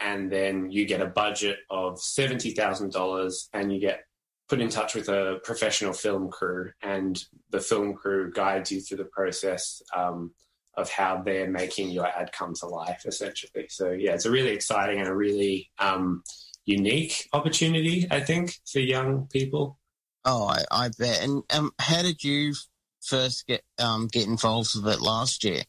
and 0.00 0.30
then 0.30 0.70
you 0.70 0.84
get 0.84 1.00
a 1.00 1.06
budget 1.06 1.58
of 1.70 2.00
seventy 2.00 2.50
thousand 2.50 2.92
dollars, 2.92 3.48
and 3.52 3.72
you 3.72 3.80
get 3.80 4.00
put 4.48 4.60
in 4.60 4.68
touch 4.68 4.94
with 4.94 5.08
a 5.08 5.38
professional 5.44 5.92
film 5.92 6.28
crew, 6.28 6.72
and 6.82 7.22
the 7.50 7.60
film 7.60 7.94
crew 7.94 8.32
guides 8.32 8.72
you 8.72 8.80
through 8.80 8.98
the 8.98 9.04
process 9.04 9.80
um, 9.96 10.32
of 10.76 10.90
how 10.90 11.22
they're 11.24 11.50
making 11.50 11.90
your 11.90 12.06
ad 12.06 12.32
come 12.32 12.52
to 12.54 12.66
life, 12.66 13.04
essentially. 13.06 13.66
So 13.68 13.92
yeah, 13.92 14.14
it's 14.14 14.26
a 14.26 14.30
really 14.30 14.50
exciting 14.50 14.98
and 14.98 15.08
a 15.08 15.14
really 15.14 15.70
um, 15.78 16.22
unique 16.64 17.28
opportunity, 17.32 18.06
I 18.10 18.20
think, 18.20 18.54
for 18.70 18.80
young 18.80 19.28
people. 19.28 19.78
Oh, 20.24 20.46
I, 20.48 20.64
I 20.70 20.90
bet. 20.98 21.22
And 21.22 21.44
um, 21.50 21.70
how 21.78 22.02
did 22.02 22.24
you 22.24 22.54
first 23.00 23.46
get 23.46 23.62
um, 23.78 24.08
get 24.08 24.26
involved 24.26 24.70
with 24.74 24.92
it 24.92 25.00
last 25.00 25.44
year? 25.44 25.62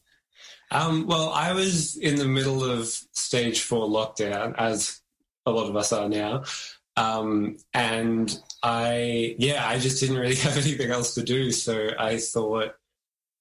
Um, 0.70 1.06
well, 1.06 1.30
I 1.30 1.52
was 1.52 1.96
in 1.96 2.16
the 2.16 2.26
middle 2.26 2.64
of 2.64 2.86
stage 2.86 3.62
four 3.62 3.86
lockdown, 3.86 4.54
as 4.58 5.00
a 5.46 5.50
lot 5.50 5.68
of 5.68 5.76
us 5.76 5.92
are 5.92 6.08
now. 6.08 6.44
Um, 6.96 7.56
and 7.72 8.36
I, 8.62 9.36
yeah, 9.38 9.66
I 9.66 9.78
just 9.78 10.00
didn't 10.00 10.18
really 10.18 10.34
have 10.46 10.56
anything 10.56 10.90
else 10.90 11.14
to 11.14 11.22
do. 11.22 11.52
So 11.52 11.90
I 11.98 12.18
thought, 12.18 12.72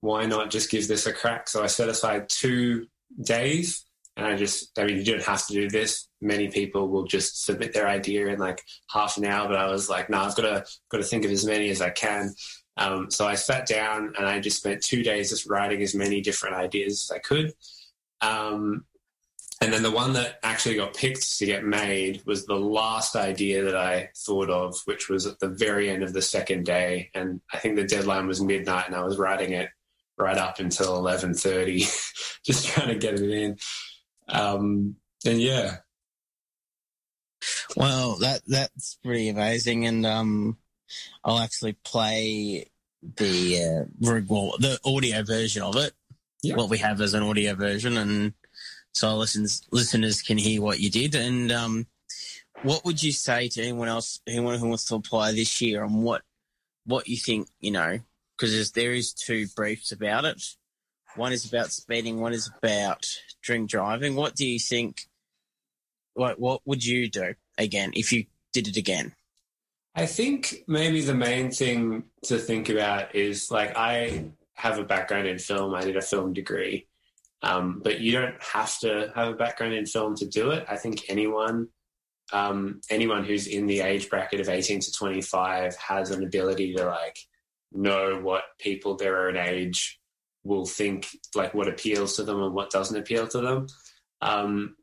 why 0.01 0.25
not 0.25 0.51
just 0.51 0.69
give 0.69 0.87
this 0.87 1.07
a 1.07 1.13
crack? 1.13 1.49
So 1.49 1.63
I 1.63 1.67
set 1.67 1.89
aside 1.89 2.29
two 2.29 2.87
days 3.19 3.83
and 4.15 4.25
I 4.25 4.35
just, 4.35 4.77
I 4.77 4.85
mean, 4.85 4.97
you 4.97 5.03
don't 5.03 5.23
have 5.23 5.45
to 5.47 5.53
do 5.53 5.69
this. 5.69 6.07
Many 6.21 6.49
people 6.49 6.87
will 6.87 7.05
just 7.05 7.43
submit 7.43 7.73
their 7.73 7.87
idea 7.87 8.27
in 8.27 8.39
like 8.39 8.61
half 8.91 9.17
an 9.17 9.25
hour, 9.25 9.47
but 9.47 9.57
I 9.57 9.69
was 9.69 9.89
like, 9.89 10.09
no, 10.09 10.19
I've 10.19 10.35
got 10.35 10.43
to, 10.43 10.65
got 10.89 10.97
to 10.97 11.03
think 11.03 11.25
of 11.25 11.31
as 11.31 11.45
many 11.45 11.69
as 11.69 11.81
I 11.81 11.89
can. 11.89 12.33
Um, 12.77 13.09
so 13.09 13.27
I 13.27 13.35
sat 13.35 13.67
down 13.67 14.13
and 14.17 14.27
I 14.27 14.39
just 14.39 14.57
spent 14.57 14.83
two 14.83 15.03
days 15.03 15.29
just 15.29 15.47
writing 15.47 15.81
as 15.81 15.95
many 15.95 16.21
different 16.21 16.55
ideas 16.55 17.09
as 17.09 17.15
I 17.15 17.19
could. 17.19 17.53
Um, 18.21 18.85
and 19.59 19.73
then 19.73 19.81
the 19.81 19.91
one 19.91 20.13
that 20.13 20.39
actually 20.43 20.75
got 20.75 20.95
picked 20.95 21.39
to 21.39 21.45
get 21.45 21.65
made 21.65 22.21
was 22.25 22.45
the 22.45 22.55
last 22.55 23.15
idea 23.15 23.63
that 23.63 23.75
I 23.75 24.09
thought 24.15 24.51
of, 24.51 24.75
which 24.85 25.09
was 25.09 25.25
at 25.25 25.39
the 25.39 25.49
very 25.49 25.89
end 25.89 26.03
of 26.03 26.13
the 26.13 26.21
second 26.21 26.65
day. 26.65 27.09
And 27.15 27.41
I 27.51 27.57
think 27.57 27.75
the 27.75 27.87
deadline 27.87 28.27
was 28.27 28.41
midnight 28.41 28.85
and 28.85 28.95
I 28.95 29.03
was 29.03 29.17
writing 29.17 29.53
it 29.53 29.69
right 30.17 30.37
up 30.37 30.59
until 30.59 31.01
11.30, 31.01 32.41
just 32.45 32.67
trying 32.67 32.89
to 32.89 32.95
get 32.95 33.15
it 33.15 33.29
in. 33.29 33.57
Um, 34.29 34.95
and 35.25 35.41
yeah, 35.41 35.77
Well, 37.75 38.17
that 38.17 38.41
that's 38.47 38.97
pretty 39.03 39.29
amazing, 39.29 39.85
and 39.85 40.05
um, 40.05 40.57
I'll 41.23 41.39
actually 41.39 41.73
play 41.83 42.69
the 43.01 43.87
uh, 43.99 44.21
well, 44.27 44.53
the 44.59 44.79
audio 44.85 45.23
version 45.23 45.63
of 45.63 45.75
it. 45.75 45.93
Yeah. 46.43 46.55
What 46.55 46.69
we 46.69 46.77
have 46.77 47.01
as 47.01 47.13
an 47.13 47.23
audio 47.23 47.55
version, 47.55 47.97
and 47.97 48.33
so 48.93 49.09
our 49.09 49.15
listeners 49.15 49.61
listeners 49.71 50.21
can 50.21 50.37
hear 50.37 50.61
what 50.61 50.79
you 50.79 50.89
did. 50.89 51.15
And 51.15 51.51
um, 51.51 51.87
what 52.63 52.85
would 52.85 53.01
you 53.01 53.11
say 53.11 53.47
to 53.49 53.61
anyone 53.61 53.87
else, 53.87 54.21
anyone 54.27 54.57
who 54.57 54.67
wants 54.67 54.85
to 54.85 54.95
apply 54.95 55.31
this 55.31 55.61
year, 55.61 55.83
on 55.83 56.01
what 56.01 56.21
what 56.85 57.07
you 57.07 57.17
think? 57.17 57.47
You 57.59 57.71
know, 57.71 57.99
because 58.37 58.71
there 58.71 58.93
is 58.93 59.13
two 59.13 59.47
briefs 59.55 59.91
about 59.91 60.25
it. 60.25 60.41
One 61.15 61.33
is 61.33 61.45
about 61.45 61.71
speeding. 61.71 62.19
One 62.19 62.33
is 62.33 62.49
about 62.57 63.07
drink 63.41 63.69
driving. 63.69 64.15
What 64.15 64.35
do 64.35 64.45
you 64.45 64.59
think? 64.59 65.07
What 66.13 66.39
what 66.39 66.61
would 66.65 66.85
you 66.85 67.09
do 67.09 67.33
again 67.57 67.91
if 67.95 68.11
you 68.11 68.25
did 68.53 68.67
it 68.67 68.77
again? 68.77 69.13
I 69.97 70.05
think 70.05 70.63
maybe 70.67 71.01
the 71.01 71.15
main 71.15 71.49
thing 71.49 72.03
to 72.25 72.37
think 72.37 72.69
about 72.69 73.15
is 73.15 73.49
like 73.49 73.75
I 73.75 74.25
have 74.53 74.77
a 74.77 74.83
background 74.83 75.27
in 75.27 75.39
film. 75.39 75.73
I 75.73 75.81
did 75.81 75.97
a 75.97 76.01
film 76.03 76.33
degree, 76.33 76.87
um, 77.41 77.81
but 77.83 77.99
you 77.99 78.11
don't 78.11 78.35
have 78.43 78.77
to 78.81 79.11
have 79.15 79.29
a 79.29 79.35
background 79.35 79.73
in 79.73 79.87
film 79.87 80.15
to 80.17 80.27
do 80.27 80.51
it. 80.51 80.65
I 80.69 80.75
think 80.75 81.05
anyone, 81.09 81.69
um, 82.31 82.79
anyone 82.91 83.23
who's 83.25 83.47
in 83.47 83.65
the 83.65 83.79
age 83.79 84.07
bracket 84.07 84.39
of 84.39 84.49
eighteen 84.49 84.79
to 84.81 84.91
twenty 84.91 85.21
five 85.21 85.75
has 85.77 86.11
an 86.11 86.23
ability 86.23 86.75
to 86.75 86.85
like 86.85 87.17
know 87.71 88.19
what 88.21 88.43
people 88.59 88.97
their 88.97 89.27
own 89.27 89.35
age 89.35 89.99
will 90.43 90.67
think, 90.67 91.07
like 91.33 91.55
what 91.55 91.67
appeals 91.67 92.17
to 92.17 92.23
them 92.23 92.43
and 92.43 92.53
what 92.53 92.69
doesn't 92.69 92.97
appeal 92.97 93.27
to 93.29 93.41
them. 93.41 93.65
Um, 94.21 94.75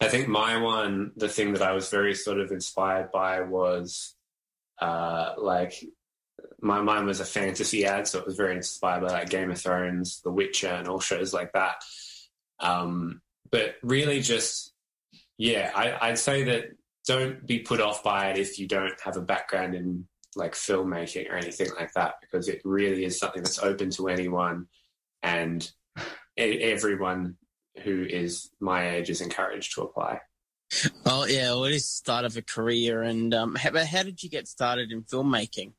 I 0.00 0.08
think 0.08 0.28
my 0.28 0.56
one, 0.56 1.12
the 1.14 1.28
thing 1.28 1.52
that 1.52 1.62
I 1.62 1.72
was 1.72 1.90
very 1.90 2.14
sort 2.14 2.40
of 2.40 2.50
inspired 2.52 3.12
by 3.12 3.42
was 3.42 4.15
uh, 4.80 5.34
like 5.38 5.74
my 6.60 6.80
mine 6.80 7.06
was 7.06 7.20
a 7.20 7.24
fantasy 7.24 7.84
ad, 7.86 8.06
so 8.06 8.18
it 8.18 8.26
was 8.26 8.36
very 8.36 8.56
inspired 8.56 9.02
by 9.02 9.08
like 9.08 9.30
Game 9.30 9.50
of 9.50 9.60
Thrones, 9.60 10.20
The 10.22 10.30
Witcher, 10.30 10.68
and 10.68 10.88
all 10.88 11.00
shows 11.00 11.32
like 11.32 11.52
that. 11.52 11.76
Um, 12.60 13.20
but 13.50 13.76
really, 13.82 14.20
just 14.20 14.72
yeah, 15.38 15.70
I, 15.74 16.08
I'd 16.08 16.18
say 16.18 16.44
that 16.44 16.64
don't 17.06 17.46
be 17.46 17.60
put 17.60 17.80
off 17.80 18.02
by 18.02 18.30
it 18.30 18.38
if 18.38 18.58
you 18.58 18.66
don't 18.66 19.00
have 19.02 19.16
a 19.16 19.22
background 19.22 19.74
in 19.74 20.06
like 20.34 20.52
filmmaking 20.52 21.30
or 21.30 21.36
anything 21.36 21.70
like 21.78 21.92
that, 21.94 22.14
because 22.20 22.48
it 22.48 22.60
really 22.64 23.04
is 23.04 23.18
something 23.18 23.42
that's 23.42 23.62
open 23.62 23.90
to 23.90 24.08
anyone, 24.08 24.66
and 25.22 25.70
everyone 26.36 27.36
who 27.82 28.04
is 28.04 28.50
my 28.60 28.90
age 28.90 29.10
is 29.10 29.20
encouraged 29.20 29.74
to 29.74 29.82
apply. 29.82 30.20
Oh 31.04 31.26
yeah, 31.26 31.50
well, 31.50 31.64
it 31.66 31.74
is 31.74 31.84
the 31.84 31.96
start 31.96 32.24
of 32.24 32.36
a 32.36 32.42
career. 32.42 33.02
And 33.02 33.32
um, 33.34 33.54
how, 33.54 33.76
how 33.84 34.02
did 34.02 34.22
you 34.22 34.28
get 34.28 34.48
started 34.48 34.92
in 34.92 35.02
filmmaking? 35.02 35.72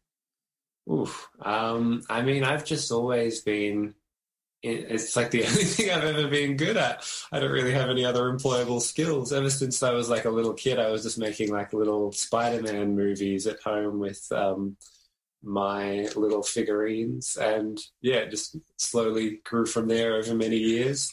Oof. 0.91 1.29
Um, 1.41 2.03
I 2.09 2.21
mean, 2.21 2.43
I've 2.43 2.65
just 2.65 2.91
always 2.91 3.41
been. 3.41 3.93
It's 4.63 5.15
like 5.15 5.29
the 5.31 5.43
only 5.47 5.63
thing 5.63 5.91
I've 5.91 6.03
ever 6.03 6.27
been 6.27 6.57
good 6.57 6.77
at. 6.77 7.05
I 7.31 7.39
don't 7.39 7.51
really 7.51 7.73
have 7.73 7.89
any 7.89 8.05
other 8.05 8.23
employable 8.23 8.81
skills. 8.81 9.31
Ever 9.31 9.49
since 9.49 9.83
I 9.83 9.91
was 9.91 10.09
like 10.09 10.25
a 10.25 10.29
little 10.29 10.53
kid, 10.53 10.79
I 10.79 10.89
was 10.89 11.03
just 11.03 11.19
making 11.19 11.51
like 11.51 11.73
little 11.73 12.11
Spider-Man 12.11 12.95
movies 12.95 13.45
at 13.45 13.61
home 13.61 13.99
with 13.99 14.25
um, 14.31 14.77
my 15.43 16.07
little 16.15 16.41
figurines, 16.41 17.37
and 17.37 17.79
yeah, 18.01 18.25
just 18.25 18.57
slowly 18.77 19.41
grew 19.45 19.65
from 19.65 19.87
there 19.87 20.15
over 20.15 20.33
many 20.33 20.57
years. 20.57 21.11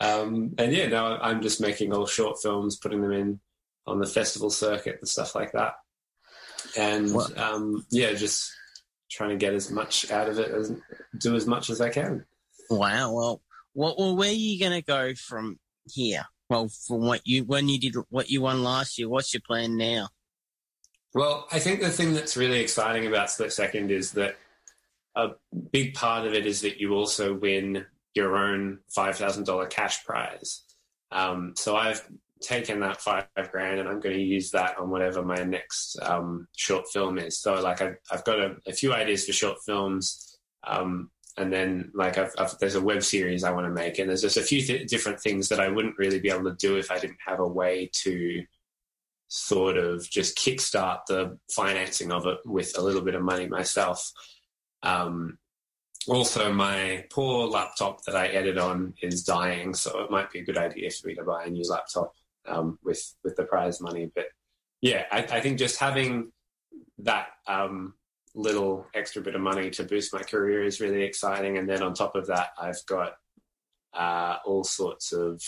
Um, 0.00 0.54
and 0.58 0.72
yeah, 0.72 0.88
now 0.88 1.18
I'm 1.18 1.40
just 1.40 1.60
making 1.60 1.92
all 1.92 2.06
short 2.06 2.40
films, 2.40 2.76
putting 2.76 3.00
them 3.00 3.12
in 3.12 3.40
on 3.86 3.98
the 3.98 4.06
festival 4.06 4.50
circuit 4.50 4.98
and 5.00 5.08
stuff 5.08 5.34
like 5.34 5.52
that. 5.52 5.74
And 6.76 7.14
um, 7.36 7.86
yeah, 7.90 8.12
just 8.12 8.52
trying 9.10 9.30
to 9.30 9.36
get 9.36 9.54
as 9.54 9.70
much 9.70 10.10
out 10.10 10.28
of 10.28 10.38
it 10.38 10.50
as 10.50 10.72
do 11.18 11.34
as 11.36 11.46
much 11.46 11.70
as 11.70 11.80
I 11.80 11.90
can. 11.90 12.24
Wow. 12.68 13.14
Well, 13.14 13.42
what? 13.72 13.98
Well, 13.98 14.16
where 14.16 14.30
are 14.30 14.32
you 14.32 14.58
going 14.58 14.72
to 14.72 14.82
go 14.82 15.14
from 15.14 15.58
here? 15.86 16.24
Well, 16.48 16.68
from 16.68 17.00
what 17.06 17.22
you 17.24 17.44
when 17.44 17.68
you 17.68 17.78
did 17.78 17.96
what 18.10 18.30
you 18.30 18.42
won 18.42 18.62
last 18.62 18.98
year, 18.98 19.08
what's 19.08 19.32
your 19.32 19.42
plan 19.46 19.76
now? 19.76 20.08
Well, 21.14 21.46
I 21.50 21.58
think 21.58 21.80
the 21.80 21.90
thing 21.90 22.12
that's 22.12 22.36
really 22.36 22.60
exciting 22.60 23.06
about 23.06 23.30
Split 23.30 23.52
Second 23.52 23.90
is 23.90 24.12
that 24.12 24.36
a 25.14 25.30
big 25.72 25.94
part 25.94 26.26
of 26.26 26.34
it 26.34 26.46
is 26.46 26.60
that 26.60 26.78
you 26.78 26.92
also 26.92 27.34
win 27.34 27.86
your 28.16 28.36
own 28.36 28.78
five 28.88 29.16
thousand 29.16 29.44
dollar 29.44 29.66
cash 29.66 30.04
prize. 30.04 30.62
Um, 31.12 31.52
so 31.56 31.76
I've 31.76 32.02
taken 32.40 32.80
that 32.80 33.00
five 33.00 33.26
grand 33.50 33.80
and 33.80 33.88
I'm 33.88 34.00
going 34.00 34.16
to 34.16 34.22
use 34.22 34.50
that 34.50 34.78
on 34.78 34.90
whatever 34.90 35.22
my 35.22 35.42
next 35.44 35.98
um, 36.02 36.48
short 36.56 36.88
film 36.88 37.18
is. 37.18 37.38
So 37.38 37.60
like 37.60 37.80
I've, 37.80 37.96
I've 38.10 38.24
got 38.24 38.40
a, 38.40 38.56
a 38.66 38.72
few 38.72 38.92
ideas 38.92 39.24
for 39.24 39.32
short 39.32 39.58
films. 39.64 40.38
Um, 40.66 41.10
and 41.38 41.52
then 41.52 41.90
like 41.94 42.18
I've, 42.18 42.32
I've, 42.38 42.58
there's 42.58 42.74
a 42.74 42.80
web 42.80 43.02
series 43.02 43.44
I 43.44 43.52
want 43.52 43.66
to 43.66 43.72
make 43.72 43.98
and 43.98 44.08
there's 44.08 44.22
just 44.22 44.36
a 44.36 44.42
few 44.42 44.62
th- 44.62 44.88
different 44.88 45.20
things 45.20 45.48
that 45.48 45.60
I 45.60 45.68
wouldn't 45.68 45.98
really 45.98 46.18
be 46.18 46.30
able 46.30 46.44
to 46.44 46.56
do 46.56 46.76
if 46.76 46.90
I 46.90 46.98
didn't 46.98 47.18
have 47.24 47.40
a 47.40 47.46
way 47.46 47.90
to 47.92 48.42
sort 49.28 49.76
of 49.76 50.08
just 50.08 50.38
kickstart 50.38 51.00
the 51.08 51.38
financing 51.50 52.12
of 52.12 52.26
it 52.26 52.38
with 52.44 52.76
a 52.78 52.82
little 52.82 53.02
bit 53.02 53.14
of 53.14 53.22
money 53.22 53.48
myself. 53.48 54.10
Um, 54.82 55.38
also, 56.08 56.52
my 56.52 57.04
poor 57.10 57.46
laptop 57.46 58.04
that 58.04 58.16
I 58.16 58.28
edit 58.28 58.58
on 58.58 58.94
is 59.02 59.24
dying, 59.24 59.74
so 59.74 60.00
it 60.00 60.10
might 60.10 60.30
be 60.30 60.40
a 60.40 60.44
good 60.44 60.58
idea 60.58 60.90
for 60.90 61.08
me 61.08 61.14
to 61.14 61.24
buy 61.24 61.44
a 61.44 61.50
new 61.50 61.64
laptop 61.68 62.12
um, 62.46 62.78
with 62.84 63.14
with 63.24 63.36
the 63.36 63.44
prize 63.44 63.80
money. 63.80 64.10
But 64.14 64.26
yeah, 64.80 65.04
I, 65.10 65.18
I 65.18 65.40
think 65.40 65.58
just 65.58 65.78
having 65.78 66.32
that 66.98 67.28
um, 67.46 67.94
little 68.34 68.86
extra 68.94 69.22
bit 69.22 69.34
of 69.34 69.40
money 69.40 69.70
to 69.70 69.84
boost 69.84 70.12
my 70.12 70.22
career 70.22 70.64
is 70.64 70.80
really 70.80 71.02
exciting. 71.02 71.58
And 71.58 71.68
then 71.68 71.82
on 71.82 71.94
top 71.94 72.14
of 72.14 72.26
that, 72.28 72.50
I've 72.58 72.84
got 72.86 73.14
uh, 73.94 74.36
all 74.44 74.64
sorts 74.64 75.12
of 75.12 75.42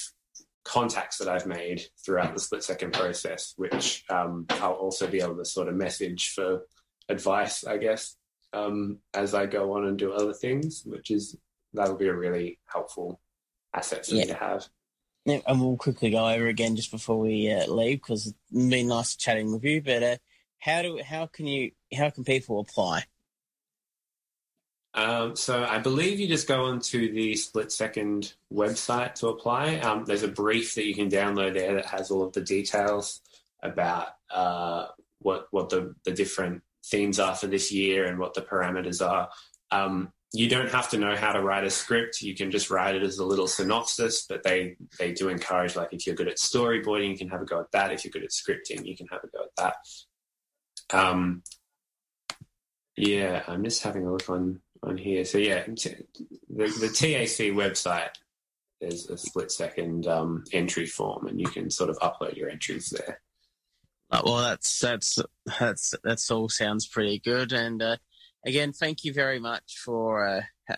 contacts 0.65 1.19
that 1.19 1.29
I've 1.29 1.47
made 1.47 1.83
throughout 2.05 2.35
the 2.35 2.41
split 2.41 2.63
second 2.63 2.93
process, 2.93 3.55
which 3.57 4.05
um, 4.11 4.47
I'll 4.51 4.73
also 4.73 5.07
be 5.07 5.21
able 5.21 5.37
to 5.37 5.45
sort 5.45 5.69
of 5.69 5.75
message 5.75 6.33
for 6.35 6.63
advice, 7.09 7.65
I 7.65 7.79
guess, 7.79 8.17
um, 8.53 8.99
as 9.15 9.35
I 9.35 9.47
go 9.47 9.73
on 9.75 9.87
and 9.87 9.99
do 9.99 10.13
other 10.13 10.33
things, 10.33 10.83
which 10.85 11.11
is 11.11 11.37
that'll 11.73 11.97
be 11.97 12.09
a 12.09 12.15
really 12.15 12.59
helpful 12.67 13.21
asset 13.75 14.07
for 14.07 14.15
me 14.15 14.27
to 14.27 14.35
have. 14.35 14.69
Yeah, 15.25 15.41
And 15.47 15.61
we'll 15.61 15.77
quickly 15.77 16.11
go 16.11 16.29
over 16.29 16.47
again 16.47 16.77
just 16.77 16.91
before 16.91 17.19
we 17.19 17.51
uh, 17.53 17.67
leave 17.67 17.99
because 17.99 18.27
it's 18.27 18.69
been 18.69 18.89
nice 18.89 19.17
chatting 19.17 19.53
with 19.53 19.65
you. 19.65 19.83
But 19.83 20.03
uh, 20.03 20.17
how 20.59 20.83
do 20.83 21.01
how 21.05 21.27
can 21.27 21.47
you 21.47 21.73
how 21.95 22.11
can 22.11 22.25
people 22.25 22.61
apply? 22.61 23.05
Um, 24.95 25.37
so 25.37 25.65
I 25.65 25.79
believe 25.79 26.19
you 26.19 26.27
just 26.27 26.49
go 26.49 26.65
onto 26.65 27.13
the 27.13 27.37
Split 27.37 27.71
Second 27.71 28.33
website 28.53 29.15
to 29.17 29.29
apply. 29.29 29.77
Um, 29.77 30.05
there's 30.05 30.23
a 30.23 30.29
brief 30.29 30.75
that 30.75 30.87
you 30.87 30.95
can 30.95 31.11
download 31.11 31.55
there 31.55 31.75
that 31.75 31.87
has 31.87 32.11
all 32.11 32.23
of 32.23 32.33
the 32.33 32.41
details 32.41 33.21
about 33.63 34.09
uh, 34.31 34.87
what 35.21 35.49
what 35.51 35.69
the, 35.69 35.95
the 36.05 36.13
different 36.13 36.63
themes 36.91 37.19
are 37.19 37.35
for 37.35 37.47
this 37.47 37.73
year 37.73 38.07
and 38.07 38.19
what 38.19 38.35
the 38.35 38.43
parameters 38.43 39.07
are. 39.07 39.29
Um, 39.71 40.13
you 40.33 40.49
don't 40.49 40.71
have 40.71 40.91
to 40.91 40.99
know 40.99 41.17
how 41.17 41.33
to 41.33 41.41
write 41.41 41.65
a 41.65 41.71
script. 41.71 42.21
You 42.21 42.35
can 42.35 42.51
just 42.51 42.71
write 42.71 42.95
it 42.95 43.03
as 43.03 43.19
a 43.19 43.25
little 43.25 43.47
synopsis, 43.47 44.27
but 44.29 44.43
they, 44.43 44.77
they 44.99 45.13
do 45.13 45.29
encourage, 45.29 45.75
like, 45.75 45.93
if 45.93 46.07
you're 46.07 46.17
good 46.17 46.29
at 46.29 46.37
storyboarding, 46.37 47.11
you 47.11 47.19
can 47.19 47.29
have 47.29 47.41
a 47.41 47.47
go 47.47 47.61
at 47.61 47.73
that. 47.73 47.93
If 47.93 48.05
you're 48.05 48.13
good 48.13 48.25
at 48.25 48.31
scripting, 48.31 48.85
you 48.85 48.97
can 48.97 49.07
have 49.09 49.25
a 49.25 49.29
go 49.29 49.45
at 49.45 49.57
that. 50.91 50.97
Um, 50.99 51.43
yeah, 52.97 53.43
I'm 53.47 53.65
just 53.65 53.83
having 53.83 54.07
a 54.07 54.13
look 54.13 54.29
on, 54.29 54.61
on 54.83 54.99
here. 54.99 55.25
So, 55.25 55.39
yeah, 55.39 55.65
the, 55.67 56.05
the 56.49 56.93
TAC 56.95 57.55
website, 57.55 58.11
there's 58.81 59.09
a 59.09 59.17
split 59.17 59.51
second 59.51 60.07
um, 60.07 60.45
entry 60.53 60.87
form, 60.87 61.27
and 61.27 61.41
you 61.41 61.49
can 61.49 61.71
sort 61.71 61.91
of 61.91 61.99
upload 62.01 62.37
your 62.37 62.51
entries 62.51 62.91
there. 62.91 63.21
Uh, 64.11 64.23
well, 64.25 64.39
that's 64.39 64.79
that's 64.79 65.19
that's 65.61 65.95
that's 66.03 66.31
all 66.31 66.49
sounds 66.49 66.87
pretty 66.87 67.19
good. 67.19 67.53
And 67.53 67.83
uh, 67.83 67.97
again, 68.45 68.73
thank 68.73 69.05
you 69.05 69.13
very 69.13 69.39
much 69.39 69.79
for 69.85 70.27
uh, 70.27 70.75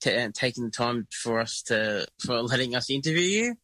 t- 0.00 0.16
uh, 0.16 0.30
taking 0.34 0.64
the 0.64 0.70
time 0.70 1.06
for 1.10 1.40
us 1.40 1.62
to 1.62 2.06
for 2.24 2.42
letting 2.42 2.74
us 2.74 2.90
interview 2.90 3.20
you. 3.20 3.54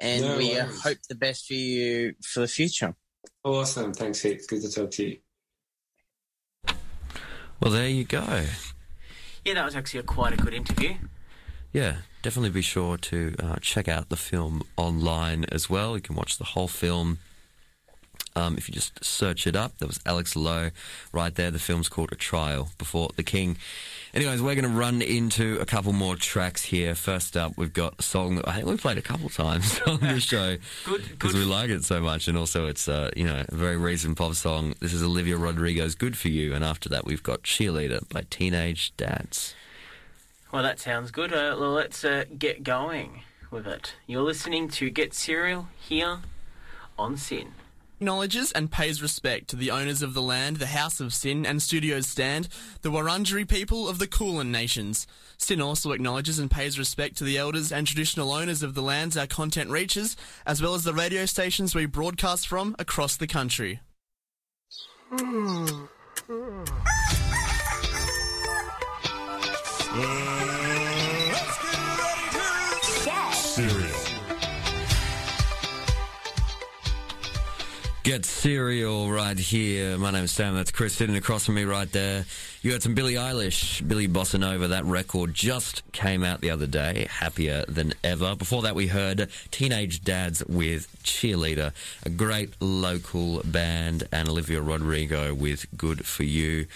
And 0.00 0.22
No 0.22 0.38
we 0.38 0.56
uh, 0.58 0.66
hope 0.66 0.98
the 1.08 1.14
best 1.14 1.46
for 1.46 1.54
you 1.54 2.14
for 2.22 2.40
the 2.40 2.48
future. 2.48 2.94
Awesome. 3.44 3.92
Thanks, 3.92 4.22
Heath. 4.22 4.46
Good 4.48 4.62
to 4.62 4.70
talk 4.70 4.90
to 4.92 5.04
you. 5.04 5.18
Well, 7.60 7.72
there 7.72 7.88
you 7.88 8.04
go. 8.04 8.44
Yeah, 9.44 9.54
that 9.54 9.64
was 9.64 9.76
actually 9.76 10.00
a 10.00 10.04
quite 10.04 10.32
a 10.32 10.36
good 10.36 10.54
interview. 10.54 10.94
Yeah, 11.72 11.96
definitely 12.22 12.50
be 12.50 12.62
sure 12.62 12.96
to 12.96 13.34
uh, 13.38 13.56
check 13.60 13.88
out 13.88 14.08
the 14.08 14.16
film 14.16 14.62
online 14.76 15.44
as 15.52 15.68
well. 15.68 15.94
You 15.94 16.00
can 16.00 16.16
watch 16.16 16.38
the 16.38 16.44
whole 16.44 16.68
film. 16.68 17.18
Um, 18.36 18.56
if 18.56 18.68
you 18.68 18.74
just 18.74 19.04
search 19.04 19.46
it 19.46 19.56
up, 19.56 19.78
there 19.78 19.88
was 19.88 20.00
Alex 20.06 20.36
Lowe 20.36 20.70
right 21.12 21.34
there. 21.34 21.50
The 21.50 21.58
film's 21.58 21.88
called 21.88 22.12
A 22.12 22.16
Trial 22.16 22.70
Before 22.78 23.10
the 23.16 23.22
King. 23.22 23.56
Anyways, 24.12 24.42
we're 24.42 24.54
going 24.54 24.64
to 24.64 24.76
run 24.76 25.02
into 25.02 25.58
a 25.60 25.66
couple 25.66 25.92
more 25.92 26.16
tracks 26.16 26.64
here. 26.64 26.94
First 26.94 27.36
up, 27.36 27.56
we've 27.56 27.72
got 27.72 27.94
a 27.98 28.02
song 28.02 28.36
that 28.36 28.48
I 28.48 28.54
think 28.54 28.66
we 28.66 28.76
played 28.76 28.98
a 28.98 29.02
couple 29.02 29.28
times 29.28 29.80
on 29.86 30.00
the 30.00 30.20
show 30.20 30.56
Good, 30.84 31.08
because 31.10 31.34
we 31.34 31.44
like 31.44 31.70
it 31.70 31.84
so 31.84 32.00
much, 32.00 32.26
and 32.26 32.36
also 32.36 32.66
it's 32.66 32.88
uh, 32.88 33.10
you 33.16 33.24
know 33.24 33.44
a 33.48 33.54
very 33.54 33.76
recent 33.76 34.16
pop 34.18 34.34
song. 34.34 34.74
This 34.80 34.92
is 34.92 35.02
Olivia 35.02 35.36
Rodrigo's 35.36 35.94
"Good 35.94 36.16
for 36.16 36.28
You," 36.28 36.54
and 36.54 36.64
after 36.64 36.88
that, 36.88 37.04
we've 37.04 37.22
got 37.22 37.42
"Cheerleader" 37.42 38.08
by 38.08 38.24
Teenage 38.30 38.92
Dads. 38.96 39.54
Well, 40.52 40.64
that 40.64 40.80
sounds 40.80 41.12
good. 41.12 41.32
Uh, 41.32 41.56
well, 41.58 41.70
let's 41.72 42.04
uh, 42.04 42.24
get 42.36 42.64
going 42.64 43.22
with 43.52 43.66
it. 43.68 43.94
You're 44.08 44.22
listening 44.22 44.68
to 44.70 44.90
Get 44.90 45.14
Cereal 45.14 45.68
here 45.78 46.18
on 46.98 47.16
SYN. 47.16 47.52
Acknowledges 48.00 48.50
and 48.52 48.72
pays 48.72 49.02
respect 49.02 49.48
to 49.48 49.56
the 49.56 49.70
owners 49.70 50.00
of 50.00 50.14
the 50.14 50.22
land, 50.22 50.56
the 50.56 50.68
House 50.68 51.00
of 51.00 51.12
SYN 51.12 51.44
and 51.44 51.60
Studios 51.60 52.06
Stand, 52.06 52.48
the 52.80 52.90
Wurundjeri 52.90 53.46
people 53.46 53.90
of 53.90 53.98
the 53.98 54.06
Kulin 54.06 54.50
Nations. 54.50 55.06
SYN 55.36 55.60
also 55.60 55.92
acknowledges 55.92 56.38
and 56.38 56.50
pays 56.50 56.78
respect 56.78 57.18
to 57.18 57.24
the 57.24 57.36
elders 57.36 57.70
and 57.70 57.86
traditional 57.86 58.32
owners 58.32 58.62
of 58.62 58.72
the 58.72 58.80
lands 58.80 59.18
our 59.18 59.26
content 59.26 59.68
reaches, 59.68 60.16
as 60.46 60.62
well 60.62 60.74
as 60.74 60.84
the 60.84 60.94
radio 60.94 61.26
stations 61.26 61.74
we 61.74 61.84
broadcast 61.84 62.48
from 62.48 62.74
across 62.78 63.18
the 63.18 63.26
country. 63.26 63.80
Hmm. 65.10 65.66
Hmm. 66.26 67.29
Get 78.10 78.24
cereal 78.24 79.08
right 79.08 79.38
here. 79.38 79.96
My 79.96 80.10
name's 80.10 80.32
Sam. 80.32 80.56
That's 80.56 80.72
Chris 80.72 80.94
sitting 80.94 81.14
across 81.14 81.46
from 81.46 81.54
me 81.54 81.62
right 81.62 81.88
there. 81.92 82.24
You 82.60 82.72
heard 82.72 82.82
some 82.82 82.92
Billie 82.92 83.14
Eilish, 83.14 83.86
Billie 83.86 84.08
Bossa 84.08 84.36
Nova. 84.36 84.66
That 84.66 84.84
record 84.84 85.32
just 85.32 85.84
came 85.92 86.24
out 86.24 86.40
the 86.40 86.50
other 86.50 86.66
day. 86.66 87.06
Happier 87.08 87.64
than 87.68 87.94
ever. 88.02 88.34
Before 88.34 88.62
that, 88.62 88.74
we 88.74 88.88
heard 88.88 89.28
Teenage 89.52 90.02
Dads 90.02 90.44
with 90.46 90.88
Cheerleader, 91.04 91.70
a 92.02 92.10
great 92.10 92.60
local 92.60 93.42
band, 93.44 94.08
and 94.10 94.28
Olivia 94.28 94.60
Rodrigo 94.60 95.32
with 95.32 95.66
Good 95.76 96.04
for 96.04 96.24
You. 96.24 96.66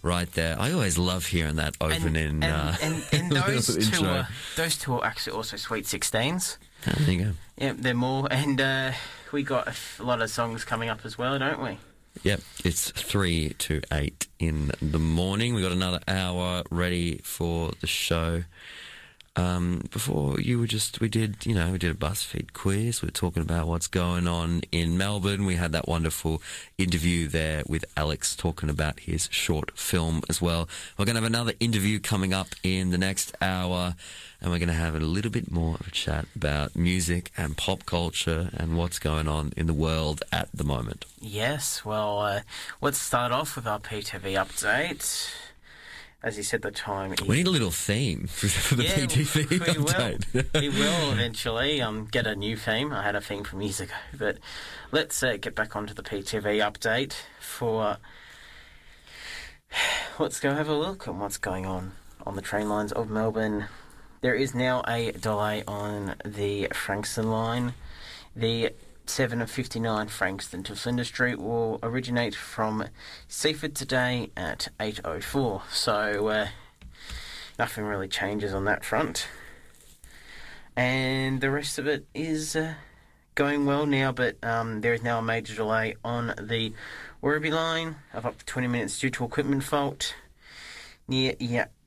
Right 0.00 0.30
there. 0.34 0.54
I 0.60 0.70
always 0.70 0.96
love 0.96 1.26
hearing 1.26 1.56
that 1.56 1.76
opening. 1.80 2.16
and, 2.16 2.44
and, 2.44 2.44
uh, 2.44 2.76
and, 2.80 3.04
and 3.12 3.32
those 3.32 3.90
two, 3.90 4.06
are, 4.06 4.28
those 4.54 4.78
two 4.78 4.94
are 4.94 5.04
actually 5.04 5.34
also 5.34 5.56
Sweet 5.56 5.88
Sixteens. 5.88 6.56
Oh, 6.86 6.92
there 6.98 7.12
you 7.12 7.24
go. 7.24 7.30
Yeah, 7.56 7.72
they're 7.74 7.94
more, 7.94 8.28
and 8.30 8.60
uh, 8.60 8.92
we 9.34 9.42
got 9.42 9.68
a 9.98 10.02
lot 10.02 10.22
of 10.22 10.30
songs 10.30 10.64
coming 10.64 10.88
up 10.88 11.00
as 11.04 11.18
well, 11.18 11.36
don't 11.38 11.60
we? 11.60 11.76
Yep, 12.22 12.40
it's 12.64 12.92
three 12.92 13.50
to 13.58 13.82
eight 13.92 14.28
in 14.38 14.70
the 14.80 15.00
morning. 15.00 15.54
We 15.54 15.60
got 15.60 15.72
another 15.72 15.98
hour 16.06 16.62
ready 16.70 17.20
for 17.24 17.72
the 17.80 17.88
show. 17.88 18.44
Um, 19.36 19.82
before 19.90 20.40
you 20.40 20.60
were 20.60 20.68
just, 20.68 21.00
we 21.00 21.08
did, 21.08 21.44
you 21.44 21.56
know, 21.56 21.72
we 21.72 21.78
did 21.78 21.90
a 21.90 21.94
BuzzFeed 21.94 22.52
quiz. 22.52 23.02
We 23.02 23.06
were 23.06 23.12
talking 23.12 23.42
about 23.42 23.66
what's 23.66 23.88
going 23.88 24.28
on 24.28 24.62
in 24.70 24.96
Melbourne. 24.96 25.44
We 25.44 25.56
had 25.56 25.72
that 25.72 25.88
wonderful 25.88 26.40
interview 26.78 27.26
there 27.26 27.64
with 27.66 27.84
Alex 27.96 28.36
talking 28.36 28.70
about 28.70 29.00
his 29.00 29.28
short 29.32 29.76
film 29.76 30.22
as 30.28 30.40
well. 30.40 30.68
We're 30.96 31.04
going 31.04 31.16
to 31.16 31.22
have 31.22 31.30
another 31.30 31.54
interview 31.58 31.98
coming 31.98 32.32
up 32.32 32.48
in 32.62 32.90
the 32.90 32.98
next 32.98 33.34
hour, 33.42 33.96
and 34.40 34.52
we're 34.52 34.60
going 34.60 34.68
to 34.68 34.74
have 34.74 34.94
a 34.94 35.00
little 35.00 35.32
bit 35.32 35.50
more 35.50 35.74
of 35.80 35.88
a 35.88 35.90
chat 35.90 36.26
about 36.36 36.76
music 36.76 37.32
and 37.36 37.56
pop 37.56 37.86
culture 37.86 38.50
and 38.54 38.76
what's 38.76 39.00
going 39.00 39.26
on 39.26 39.52
in 39.56 39.66
the 39.66 39.74
world 39.74 40.22
at 40.30 40.48
the 40.54 40.64
moment. 40.64 41.06
Yes, 41.20 41.84
well, 41.84 42.20
uh, 42.20 42.40
let's 42.80 42.98
start 42.98 43.32
off 43.32 43.56
with 43.56 43.66
our 43.66 43.80
PTV 43.80 44.34
update. 44.34 45.28
As 46.24 46.38
you 46.38 46.42
said, 46.42 46.62
the 46.62 46.70
time 46.70 47.12
is... 47.12 47.20
We 47.20 47.36
need 47.36 47.46
a 47.46 47.50
little 47.50 47.70
theme 47.70 48.26
for, 48.28 48.48
for 48.48 48.76
the 48.76 48.84
Yeah, 48.84 48.94
PTV 48.94 49.50
we 49.50 49.58
update. 49.58 50.32
Will. 50.32 50.60
we 50.62 50.68
will 50.70 51.12
eventually 51.12 51.82
um, 51.82 52.08
get 52.10 52.26
a 52.26 52.34
new 52.34 52.56
theme. 52.56 52.94
I 52.94 53.02
had 53.02 53.14
a 53.14 53.20
theme 53.20 53.44
from 53.44 53.60
years 53.60 53.78
ago, 53.78 53.92
but 54.18 54.38
let's 54.90 55.22
uh, 55.22 55.36
get 55.38 55.54
back 55.54 55.76
onto 55.76 55.92
the 55.92 56.02
PTV 56.02 56.64
update 56.66 57.12
for. 57.40 57.98
Let's 60.18 60.40
go 60.40 60.54
have 60.54 60.68
a 60.68 60.74
look 60.74 61.06
at 61.08 61.14
what's 61.14 61.36
going 61.36 61.66
on 61.66 61.92
on 62.24 62.36
the 62.36 62.42
train 62.42 62.70
lines 62.70 62.92
of 62.92 63.10
Melbourne. 63.10 63.66
There 64.22 64.34
is 64.34 64.54
now 64.54 64.82
a 64.88 65.12
delay 65.12 65.62
on 65.68 66.14
the 66.24 66.68
Frankston 66.72 67.30
line. 67.30 67.74
The 68.34 68.70
759 69.06 70.08
Frankston 70.08 70.62
to 70.64 70.74
Flinders 70.74 71.08
Street 71.08 71.38
will 71.38 71.78
originate 71.82 72.34
from 72.34 72.86
Seaford 73.28 73.74
today 73.74 74.30
at 74.36 74.68
8.04. 74.80 75.62
So, 75.70 76.28
uh, 76.28 76.48
nothing 77.58 77.84
really 77.84 78.08
changes 78.08 78.54
on 78.54 78.64
that 78.64 78.84
front. 78.84 79.28
And 80.76 81.40
the 81.40 81.50
rest 81.50 81.78
of 81.78 81.86
it 81.86 82.06
is 82.14 82.56
uh, 82.56 82.74
going 83.34 83.66
well 83.66 83.86
now, 83.86 84.12
but 84.12 84.42
um, 84.42 84.80
there 84.80 84.94
is 84.94 85.02
now 85.02 85.18
a 85.18 85.22
major 85.22 85.54
delay 85.54 85.94
on 86.04 86.34
the 86.40 86.72
Werribee 87.22 87.52
line 87.52 87.96
of 88.12 88.26
up 88.26 88.38
to 88.38 88.44
20 88.44 88.68
minutes 88.68 88.98
due 88.98 89.10
to 89.10 89.24
equipment 89.24 89.64
fault 89.64 90.14
near 91.06 91.34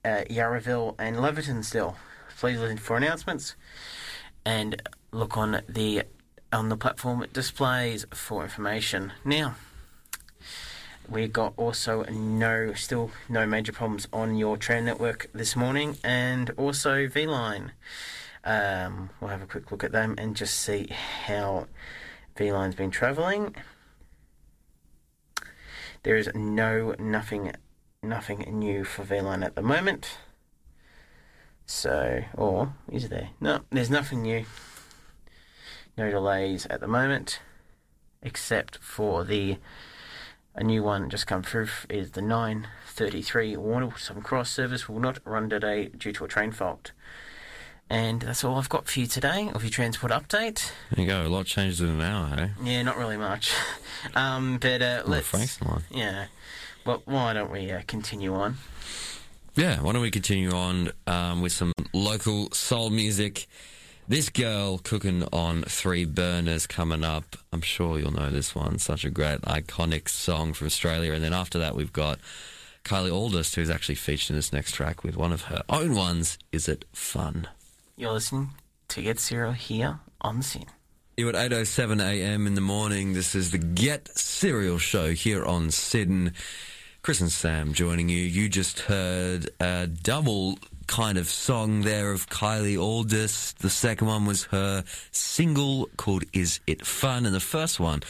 uh, 0.05 0.23
Yarraville 0.29 0.95
and 0.99 1.17
Laverton 1.17 1.63
still. 1.63 1.97
Please 2.37 2.59
listen 2.59 2.77
for 2.77 2.95
announcements 2.95 3.55
and 4.45 4.81
look 5.11 5.37
on 5.37 5.61
the 5.67 6.03
on 6.51 6.69
the 6.69 6.77
platform 6.77 7.23
it 7.23 7.33
displays 7.33 8.05
for 8.13 8.43
information. 8.43 9.13
Now, 9.25 9.55
we 11.09 11.27
got 11.27 11.53
also 11.57 12.03
no 12.03 12.73
still 12.73 13.11
no 13.29 13.45
major 13.45 13.71
problems 13.71 14.07
on 14.11 14.35
your 14.35 14.57
train 14.57 14.85
network 14.85 15.29
this 15.33 15.55
morning, 15.55 15.97
and 16.03 16.49
also 16.57 17.07
V 17.07 17.25
Line. 17.27 17.71
Um, 18.43 19.09
we'll 19.19 19.29
have 19.29 19.41
a 19.41 19.47
quick 19.47 19.71
look 19.71 19.83
at 19.83 19.91
them 19.91 20.15
and 20.17 20.35
just 20.35 20.59
see 20.59 20.87
how 21.25 21.67
V 22.35 22.51
Line's 22.51 22.75
been 22.75 22.91
travelling. 22.91 23.55
There 26.03 26.15
is 26.15 26.29
no 26.33 26.95
nothing 26.99 27.53
nothing 28.03 28.39
new 28.59 28.83
for 28.83 29.03
V 29.03 29.21
Line 29.21 29.43
at 29.43 29.55
the 29.55 29.61
moment. 29.61 30.17
So, 31.65 32.23
or 32.33 32.73
is 32.89 33.09
there? 33.09 33.29
No, 33.41 33.61
there's 33.71 33.89
nothing 33.89 34.21
new. 34.21 34.45
No 35.97 36.11
delays 36.11 36.67
at 36.67 36.79
the 36.79 36.87
moment, 36.87 37.39
except 38.21 38.77
for 38.77 39.23
the 39.23 39.57
a 40.53 40.63
new 40.63 40.83
one 40.83 41.09
just 41.09 41.27
come 41.27 41.43
through 41.43 41.67
is 41.89 42.11
the 42.11 42.21
933 42.21 43.57
Warner 43.57 43.91
Southern 43.97 44.23
Cross 44.23 44.49
service 44.51 44.87
will 44.87 44.99
not 44.99 45.19
run 45.23 45.49
today 45.49 45.87
due 45.87 46.11
to 46.13 46.25
a 46.25 46.27
train 46.27 46.51
fault. 46.51 46.91
And 47.89 48.21
that's 48.21 48.43
all 48.43 48.55
I've 48.55 48.67
got 48.67 48.87
for 48.87 48.99
you 48.99 49.07
today 49.07 49.49
of 49.53 49.63
your 49.63 49.69
transport 49.69 50.11
update. 50.11 50.71
There 50.91 51.05
you 51.05 51.07
go. 51.07 51.25
A 51.25 51.29
lot 51.29 51.45
changes 51.45 51.79
in 51.79 51.89
an 51.89 52.01
hour, 52.01 52.35
eh? 52.39 52.49
Yeah, 52.61 52.83
not 52.83 52.97
really 52.97 53.17
much. 53.17 53.53
Um, 54.15 54.57
but 54.59 54.81
uh, 54.81 55.01
let's. 55.05 55.33
Line. 55.61 55.81
Yeah. 55.89 56.27
Well, 56.85 57.01
why 57.05 57.33
don't 57.33 57.51
we 57.51 57.71
uh, 57.71 57.81
continue 57.87 58.33
on? 58.33 58.57
Yeah, 59.55 59.81
why 59.81 59.91
don't 59.91 60.03
we 60.03 60.11
continue 60.11 60.51
on 60.51 60.91
um, 61.07 61.41
with 61.41 61.51
some 61.51 61.73
local 61.93 62.51
soul 62.51 62.91
music? 62.91 63.47
This 64.09 64.29
girl 64.29 64.77
cooking 64.77 65.27
on 65.33 65.63
three 65.63 66.05
burners 66.05 66.65
coming 66.65 67.03
up. 67.03 67.35
I'm 67.51 67.59
sure 67.59 67.99
you'll 67.99 68.13
know 68.13 68.29
this 68.29 68.55
one. 68.55 68.79
Such 68.79 69.03
a 69.03 69.09
great, 69.09 69.41
iconic 69.41 70.07
song 70.07 70.53
from 70.53 70.67
Australia. 70.67 71.11
And 71.11 71.21
then 71.21 71.33
after 71.33 71.59
that, 71.59 71.75
we've 71.75 71.91
got 71.91 72.19
Kylie 72.85 73.11
Auldist, 73.11 73.55
who's 73.55 73.69
actually 73.69 73.95
featured 73.95 74.29
in 74.29 74.35
this 74.37 74.53
next 74.53 74.71
track 74.71 75.03
with 75.03 75.17
one 75.17 75.33
of 75.33 75.41
her 75.43 75.61
own 75.67 75.93
ones. 75.93 76.37
Is 76.53 76.69
it 76.69 76.85
fun? 76.93 77.49
You're 77.97 78.13
listening 78.13 78.51
to 78.87 79.01
Get 79.01 79.19
Cereal 79.19 79.51
here 79.51 79.99
on 80.21 80.41
SYN. 80.41 80.67
You 81.17 81.27
at 81.27 81.35
8.07 81.35 82.01
a.m. 82.01 82.47
in 82.47 82.55
the 82.55 82.61
morning. 82.61 83.11
This 83.11 83.35
is 83.35 83.51
the 83.51 83.57
Get 83.57 84.07
Cereal 84.17 84.77
Show 84.77 85.11
here 85.11 85.43
on 85.43 85.69
Sydney. 85.69 86.31
Chris 87.01 87.19
and 87.19 87.31
Sam 87.31 87.73
joining 87.73 88.07
you. 88.07 88.19
You 88.19 88.47
just 88.47 88.79
heard 88.79 89.49
a 89.59 89.85
double 89.85 90.59
kind 90.87 91.17
of 91.17 91.27
song 91.27 91.81
there 91.81 92.11
of 92.11 92.29
Kylie 92.29 92.77
Auldist. 92.77 93.57
The 93.57 93.69
second 93.69 94.07
one 94.07 94.25
was 94.25 94.45
her 94.45 94.83
single 95.11 95.89
called 95.97 96.23
Is 96.33 96.59
It 96.65 96.85
Fun? 96.85 97.25
And 97.25 97.35
the 97.35 97.39
first 97.39 97.79
one 97.79 98.01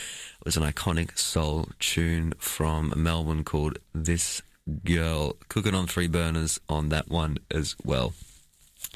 was 0.45 0.55
an 0.55 0.63
iconic 0.63 1.17
soul 1.17 1.69
tune 1.80 2.34
from 2.38 2.93
Melbourne 2.95 3.43
called 3.43 3.80
This 3.93 4.41
Girl. 4.86 5.36
Cooking 5.49 5.73
on 5.73 5.88
three 5.88 6.07
burners 6.07 6.59
on 6.69 6.89
that 6.89 7.09
one 7.09 7.38
as 7.51 7.75
well. 7.84 8.13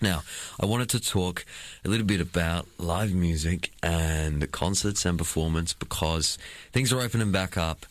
Now, 0.02 0.24
I 0.60 0.66
wanted 0.66 0.90
to 0.90 1.00
talk 1.00 1.46
a 1.84 1.90
little 1.90 2.06
bit 2.06 2.22
about 2.22 2.68
live 2.78 3.14
music 3.14 3.72
and 3.84 4.50
concerts 4.52 5.06
and 5.06 5.18
performance 5.18 5.74
because 5.74 6.38
things 6.72 6.94
are 6.94 7.02
opening 7.02 7.32
back 7.32 7.58
up 7.58 7.86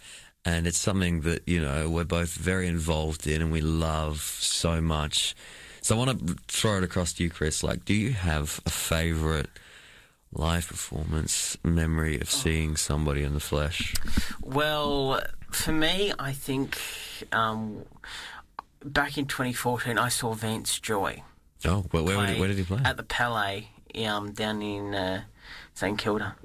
and 0.45 0.67
it's 0.67 0.79
something 0.79 1.21
that, 1.23 1.47
you 1.47 1.61
know, 1.61 1.91
we're 1.91 2.05
both 2.05 2.31
very 2.31 2.67
involved 2.67 3.27
in 3.27 3.43
and 3.43 3.53
we 3.53 3.61
love 3.61 4.21
so 4.21 4.81
much. 4.81 5.35
So 5.83 5.95
I 5.95 5.99
want 5.99 6.27
to 6.27 6.37
throw 6.49 6.79
it 6.79 6.85
across 6.85 7.13
to 7.15 7.25
you, 7.25 7.31
Chris. 7.31 7.63
Like, 7.63 7.85
do 7.85 7.95
you 7.95 8.13
have 8.13 8.61
a 8.67 8.71
favorite 8.71 9.49
live 10.33 10.69
performance 10.69 11.57
memory 11.65 12.21
of 12.21 12.31
seeing 12.31 12.77
somebody 12.77 13.23
in 13.23 13.35
the 13.35 13.41
flesh? 13.41 13.95
Well, 14.43 15.21
for 15.51 15.73
me, 15.73 16.13
I 16.19 16.33
think 16.33 16.79
um, 17.33 17.85
back 18.85 19.19
in 19.19 19.27
2014, 19.27 19.99
I 19.99 20.09
saw 20.09 20.35
Vance 20.35 20.79
Joy. 20.79 21.23
Oh, 21.65 21.85
well, 21.93 22.05
where, 22.05 22.27
did, 22.27 22.39
where 22.39 22.49
did 22.49 22.59
he 22.59 22.65
play? 22.65 22.81
At 22.85 22.97
the 22.97 23.03
Palais 23.03 23.69
um, 24.07 24.33
down 24.33 24.63
in 24.63 24.95
uh, 24.95 25.23
St 25.75 25.99
Kilda, 25.99 26.37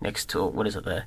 next 0.00 0.28
to 0.30 0.44
what 0.44 0.66
is 0.66 0.76
it 0.76 0.84
there? 0.84 1.06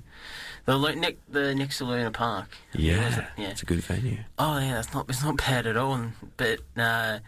the 0.66 0.78
ne- 0.96 1.18
the 1.30 1.56
next 1.56 1.80
to 1.80 1.86
Luna 1.86 2.12
Park. 2.12 2.50
Yeah, 2.74 3.20
it? 3.20 3.26
yeah. 3.38 3.50
it's 3.50 3.64
a 3.64 3.66
good 3.66 3.80
venue. 3.80 4.20
Oh 4.38 4.60
yeah, 4.60 4.76
that's 4.76 4.94
not 4.94 5.10
it's 5.10 5.24
not 5.24 5.38
bad 5.38 5.68
at 5.68 5.78
all. 5.78 6.00
But 6.38 6.60
uh, 6.78 7.20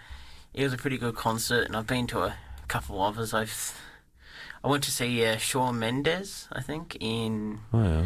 it 0.54 0.64
was 0.64 0.74
a 0.74 0.78
pretty 0.78 0.97
good 0.97 1.16
concert, 1.16 1.66
and 1.68 1.76
I've 1.76 1.88
been 1.88 2.08
to 2.08 2.20
a 2.24 2.36
couple 2.68 2.95
of 3.04 3.16
others. 3.16 3.34
I've 3.34 3.80
I 4.64 4.68
went 4.70 4.84
to 4.84 4.91
see 4.91 5.26
uh, 5.26 5.38
Shawn 5.38 5.78
Mendes, 5.80 6.47
I 6.51 6.62
think, 6.62 6.95
in 6.99 7.60
Wow. 7.72 8.06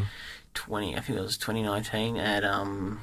twenty. 0.54 0.95
I 0.95 1.02
think 1.02 1.20
it 1.20 1.22
was 1.22 1.38
twenty 1.38 1.62
nineteen 1.62 2.18
at 2.18 2.43
um 2.43 3.02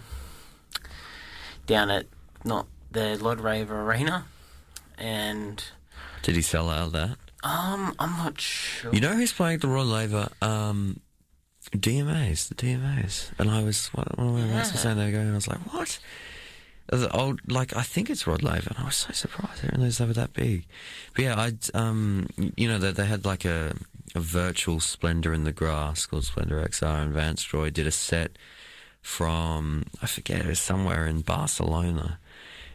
down 1.67 1.91
at 1.91 2.07
not 2.45 2.67
the 2.91 3.19
Rod 3.21 3.41
Laver 3.41 3.83
Arena, 3.83 4.27
and 4.99 5.63
Did 6.23 6.37
he 6.37 6.43
sell 6.43 6.69
out 6.71 6.93
that? 6.93 7.17
um 7.43 7.95
I'm 7.99 8.11
not 8.17 8.41
sure. 8.41 8.93
You 8.95 9.01
know 9.01 9.15
who's 9.15 9.33
playing 9.33 9.59
the 9.59 9.69
Rod 9.69 9.87
Laver? 9.87 10.29
Um, 10.43 11.01
DMAs, 11.73 12.49
the 12.49 12.55
DMAs. 12.55 13.31
And 13.39 13.51
I 13.51 13.63
was, 13.63 13.89
one 13.89 14.07
of 14.19 14.19
my 14.35 14.43
mates 14.47 14.71
was 14.73 14.81
saying 14.81 14.97
they 14.99 15.07
were 15.07 15.11
going, 15.13 15.25
and 15.25 15.33
I 15.33 15.35
was 15.37 15.49
like, 15.49 15.59
what? 15.73 15.99
I 16.93 16.97
was 16.97 17.39
like, 17.49 17.75
I 17.75 17.83
think 17.83 18.11
it's 18.11 18.27
Rod 18.27 18.43
Laver. 18.43 18.75
I 18.77 18.85
was 18.85 18.97
so 18.97 19.13
surprised. 19.13 19.61
I 19.61 19.67
didn't 19.67 19.79
realize 19.79 19.99
they 19.99 20.07
were 20.07 20.13
that 20.13 20.33
big. 20.35 20.67
But 21.15 21.25
yeah, 21.25 21.41
I'd, 21.41 21.75
um, 21.75 22.29
you 22.57 22.69
know, 22.69 22.79
they, 22.79 22.93
they 22.93 23.07
had 23.07 23.25
like 23.25 23.45
a, 23.45 23.75
a 24.15 24.21
virtual 24.21 24.81
Splendour 24.81 25.33
in 25.33 25.45
the 25.45 25.53
Grass 25.53 26.05
called 26.07 26.25
Splendour 26.25 26.63
XR, 26.63 27.03
and 27.03 27.13
Vance 27.13 27.43
Joy 27.43 27.71
did 27.71 27.87
a 27.87 27.91
set 27.91 28.33
from, 29.01 29.85
I 30.03 30.07
forget, 30.07 30.41
it 30.41 30.47
was 30.47 30.61
somewhere 30.61 31.07
in 31.07 31.23
Barcelona. 31.23 32.19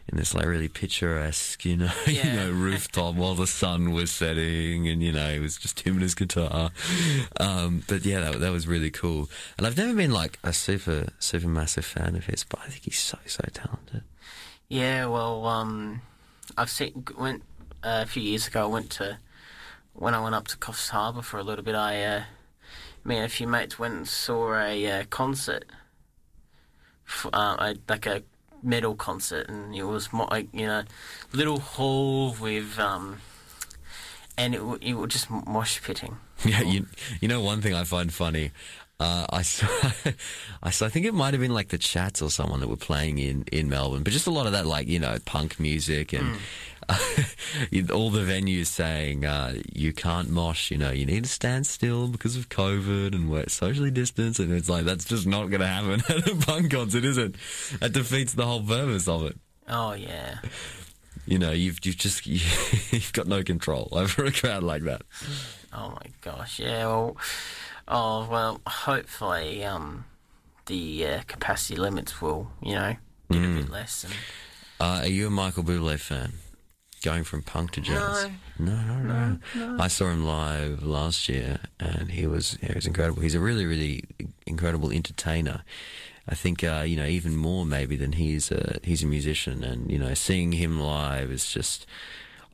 In 0.08 0.16
this 0.18 0.34
like 0.34 0.46
really 0.46 0.68
picturesque, 0.68 1.64
you 1.64 1.76
know, 1.76 1.92
you 2.06 2.24
know, 2.24 2.50
rooftop 2.50 3.14
while 3.14 3.34
the 3.34 3.46
sun 3.46 3.92
was 3.92 4.10
setting, 4.10 4.88
and 4.88 5.02
you 5.02 5.12
know, 5.12 5.28
it 5.28 5.40
was 5.40 5.56
just 5.56 5.80
him 5.80 5.94
and 5.94 6.02
his 6.02 6.14
guitar. 6.14 6.70
Um, 7.38 7.82
but 7.88 8.04
yeah, 8.04 8.20
that, 8.20 8.40
that 8.40 8.52
was 8.52 8.66
really 8.66 8.90
cool. 8.90 9.30
And 9.56 9.66
I've 9.66 9.76
never 9.76 9.94
been 9.94 10.10
like 10.10 10.38
a 10.42 10.52
super, 10.52 11.08
super 11.18 11.48
massive 11.48 11.84
fan 11.84 12.16
of 12.16 12.26
his, 12.26 12.44
but 12.44 12.60
I 12.60 12.68
think 12.68 12.84
he's 12.84 12.98
so, 12.98 13.18
so 13.26 13.44
talented. 13.52 14.02
Yeah, 14.68 15.06
well, 15.06 15.46
um, 15.46 16.02
I've 16.56 16.70
seen 16.70 17.04
went 17.18 17.42
uh, 17.82 18.04
a 18.04 18.06
few 18.06 18.22
years 18.22 18.46
ago. 18.46 18.64
I 18.64 18.66
went 18.66 18.90
to 18.90 19.18
when 19.94 20.14
I 20.14 20.22
went 20.22 20.34
up 20.34 20.48
to 20.48 20.56
Coffs 20.56 20.90
Harbour 20.90 21.22
for 21.22 21.38
a 21.38 21.42
little 21.42 21.64
bit. 21.64 21.74
I, 21.74 22.02
uh, 22.02 22.22
me 23.04 23.16
and 23.16 23.24
a 23.24 23.28
few 23.28 23.46
mates 23.46 23.78
went 23.78 23.94
and 23.94 24.08
saw 24.08 24.54
a 24.54 24.86
uh, 24.86 25.04
concert, 25.10 25.64
f- 27.06 27.26
uh, 27.32 27.74
like 27.88 28.06
a 28.06 28.22
metal 28.62 28.94
concert, 28.94 29.48
and 29.48 29.74
it 29.74 29.84
was 29.84 30.12
mo- 30.12 30.28
like 30.30 30.48
you 30.52 30.66
know, 30.66 30.82
little 31.32 31.58
hall 31.60 32.34
with 32.40 32.78
um, 32.78 33.18
and 34.36 34.54
it 34.54 34.62
it 34.80 34.94
was 34.94 35.10
just 35.10 35.30
mosh 35.30 35.80
pitting. 35.82 36.16
Yeah, 36.44 36.62
you 36.62 36.86
you 37.20 37.28
know 37.28 37.42
one 37.42 37.60
thing 37.60 37.74
I 37.74 37.84
find 37.84 38.10
funny. 38.12 38.52
Uh, 38.98 39.26
I 39.30 39.42
saw, 39.42 39.66
I 40.62 40.70
saw, 40.70 40.86
I 40.86 40.88
think 40.90 41.04
it 41.06 41.14
might 41.14 41.32
have 41.34 41.40
been 41.40 41.52
like 41.54 41.68
the 41.68 41.78
Chats 41.78 42.20
or 42.22 42.30
someone 42.30 42.60
that 42.60 42.68
were 42.68 42.76
playing 42.76 43.18
in, 43.18 43.44
in 43.50 43.68
Melbourne, 43.70 44.02
but 44.02 44.12
just 44.12 44.26
a 44.26 44.30
lot 44.30 44.46
of 44.46 44.52
that 44.52 44.66
like 44.66 44.88
you 44.88 44.98
know 44.98 45.16
punk 45.26 45.58
music 45.60 46.12
and 46.14 46.34
you- 46.34 46.40
all 47.92 48.10
the 48.10 48.20
venues 48.20 48.66
saying 48.66 49.24
uh, 49.24 49.54
you 49.72 49.92
can't 49.92 50.30
mosh, 50.30 50.70
you 50.70 50.78
know, 50.78 50.90
you 50.90 51.06
need 51.06 51.24
to 51.24 51.30
stand 51.30 51.66
still 51.66 52.08
because 52.08 52.36
of 52.36 52.48
COVID 52.48 53.14
and 53.14 53.30
we're 53.30 53.48
socially 53.48 53.90
distanced, 53.90 54.40
and 54.40 54.52
it's 54.52 54.68
like 54.68 54.84
that's 54.84 55.04
just 55.04 55.26
not 55.26 55.46
going 55.50 55.60
to 55.60 55.66
happen 55.66 56.02
at 56.08 56.28
a 56.28 56.34
punk 56.46 56.70
concert, 56.70 57.04
is 57.04 57.18
it? 57.18 57.34
That 57.80 57.92
defeats 57.92 58.32
the 58.34 58.46
whole 58.46 58.62
purpose 58.62 59.08
of 59.08 59.24
it. 59.26 59.38
Oh 59.68 59.92
yeah, 59.92 60.38
You 61.26 61.38
know, 61.38 61.52
you've 61.52 61.78
you've 61.84 61.96
just 61.98 62.26
you've 62.92 63.12
got 63.12 63.26
no 63.26 63.42
control 63.42 63.88
over 63.92 64.24
a 64.24 64.32
crowd 64.32 64.62
like 64.62 64.82
that. 64.82 65.02
Oh 65.72 65.90
my 65.90 66.06
gosh, 66.22 66.58
yeah. 66.58 66.86
Well, 66.86 67.16
oh 67.86 68.28
well. 68.30 68.60
Hopefully, 68.66 69.64
um, 69.64 70.04
the 70.66 71.06
uh, 71.06 71.20
capacity 71.26 71.76
limits 71.76 72.20
will, 72.20 72.50
you 72.62 72.74
know, 72.74 72.96
get 73.30 73.44
a 73.44 73.48
bit 73.60 73.70
less. 73.70 74.04
And 74.04 74.12
Uh, 74.80 75.00
are 75.02 75.08
you 75.08 75.26
a 75.26 75.30
Michael 75.30 75.62
Bublé 75.62 75.98
fan? 76.00 76.32
Going 77.02 77.24
from 77.24 77.42
punk 77.42 77.70
to 77.72 77.80
jazz? 77.80 78.28
No, 78.58 78.76
no, 78.76 79.38
no. 79.54 79.76
I 79.78 79.88
saw 79.88 80.10
him 80.10 80.26
live 80.26 80.82
last 80.82 81.30
year, 81.30 81.60
and 81.78 82.10
he 82.10 82.26
was 82.26 82.58
he 82.60 82.74
was 82.74 82.86
incredible. 82.86 83.22
He's 83.22 83.34
a 83.34 83.40
really, 83.40 83.64
really 83.64 84.04
incredible 84.46 84.90
entertainer. 84.92 85.62
I 86.28 86.34
think 86.34 86.62
uh, 86.62 86.84
you 86.86 86.96
know 86.96 87.06
even 87.06 87.36
more 87.36 87.64
maybe 87.64 87.96
than 87.96 88.12
he's 88.12 88.50
a 88.50 88.80
he's 88.82 89.02
a 89.02 89.06
musician, 89.06 89.64
and 89.64 89.90
you 89.90 89.98
know 89.98 90.12
seeing 90.12 90.52
him 90.52 90.78
live 90.78 91.30
is 91.30 91.50
just 91.50 91.86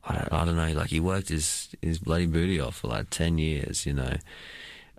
I, 0.05 0.27
I 0.31 0.45
don't 0.45 0.55
know. 0.55 0.71
Like 0.71 0.91
he 0.91 1.01
worked 1.01 1.27
his 1.29 1.69
his 1.81 1.99
bloody 1.99 2.25
booty 2.25 2.59
off 2.59 2.77
for 2.77 2.87
like 2.87 3.09
ten 3.09 3.37
years, 3.37 3.85
you 3.85 3.93
know, 3.93 4.15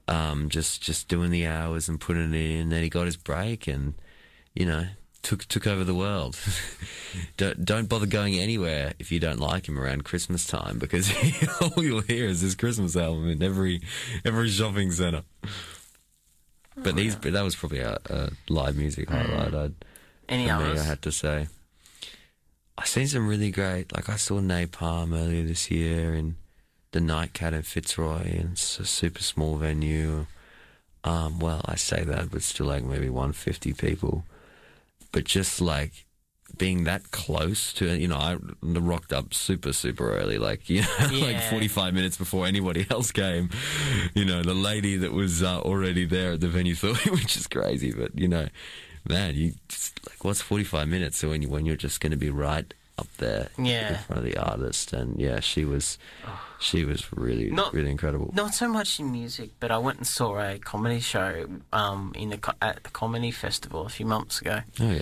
um, 0.07 0.51
just 0.51 0.83
just 0.83 1.09
doing 1.09 1.31
the 1.31 1.47
hours 1.47 1.89
and 1.89 1.99
putting 1.99 2.35
it 2.35 2.61
in. 2.61 2.69
Then 2.69 2.83
he 2.83 2.91
got 2.91 3.07
his 3.07 3.17
break, 3.17 3.67
and 3.67 3.95
you 4.55 4.67
know 4.67 4.89
took 5.23 5.45
took 5.47 5.67
over 5.67 5.85
the 5.85 5.95
world. 5.95 6.39
don't 7.37 7.65
don't 7.65 7.89
bother 7.89 8.07
going 8.07 8.39
anywhere 8.39 8.93
if 8.99 9.11
you 9.13 9.21
don't 9.21 9.41
like 9.41 9.69
him 9.69 9.79
around 9.79 10.05
Christmas 10.05 10.47
time 10.47 10.79
because 10.79 11.13
all 11.61 11.83
you'll 11.83 12.03
hear 12.03 12.27
is 12.27 12.41
his 12.41 12.55
Christmas 12.55 12.97
album 12.97 13.29
in 13.29 13.43
every 13.43 13.81
every 14.25 14.49
shopping 14.49 14.91
centre. 14.93 15.23
But 16.77 16.97
these 16.97 17.17
but 17.17 17.33
that 17.33 17.43
was 17.43 17.57
probably 17.57 17.81
a, 17.81 17.99
a 18.09 18.31
live 18.49 18.77
music 18.77 19.11
highlight. 19.11 19.55
I'd, 19.55 19.75
any 20.29 20.49
for 20.49 20.59
me, 20.59 20.65
others? 20.65 20.81
I 20.81 20.85
had 20.85 21.03
to 21.03 21.13
say. 21.13 21.49
I 22.77 22.85
seen 22.85 23.09
some 23.09 23.27
really 23.27 23.51
great. 23.51 23.93
Like 23.93 24.09
I 24.09 24.17
saw 24.17 24.39
Nai 24.39 24.67
Palm 24.67 25.13
earlier 25.13 25.45
this 25.45 25.69
year 25.71 26.15
in 26.15 26.37
the 26.93 27.01
Nightcat 27.01 27.53
in 27.53 27.63
Fitzroy, 27.63 28.23
and 28.39 28.53
it's 28.53 28.79
a 28.79 28.85
super 28.85 29.23
small 29.23 29.57
venue. 29.57 30.27
Um, 31.03 31.41
well, 31.41 31.63
I 31.65 31.75
say 31.75 32.05
that, 32.05 32.31
but 32.31 32.43
still 32.43 32.67
like 32.67 32.85
maybe 32.85 33.09
150 33.09 33.73
people. 33.73 34.25
But 35.13 35.25
just 35.25 35.61
like 35.61 36.07
being 36.57 36.85
that 36.85 37.11
close 37.11 37.73
to 37.75 37.87
it, 37.87 38.01
you 38.01 38.09
know, 38.09 38.17
I 38.17 38.37
rocked 38.63 39.13
up 39.13 39.35
super, 39.35 39.73
super 39.73 40.17
early, 40.17 40.39
like, 40.39 40.69
you 40.69 40.83
know, 40.83 41.09
like 41.21 41.41
45 41.51 41.95
minutes 41.95 42.17
before 42.17 42.47
anybody 42.47 42.87
else 42.91 43.13
came. 43.13 43.51
You 44.15 44.25
know, 44.25 44.43
the 44.43 44.55
lady 44.55 44.97
that 44.97 45.13
was 45.13 45.43
uh, 45.43 45.61
already 45.61 46.05
there 46.05 46.33
at 46.33 46.41
the 46.41 46.49
venue 46.49 46.75
thought, 46.75 47.05
which 47.11 47.37
is 47.37 47.47
crazy, 47.47 47.93
but, 47.93 48.19
you 48.19 48.29
know, 48.29 48.49
man, 49.09 49.35
you 49.35 49.53
just, 49.69 50.01
like, 50.09 50.25
what's 50.25 50.41
45 50.43 50.89
minutes 50.89 51.23
when, 51.23 51.43
you, 51.43 51.49
when 51.49 51.67
you're 51.67 51.77
just 51.77 52.01
going 52.01 52.13
to 52.13 52.19
be 52.19 52.31
right 52.31 52.73
up 52.99 53.09
there 53.19 53.49
yeah. 53.59 53.89
in 53.91 53.99
front 54.05 54.19
of 54.19 54.25
the 54.25 54.37
artist? 54.39 54.93
And 54.93 55.19
yeah, 55.21 55.41
she 55.41 55.65
was, 55.65 55.99
she 56.61 56.85
was 56.85 57.11
really, 57.13 57.51
Not- 57.51 57.73
really 57.73 57.91
incredible. 57.91 58.31
Not 58.35 58.55
so 58.55 58.69
much 58.69 58.99
in 59.01 59.11
music, 59.13 59.51
but 59.61 59.71
I 59.71 59.79
went 59.79 59.99
and 59.99 60.07
saw 60.07 60.39
a 60.41 60.59
comedy 60.59 61.01
show 61.01 61.47
um, 61.73 62.13
in 62.17 62.31
the 62.31 62.39
co- 62.39 62.53
at 62.61 62.83
the 62.85 62.91
comedy 62.91 63.31
festival 63.31 63.87
a 63.87 63.89
few 63.89 64.07
months 64.07 64.41
ago, 64.41 64.61
Oh, 64.81 64.91
yeah. 64.91 65.01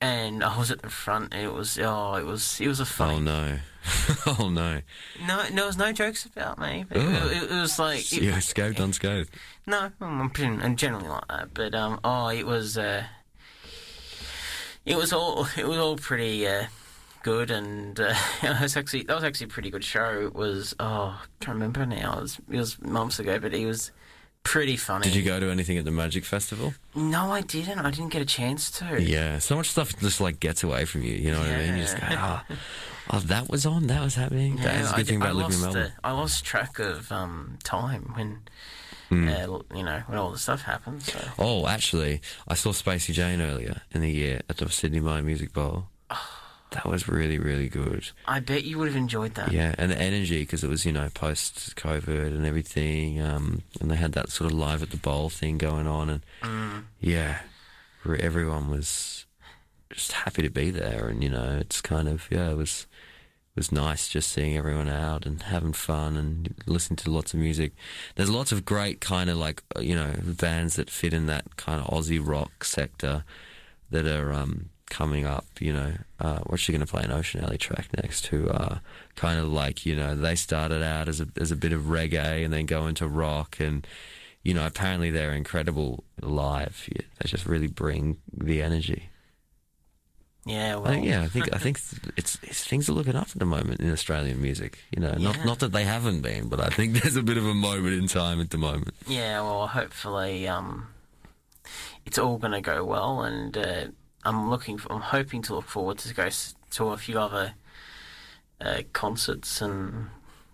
and 0.00 0.42
I 0.42 0.58
was 0.58 0.70
at 0.70 0.82
the 0.82 0.90
front, 0.90 1.32
and 1.34 1.42
it 1.44 1.52
was 1.52 1.78
oh, 1.78 2.14
it 2.14 2.24
was 2.24 2.60
it 2.60 2.68
was 2.68 2.80
a 2.80 2.86
Oh 3.02 3.18
no. 3.18 3.58
oh 4.26 4.48
no. 4.50 4.80
no, 5.26 5.36
no, 5.36 5.42
there 5.54 5.66
was 5.66 5.76
no 5.78 5.92
jokes 5.92 6.24
about 6.26 6.58
me. 6.58 6.84
But 6.88 6.98
it, 6.98 7.42
it 7.44 7.50
was 7.50 7.78
like 7.78 8.12
it- 8.12 8.22
You 8.22 8.32
escaped 8.32 8.80
unscathed. 8.80 9.30
No, 9.64 9.90
I'm, 10.00 10.30
pretty, 10.30 10.50
I'm 10.62 10.74
generally 10.76 11.08
like 11.08 11.28
that. 11.28 11.54
But 11.54 11.74
um, 11.74 12.00
oh, 12.02 12.28
it 12.28 12.44
was 12.46 12.76
uh, 12.76 13.04
it 14.84 14.96
was 14.96 15.12
all 15.12 15.46
it 15.56 15.66
was 15.66 15.78
all 15.78 15.96
pretty 15.96 16.46
uh, 16.46 16.64
good, 17.26 17.50
and 17.50 17.98
uh, 17.98 18.14
it 18.42 18.60
was 18.60 18.76
actually 18.76 19.02
that 19.02 19.14
was 19.14 19.24
actually 19.24 19.46
a 19.46 19.48
pretty 19.48 19.70
good 19.70 19.84
show. 19.84 20.26
It 20.26 20.34
was 20.34 20.74
oh, 20.78 21.20
I 21.20 21.44
can't 21.44 21.56
remember 21.56 21.84
now. 21.84 22.18
It 22.18 22.22
was 22.22 22.38
it 22.50 22.56
was 22.56 22.80
months 22.80 23.18
ago, 23.18 23.38
but 23.40 23.52
it 23.52 23.66
was 23.66 23.90
pretty 24.44 24.76
funny. 24.76 25.02
Did 25.02 25.16
you 25.16 25.24
go 25.24 25.40
to 25.40 25.50
anything 25.50 25.76
at 25.76 25.84
the 25.84 25.90
Magic 25.90 26.24
Festival? 26.24 26.72
No, 26.94 27.32
I 27.32 27.40
didn't. 27.40 27.80
I 27.80 27.90
didn't 27.90 28.12
get 28.12 28.22
a 28.22 28.26
chance 28.26 28.70
to. 28.78 29.02
Yeah, 29.02 29.38
so 29.40 29.56
much 29.56 29.68
stuff 29.70 29.98
just 29.98 30.20
like 30.20 30.38
gets 30.38 30.62
away 30.62 30.84
from 30.84 31.02
you. 31.02 31.14
You 31.14 31.32
know 31.32 31.40
what 31.40 31.48
I 31.48 31.58
mean? 31.58 31.76
You 31.76 31.82
just 31.82 31.98
go, 32.00 32.06
oh, 32.10 32.42
oh, 33.10 33.18
that 33.18 33.50
was 33.50 33.66
on, 33.66 33.88
that 33.88 34.02
was 34.04 34.14
happening. 34.14 34.56
that 34.56 34.80
is 34.82 34.90
a 34.90 34.94
I, 34.94 34.96
good 34.98 35.06
thing 35.08 35.20
I 35.20 35.26
about 35.26 35.36
living 35.36 35.54
in 35.54 35.60
Melbourne. 35.62 35.92
uh, 36.04 36.08
I 36.08 36.12
lost 36.12 36.44
track 36.44 36.78
of 36.78 37.10
um, 37.10 37.58
time 37.64 38.12
when, 38.14 38.38
Hmm. 39.08 39.28
uh, 39.28 39.58
you 39.74 39.84
know, 39.84 40.02
when 40.06 40.18
all 40.18 40.30
the 40.30 40.38
stuff 40.38 40.62
happens. 40.62 41.12
So. 41.12 41.18
Oh, 41.38 41.66
actually, 41.66 42.20
I 42.48 42.54
saw 42.54 42.70
Spacey 42.70 43.12
Jane 43.12 43.40
earlier 43.40 43.82
in 43.92 44.00
the 44.00 44.10
year 44.10 44.42
at 44.48 44.56
the 44.58 44.68
Sidney 44.68 45.00
Myer 45.00 45.22
Music 45.22 45.52
Bowl. 45.52 45.86
That 46.72 46.84
was 46.86 47.08
really, 47.08 47.38
really 47.38 47.68
good. 47.68 48.10
I 48.26 48.40
bet 48.40 48.64
you 48.64 48.78
would 48.78 48.88
have 48.88 48.96
enjoyed 48.96 49.34
that. 49.36 49.52
Yeah, 49.52 49.74
and 49.78 49.90
the 49.92 50.00
energy 50.00 50.40
because 50.42 50.64
it 50.64 50.68
was 50.68 50.84
you 50.84 50.92
know 50.92 51.08
post 51.14 51.76
COVID 51.76 52.26
and 52.28 52.44
everything, 52.44 53.20
um, 53.20 53.62
and 53.80 53.90
they 53.90 53.96
had 53.96 54.12
that 54.12 54.30
sort 54.30 54.50
of 54.50 54.58
live 54.58 54.82
at 54.82 54.90
the 54.90 54.96
bowl 54.96 55.30
thing 55.30 55.58
going 55.58 55.86
on, 55.86 56.10
and 56.10 56.22
Mm. 56.42 56.84
yeah, 57.00 57.38
everyone 58.20 58.68
was 58.70 59.26
just 59.90 60.12
happy 60.12 60.42
to 60.42 60.50
be 60.50 60.70
there, 60.70 61.08
and 61.08 61.22
you 61.22 61.30
know 61.30 61.56
it's 61.60 61.80
kind 61.80 62.08
of 62.08 62.26
yeah, 62.30 62.50
it 62.50 62.56
was 62.56 62.86
it 63.54 63.60
was 63.60 63.72
nice 63.72 64.08
just 64.08 64.30
seeing 64.32 64.56
everyone 64.56 64.88
out 64.88 65.24
and 65.24 65.42
having 65.44 65.72
fun 65.72 66.16
and 66.16 66.54
listening 66.66 66.96
to 66.98 67.10
lots 67.10 67.32
of 67.32 67.40
music. 67.40 67.72
There's 68.16 68.28
lots 68.28 68.52
of 68.52 68.64
great 68.64 69.00
kind 69.00 69.30
of 69.30 69.36
like 69.38 69.62
you 69.80 69.94
know 69.94 70.12
bands 70.24 70.76
that 70.76 70.90
fit 70.90 71.14
in 71.14 71.26
that 71.26 71.56
kind 71.56 71.80
of 71.80 71.86
Aussie 71.86 72.20
rock 72.22 72.64
sector 72.64 73.24
that 73.90 74.04
are 74.06 74.32
um, 74.32 74.70
coming 74.90 75.26
up. 75.26 75.46
You 75.60 75.72
know, 75.72 75.92
uh, 76.20 76.40
we're 76.46 76.54
actually 76.54 76.76
going 76.78 76.86
to 76.86 76.90
play 76.92 77.02
an 77.02 77.12
Ocean 77.12 77.42
Alley 77.44 77.58
track 77.58 77.88
next. 78.02 78.26
Who 78.26 78.48
are 78.48 78.80
kind 79.14 79.38
of 79.38 79.46
like 79.52 79.84
you 79.86 79.94
know 79.96 80.14
they 80.14 80.34
started 80.34 80.82
out 80.82 81.08
as 81.08 81.20
a 81.20 81.28
as 81.40 81.50
a 81.50 81.56
bit 81.56 81.72
of 81.72 81.82
reggae 81.82 82.44
and 82.44 82.52
then 82.52 82.66
go 82.66 82.86
into 82.86 83.06
rock 83.08 83.58
and. 83.60 83.86
You 84.42 84.54
know, 84.54 84.64
apparently 84.64 85.10
they're 85.10 85.32
incredible 85.32 86.04
live. 86.22 86.88
They 86.88 87.28
just 87.28 87.46
really 87.46 87.66
bring 87.66 88.18
the 88.32 88.62
energy. 88.62 89.08
Yeah, 90.44 90.76
well, 90.76 90.86
I 90.86 90.90
think, 90.94 91.06
yeah, 91.06 91.22
I 91.22 91.26
think 91.26 91.52
I 91.52 91.58
think 91.64 91.80
it's, 92.16 92.38
it's 92.44 92.64
things 92.64 92.88
are 92.88 92.92
looking 92.92 93.16
up 93.16 93.26
at 93.32 93.40
the 93.40 93.44
moment 93.44 93.80
in 93.80 93.90
Australian 93.90 94.40
music. 94.40 94.78
You 94.94 95.00
know, 95.02 95.10
not 95.14 95.36
Yeah. 95.38 95.44
not 95.44 95.58
that 95.58 95.72
they 95.72 95.82
haven't 95.82 96.20
been, 96.20 96.48
but 96.48 96.60
I 96.60 96.68
think 96.68 96.92
there's 97.02 97.16
a 97.16 97.24
bit 97.24 97.36
of 97.38 97.44
a 97.44 97.54
moment 97.54 97.94
in 97.94 98.06
time 98.06 98.40
at 98.40 98.50
the 98.50 98.58
moment. 98.58 98.94
Yeah, 99.08 99.40
well, 99.40 99.66
hopefully, 99.66 100.46
um, 100.46 100.86
it's 102.04 102.16
all 102.18 102.38
going 102.38 102.52
to 102.52 102.60
go 102.60 102.84
well, 102.84 103.22
and 103.22 103.56
uh, 103.58 103.86
I'm 104.26 104.50
looking, 104.50 104.76
for, 104.76 104.92
I'm 104.92 105.00
hoping 105.00 105.40
to 105.42 105.54
look 105.54 105.66
forward 105.66 105.98
to 105.98 106.12
go 106.12 106.28
to 106.70 106.88
a 106.88 106.96
few 106.96 107.18
other 107.18 107.54
uh, 108.60 108.82
concerts 108.92 109.62
and 109.62 110.08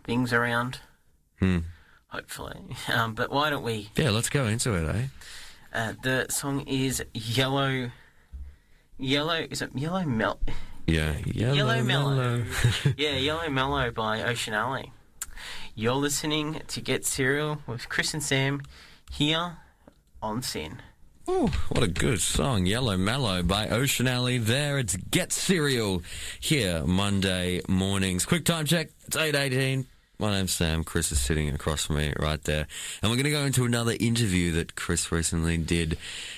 things 0.05 0.33
around. 0.33 0.81
Hmm. 1.39 1.61
Hopefully, 2.09 2.61
um, 2.95 3.15
but 3.15 3.31
why 3.31 3.49
don't 3.49 3.63
we? 3.63 3.89
Yeah, 3.97 4.11
let's 4.11 4.29
go 4.29 4.45
into 4.47 4.75
it, 4.75 4.95
eh? 4.95 5.05
Uh, 5.73 5.95
the 6.03 6.27
song 6.29 6.61
is 6.67 7.03
Yellow. 7.15 7.91
Yellow 8.99 9.47
is 9.51 9.63
it 9.63 9.71
Yellow 9.75 10.05
Mel? 10.05 10.39
Yeah, 10.87 11.17
yellow, 11.25 11.55
Yellow 11.55 11.83
Mellow. 11.83 12.15
mellow. 12.15 12.45
yeah, 12.99 13.17
Yellow 13.17 13.49
Mellow 13.49 13.91
by 13.91 14.23
Ocean 14.23 14.53
Alley. 14.53 14.93
You're 15.75 15.95
listening 15.95 16.61
to 16.69 16.81
Get 16.83 17.07
Cereal 17.07 17.63
with 17.67 17.89
Chris 17.89 18.13
and 18.13 18.23
Sam 18.23 18.61
here 19.11 19.57
on 20.21 20.43
SYN. 20.43 20.83
Ooh, 21.29 21.49
what 21.69 21.85
a 21.85 21.89
good 21.89 22.21
song, 22.21 22.67
Yellow 22.67 22.97
Mellow 22.97 23.43
by 23.45 23.69
Ocean 23.69 24.09
Alley. 24.09 24.39
There, 24.39 24.79
it's 24.79 24.97
Get 24.97 25.33
Cereal 25.33 26.03
here 26.41 26.83
Monday 26.85 27.61
mornings. 27.69 28.27
Quick 28.27 28.45
time 28.45 28.67
check. 28.67 28.89
It's 29.07 29.17
eight 29.17 29.37
eighteen. 29.37 29.87
My 30.19 30.33
name's 30.33 30.53
Sam. 30.53 30.83
Chris 30.83 31.13
is 31.13 31.21
sitting 31.21 31.49
across 31.49 31.87
from 31.87 31.97
me 31.97 32.13
right 32.19 32.43
there, 32.43 32.67
and 33.03 33.11
we're 33.11 33.17
going 33.17 33.25
to 33.25 33.31
go 33.31 33.45
into 33.45 33.65
another 33.65 33.95
interview 33.99 34.53
that 34.53 34.75
Chris 34.75 35.13
recently 35.13 35.57
did. 35.59 35.97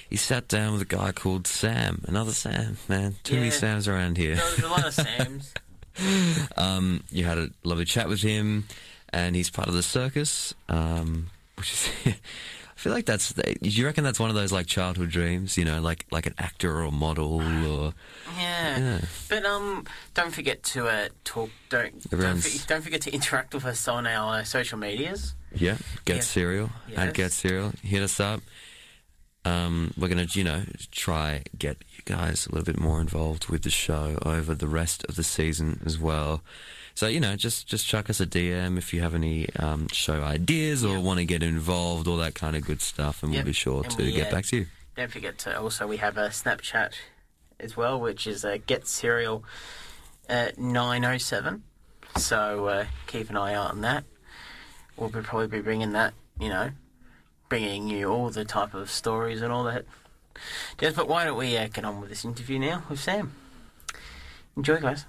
He 0.09 0.17
sat 0.17 0.49
down 0.49 0.75
with 0.75 0.83
a 0.83 0.87
guy 0.87 1.13
called 1.13 1.47
Sam. 1.47 2.03
Another 2.07 2.33
Sam, 2.33 2.77
man. 2.89 3.15
Too 3.25 3.37
many 3.37 3.51
Sams 3.51 3.89
around 3.89 4.19
here. 4.19 4.37
There's 4.37 4.59
a 4.61 4.69
lot 4.69 4.87
of 4.87 4.95
Sams. 4.95 5.55
Um, 6.57 7.05
you 7.13 7.25
had 7.25 7.39
a 7.39 7.51
lovely 7.63 7.85
chat 7.85 8.09
with 8.09 8.21
him, 8.21 8.65
and 9.13 9.37
he's 9.37 9.49
part 9.49 9.69
of 9.69 9.75
the 9.75 9.83
circus. 9.83 10.53
Um, 10.69 11.31
which 11.57 11.73
is, 11.73 11.89
feel 12.85 12.93
like 12.93 13.07
that's. 13.07 13.33
Do 13.33 13.43
you 13.63 13.87
reckon 13.87 14.05
that's 14.05 14.21
one 14.21 14.29
of 14.29 14.37
those 14.37 14.53
like 14.53 14.67
childhood 14.67 15.09
dreams? 15.09 15.57
You 15.57 15.65
know, 15.65 15.81
like 15.81 16.05
like 16.11 16.27
an 16.27 16.35
actor 16.37 16.71
or 16.77 16.83
a 16.83 16.91
model 16.91 17.41
or 17.41 17.95
Yeah. 18.39 18.79
Yeah. 18.79 19.01
But 19.31 19.45
um, 19.47 19.87
don't 20.13 20.33
forget 20.35 20.63
to 20.75 20.87
uh, 20.89 21.09
talk. 21.25 21.49
Don't 21.71 21.99
don't, 22.11 22.39
for, 22.41 22.69
don't 22.69 22.83
forget 22.83 23.01
to 23.03 23.13
interact 23.13 23.55
with 23.55 23.65
us 23.65 23.89
on 23.89 24.07
our 24.07 24.41
uh, 24.41 24.45
social 24.45 24.79
medias. 24.79 25.35
yeah, 25.55 25.79
get 26.05 26.17
Yeah. 26.17 26.23
cereal 26.23 26.71
and 26.89 27.07
Yes. 27.07 27.13
get 27.17 27.33
cereal. 27.33 27.73
Hit 27.83 28.03
us 28.03 28.21
up. 28.21 28.43
Um, 29.47 29.93
we're 29.99 30.09
gonna, 30.09 30.27
you 30.33 30.45
know, 30.45 30.63
try 30.91 31.43
get 31.59 31.77
you 31.97 32.03
guys 32.05 32.47
a 32.47 32.51
little 32.53 32.65
bit 32.65 32.81
more 32.81 33.01
involved 33.01 33.49
with 33.49 33.63
the 33.63 33.71
show 33.71 34.19
over 34.25 34.55
the 34.55 34.67
rest 34.69 35.05
of 35.09 35.17
the 35.17 35.25
season 35.25 35.81
as 35.87 35.99
well. 35.99 36.43
So 36.95 37.09
you 37.09 37.19
know, 37.21 37.35
just 37.37 37.67
just 37.67 37.87
chuck 37.87 38.09
us 38.09 38.21
a 38.21 38.27
DM 38.27 38.79
if 38.79 38.95
you 38.95 39.01
have 39.01 39.15
any 39.15 39.49
um, 39.57 39.89
show 39.89 40.23
ideas 40.23 40.85
or 40.85 41.01
want 41.01 41.19
to 41.19 41.25
get 41.25 41.43
involved, 41.43 42.07
all 42.07 42.17
that 42.19 42.35
kind 42.35 42.55
of 42.57 42.65
good 42.65 42.81
stuff, 42.81 43.23
and 43.23 43.33
Yep. 43.33 43.39
we'll 43.41 43.47
be 43.47 43.53
sure 43.53 43.83
And 43.83 43.91
to 43.93 44.03
we, 44.05 44.13
get 44.13 44.29
uh, 44.29 44.31
back 44.37 44.45
to 44.47 44.57
you. 44.59 44.67
Don't 44.97 45.11
forget 45.11 45.37
to 45.39 45.59
also 45.61 45.87
we 45.89 45.97
have 45.97 46.17
a 46.17 46.29
Snapchat 46.29 46.93
as 47.59 47.77
well, 47.77 47.99
which 48.01 48.27
is 48.29 48.45
uh, 48.45 48.59
Get 48.67 48.87
Cereal 48.87 49.43
at 50.29 50.57
nine 50.59 51.05
oh 51.05 51.19
seven. 51.19 51.65
So 52.17 52.67
uh, 52.67 52.87
keep 53.09 53.29
an 53.29 53.37
eye 53.37 53.55
out 53.55 53.73
on 53.73 53.81
that. 53.81 54.05
We'll 54.97 55.09
be 55.09 55.21
probably 55.21 55.49
be 55.49 55.61
bringing 55.61 55.91
that, 55.93 56.15
you 56.39 56.49
know, 56.49 56.71
bringing 57.49 57.89
you 57.89 58.07
all 58.09 58.31
the 58.31 58.45
type 58.45 58.73
of 58.73 58.89
stories 58.89 59.43
and 59.43 59.53
all 59.53 59.65
that. 59.65 59.85
Just, 60.79 60.95
but 60.95 61.09
why 61.09 61.25
don't 61.25 61.37
we 61.37 61.57
uh, 61.57 61.67
get 61.73 61.85
on 61.85 62.01
with 62.01 62.11
this 62.11 62.25
interview 62.25 62.61
now 62.61 62.85
with 62.89 63.01
Sam? 63.01 63.35
Enjoy, 64.57 64.79
guys. 64.79 65.07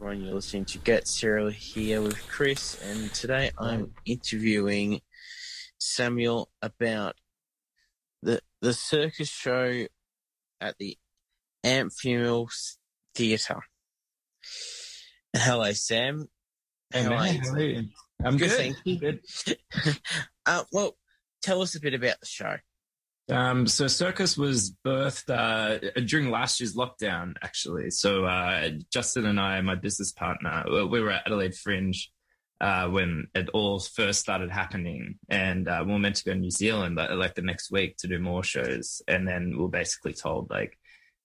Everyone. 0.00 0.24
You're 0.24 0.34
listening 0.34 0.64
to 0.66 0.78
Get 0.78 1.08
Cereal 1.08 1.48
here 1.48 2.00
with 2.00 2.16
Chris, 2.28 2.80
and 2.84 3.12
today 3.12 3.50
I'm 3.58 3.94
interviewing 4.04 5.00
Samuel 5.78 6.50
about 6.62 7.16
the 8.22 8.40
the 8.60 8.74
circus 8.74 9.28
show 9.28 9.86
at 10.60 10.78
the 10.78 10.96
Athenaeum 11.66 12.46
Theatre. 13.16 13.60
Hello, 15.36 15.72
Sam. 15.72 16.28
Hey, 16.92 17.02
How 17.02 17.10
man, 17.10 17.18
are 17.18 17.42
how 17.42 17.52
are 17.54 17.60
you? 17.60 17.88
I'm 18.24 18.36
Good, 18.36 18.50
good. 18.50 18.56
thank 18.56 18.76
you. 18.84 18.98
Good. 19.00 19.20
uh, 20.46 20.62
well, 20.70 20.96
tell 21.42 21.60
us 21.60 21.74
a 21.74 21.80
bit 21.80 21.94
about 21.94 22.20
the 22.20 22.26
show. 22.26 22.56
Um, 23.30 23.66
so 23.66 23.86
Circus 23.88 24.38
was 24.38 24.72
birthed 24.84 25.28
uh, 25.28 26.00
during 26.00 26.30
last 26.30 26.60
year's 26.60 26.74
lockdown, 26.74 27.34
actually. 27.42 27.90
So 27.90 28.24
uh, 28.24 28.70
Justin 28.90 29.26
and 29.26 29.38
I, 29.38 29.60
my 29.60 29.74
business 29.74 30.12
partner, 30.12 30.64
we 30.88 31.00
were 31.00 31.10
at 31.10 31.26
Adelaide 31.26 31.54
Fringe 31.54 32.10
uh, 32.60 32.88
when 32.88 33.28
it 33.34 33.48
all 33.50 33.80
first 33.80 34.20
started 34.20 34.50
happening, 34.50 35.18
and 35.28 35.68
uh, 35.68 35.82
we 35.86 35.92
were 35.92 35.98
meant 35.98 36.16
to 36.16 36.24
go 36.24 36.32
to 36.32 36.38
New 36.38 36.50
Zealand 36.50 36.96
like, 36.96 37.10
like 37.10 37.34
the 37.34 37.42
next 37.42 37.70
week 37.70 37.96
to 37.98 38.08
do 38.08 38.18
more 38.18 38.42
shows, 38.42 39.02
and 39.06 39.28
then 39.28 39.50
we 39.50 39.62
were 39.62 39.68
basically 39.68 40.12
told 40.12 40.50
like 40.50 40.78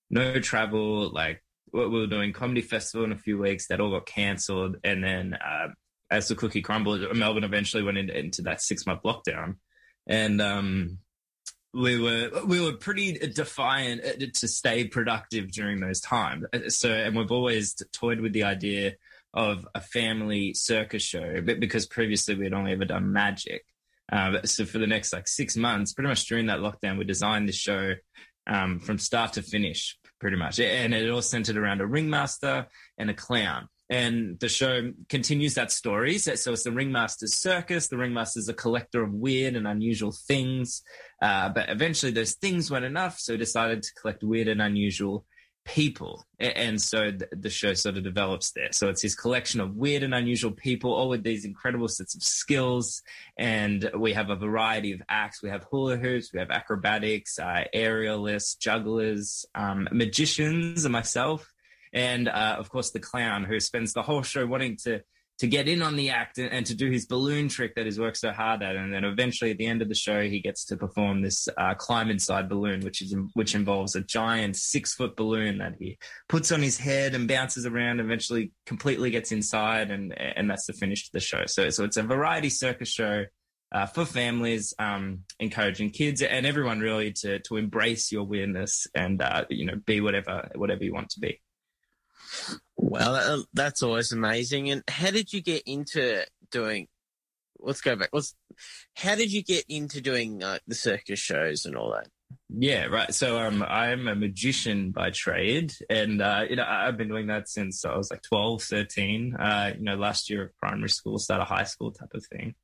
no 0.10 0.40
travel, 0.40 1.10
like 1.10 1.44
what 1.72 1.90
we 1.90 2.00
were 2.00 2.08
doing 2.08 2.34
comedy 2.34 2.62
festival 2.62 3.06
in 3.06 3.12
a 3.12 3.18
few 3.18 3.40
weeks, 3.40 3.68
that 3.68 3.80
all 3.80 3.92
got 3.92 4.06
cancelled, 4.06 4.78
and 4.84 5.04
then 5.04 5.34
uh, 5.34 5.70
as 6.12 6.28
the 6.28 6.36
cookie 6.36 6.62
crumbled, 6.62 7.16
Melbourne 7.16 7.44
eventually 7.44 7.82
went 7.82 7.98
into, 7.98 8.18
into 8.18 8.42
that 8.44 8.62
six 8.62 8.86
month 8.86 9.02
lockdown, 9.04 9.56
and 10.06 10.40
um, 10.40 11.00
we 11.74 12.00
were 12.00 12.30
we 12.46 12.62
were 12.62 12.74
pretty 12.74 13.14
defiant 13.14 14.06
uh, 14.06 14.26
to 14.34 14.48
stay 14.48 14.88
productive 14.88 15.52
during 15.52 15.80
those 15.80 16.00
times. 16.00 16.46
So, 16.70 16.90
and 16.92 17.16
we've 17.16 17.32
always 17.32 17.76
toyed 17.92 18.22
with 18.22 18.34
the 18.34 18.44
idea 18.44 18.94
of 19.34 19.68
a 19.74 19.82
family 19.82 20.54
circus 20.54 21.02
show, 21.02 21.42
but 21.42 21.60
because 21.60 21.88
previously 21.88 22.36
we 22.36 22.44
had 22.44 22.54
only 22.54 22.74
ever 22.74 22.86
done 22.86 23.12
magic. 23.12 23.66
Uh, 24.12 24.44
so 24.44 24.66
for 24.66 24.78
the 24.78 24.88
next 24.88 25.12
like 25.12 25.28
six 25.28 25.58
months, 25.58 25.94
pretty 25.94 26.08
much 26.08 26.26
during 26.28 26.46
that 26.48 26.60
lockdown, 26.60 27.00
we 27.00 27.04
designed 27.06 27.50
this 27.50 27.56
show 27.56 27.96
um, 28.46 28.80
from 28.80 29.00
start 29.00 29.34
to 29.34 29.42
finish, 29.42 29.98
pretty 30.20 30.38
much, 30.38 30.60
and 30.60 30.94
it 30.94 31.10
all 31.10 31.22
centered 31.22 31.58
around 31.58 31.82
a 31.82 31.86
ringmaster 31.88 32.68
and 32.98 33.10
a 33.10 33.14
clown. 33.14 33.68
And 33.94 34.40
the 34.40 34.50
show 34.50 34.92
continues 35.08 35.54
that 35.54 35.72
story. 35.72 36.18
So, 36.18 36.34
so 36.34 36.54
it's 36.54 36.64
the 36.64 36.72
Ringmaster's 36.72 37.36
Circus. 37.36 37.90
The 37.90 37.98
Ringmaster's 37.98 38.50
a 38.50 38.54
collector 38.54 39.04
of 39.04 39.14
weird 39.14 39.56
and 39.56 39.68
unusual 39.68 40.12
things. 40.12 40.82
Uh, 41.22 41.50
but 41.50 41.70
eventually 41.70 42.12
those 42.12 42.34
things 42.34 42.72
weren't 42.72 42.86
enough. 42.86 43.20
So 43.20 43.34
he 43.34 43.38
decided 43.38 43.84
to 43.84 43.94
collect 44.02 44.24
weird 44.24 44.48
and 44.48 44.64
unusual 44.64 45.26
people. 45.64 46.26
And 46.40 46.82
so 46.82 47.12
th- 47.12 47.30
the 47.32 47.52
show 47.52 47.76
sort 47.76 47.98
of 47.98 48.04
develops 48.04 48.52
there. 48.54 48.72
So 48.72 48.90
it's 48.90 49.04
his 49.04 49.16
collection 49.16 49.62
of 49.62 49.76
weird 49.76 50.02
and 50.02 50.16
unusual 50.16 50.52
people, 50.52 50.92
all 50.92 51.10
with 51.10 51.24
these 51.24 51.46
incredible 51.46 51.88
sets 51.88 52.16
of 52.16 52.24
skills. 52.24 53.04
And 53.38 53.92
we 53.96 54.14
have 54.14 54.32
a 54.32 54.36
variety 54.36 54.94
of 54.94 55.04
acts. 55.08 55.44
We 55.44 55.50
have 55.50 55.66
hula 55.70 55.98
hoops, 55.98 56.34
we 56.34 56.40
have 56.40 56.50
acrobatics, 56.50 57.38
uh, 57.38 57.66
aerialists, 57.76 58.58
jugglers, 58.58 59.46
um, 59.54 59.88
magicians, 59.92 60.84
and 60.84 60.92
myself. 60.92 61.53
And 61.94 62.28
uh, 62.28 62.56
of 62.58 62.70
course, 62.70 62.92
the 62.92 63.00
clown 63.00 63.44
who 63.44 63.60
spends 63.60 63.94
the 63.94 64.02
whole 64.02 64.24
show 64.24 64.46
wanting 64.46 64.78
to 64.84 65.02
to 65.40 65.48
get 65.48 65.68
in 65.68 65.82
on 65.82 65.96
the 65.96 66.12
act 66.12 66.38
and, 66.38 66.52
and 66.52 66.66
to 66.66 66.76
do 66.76 66.90
his 66.90 67.06
balloon 67.06 67.48
trick 67.48 67.76
that 67.76 67.86
he's 67.86 68.00
worked 68.00 68.18
so 68.18 68.32
hard 68.32 68.62
at. 68.62 68.76
And 68.76 68.94
then 68.94 69.04
eventually, 69.04 69.52
at 69.52 69.58
the 69.58 69.66
end 69.66 69.82
of 69.82 69.90
the 69.90 69.96
show, 69.96 70.22
he 70.22 70.40
gets 70.40 70.66
to 70.66 70.78
perform 70.78 71.22
this 71.22 71.48
uh, 71.58 71.74
climb 71.74 72.10
inside 72.10 72.50
balloon, 72.50 72.82
which 72.82 73.02
is 73.02 73.16
which 73.34 73.56
involves 73.56 73.96
a 73.96 74.02
giant 74.02 74.56
six 74.56 74.94
foot 74.94 75.16
balloon 75.16 75.58
that 75.60 75.76
he 75.80 75.98
puts 76.30 76.52
on 76.52 76.62
his 76.62 76.78
head 76.78 77.16
and 77.16 77.28
bounces 77.28 77.66
around. 77.66 78.00
Eventually, 78.00 78.52
completely 78.66 79.12
gets 79.12 79.32
inside, 79.32 79.92
and 79.92 80.18
and 80.18 80.50
that's 80.50 80.68
the 80.68 80.74
finish 80.74 81.06
to 81.06 81.12
the 81.14 81.20
show. 81.20 81.46
So 81.46 81.70
so 81.70 81.84
it's 81.84 81.98
a 81.98 82.04
variety 82.04 82.50
circus 82.50 82.90
show. 82.90 83.26
Uh, 83.72 83.88
for 83.88 84.06
families, 84.06 84.72
um, 84.78 85.22
encouraging 85.40 85.90
kids 85.90 86.22
and 86.22 86.46
everyone 86.46 86.80
really 86.80 87.12
to 87.12 87.40
to 87.40 87.58
embrace 87.58 88.12
your 88.12 88.24
weirdness 88.24 88.86
and 88.94 89.20
uh, 89.20 89.46
you 89.50 89.66
know 89.66 89.74
be 89.88 90.00
whatever 90.00 90.48
whatever 90.54 90.84
you 90.84 90.94
want 90.94 91.10
to 91.10 91.20
be. 91.20 91.42
Well, 92.76 93.46
that's 93.54 93.84
always 93.84 94.12
amazing. 94.12 94.70
And 94.70 94.84
how 94.88 95.12
did 95.12 95.34
you 95.34 95.42
get 95.42 95.64
into 95.66 96.26
doing? 96.52 96.88
Let's 97.60 97.82
go 97.82 97.96
back. 97.96 98.10
Let's. 98.14 98.36
How 98.96 99.16
did 99.16 99.32
you 99.32 99.44
get 99.44 99.66
into 99.70 100.02
doing 100.02 100.44
uh, 100.44 100.60
the 100.68 100.76
circus 100.76 101.20
shows 101.20 101.66
and 101.66 101.76
all 101.76 101.92
that? 101.94 102.08
Yeah, 102.50 102.86
right. 102.86 103.14
So 103.14 103.40
um, 103.40 103.64
I'm 103.64 104.08
a 104.08 104.16
magician 104.16 104.92
by 104.92 105.10
trade, 105.10 105.74
and 105.90 106.22
uh, 106.22 106.46
you 106.50 106.56
know 106.56 106.66
I've 106.68 106.98
been 106.98 107.08
doing 107.08 107.28
that 107.28 107.50
since 107.50 107.86
I 107.86 107.96
was 107.96 108.12
like 108.12 108.22
12, 108.22 108.62
13. 108.62 109.36
Uh, 109.36 109.74
you 109.78 109.84
know, 109.84 109.96
last 109.96 110.30
year 110.30 110.44
of 110.44 110.58
primary 110.60 110.90
school, 110.90 111.18
start 111.20 111.42
of 111.42 111.48
high 111.48 111.64
school 111.64 111.92
type 111.92 112.14
of 112.14 112.26
thing, 112.26 112.56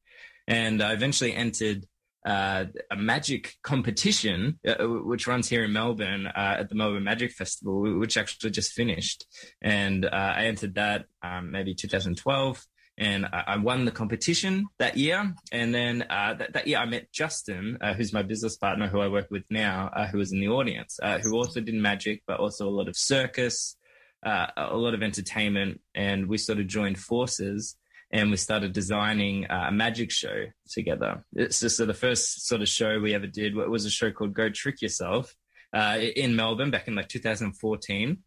and 0.48 0.82
I 0.82 0.94
eventually 0.94 1.34
entered 1.34 1.86
uh, 2.26 2.66
a 2.92 2.96
magic 2.96 3.56
competition, 3.64 4.60
uh, 4.68 4.76
which 4.86 5.28
runs 5.28 5.48
here 5.48 5.64
in 5.64 5.74
Melbourne 5.74 6.28
uh, 6.28 6.58
at 6.60 6.70
the 6.70 6.76
Melbourne 6.76 7.04
Magic 7.04 7.32
Festival, 7.32 7.98
which 7.98 8.18
actually 8.18 8.52
just 8.52 8.74
finished, 8.74 9.26
and 9.62 10.06
uh, 10.06 10.10
I 10.12 10.46
entered 10.46 10.76
that 10.76 11.06
um, 11.24 11.52
maybe 11.52 11.74
2012 11.74 12.66
and 12.98 13.26
I, 13.32 13.56
won 13.56 13.86
the 13.86 13.92
competition 13.92 14.66
that 14.78 14.98
year. 14.98 15.34
And 15.54 15.74
then 15.74 16.02
uh, 16.10 16.34
that, 16.34 16.52
that 16.52 16.68
year, 16.68 16.80
I 16.80 16.86
met 16.86 17.14
Justin, 17.14 17.78
uh, 17.80 17.94
who's 17.94 18.12
my 18.12 18.24
business 18.24 18.58
partner, 18.58 18.90
who 18.90 19.00
I 19.00 19.08
work 19.08 19.28
with 19.32 19.44
now, 19.50 19.90
who 20.12 20.18
was 20.18 20.34
in 20.34 20.42
the 20.42 20.50
audience, 20.50 21.00
who 21.24 21.34
also 21.34 21.62
did 21.62 21.76
magic, 21.76 22.24
but 22.28 22.42
also 22.42 22.68
a 22.68 22.70
lot 22.70 22.90
of 22.90 22.98
circus, 22.98 23.78
a 24.22 24.76
lot 24.76 24.94
of 24.94 25.02
entertainment, 25.02 25.80
and 25.96 26.28
we 26.28 26.38
sort 26.38 26.60
of 26.60 26.68
joined 26.68 27.00
forces. 27.00 27.78
And 28.12 28.32
we 28.32 28.38
started 28.38 28.74
designing 28.74 29.46
uh, 29.46 29.66
a 29.68 29.72
magic 29.72 30.12
show 30.12 30.46
together. 30.68 31.24
It's 31.36 31.60
just 31.60 31.78
so 31.78 31.86
the 31.86 31.94
first 31.94 32.48
sort 32.48 32.62
of 32.62 32.68
show 32.68 33.00
we 33.00 33.14
ever 33.14 33.28
did 33.28 33.56
was 33.56 33.86
a 33.86 33.92
show 33.92 34.12
called 34.12 34.34
Go 34.34 34.50
Trick 34.50 34.82
Yourself 34.82 35.36
uh, 35.74 36.00
in 36.00 36.36
Melbourne 36.36 36.72
back 36.72 36.88
in 36.88 36.96
like 36.96 37.08
2014 37.08 38.18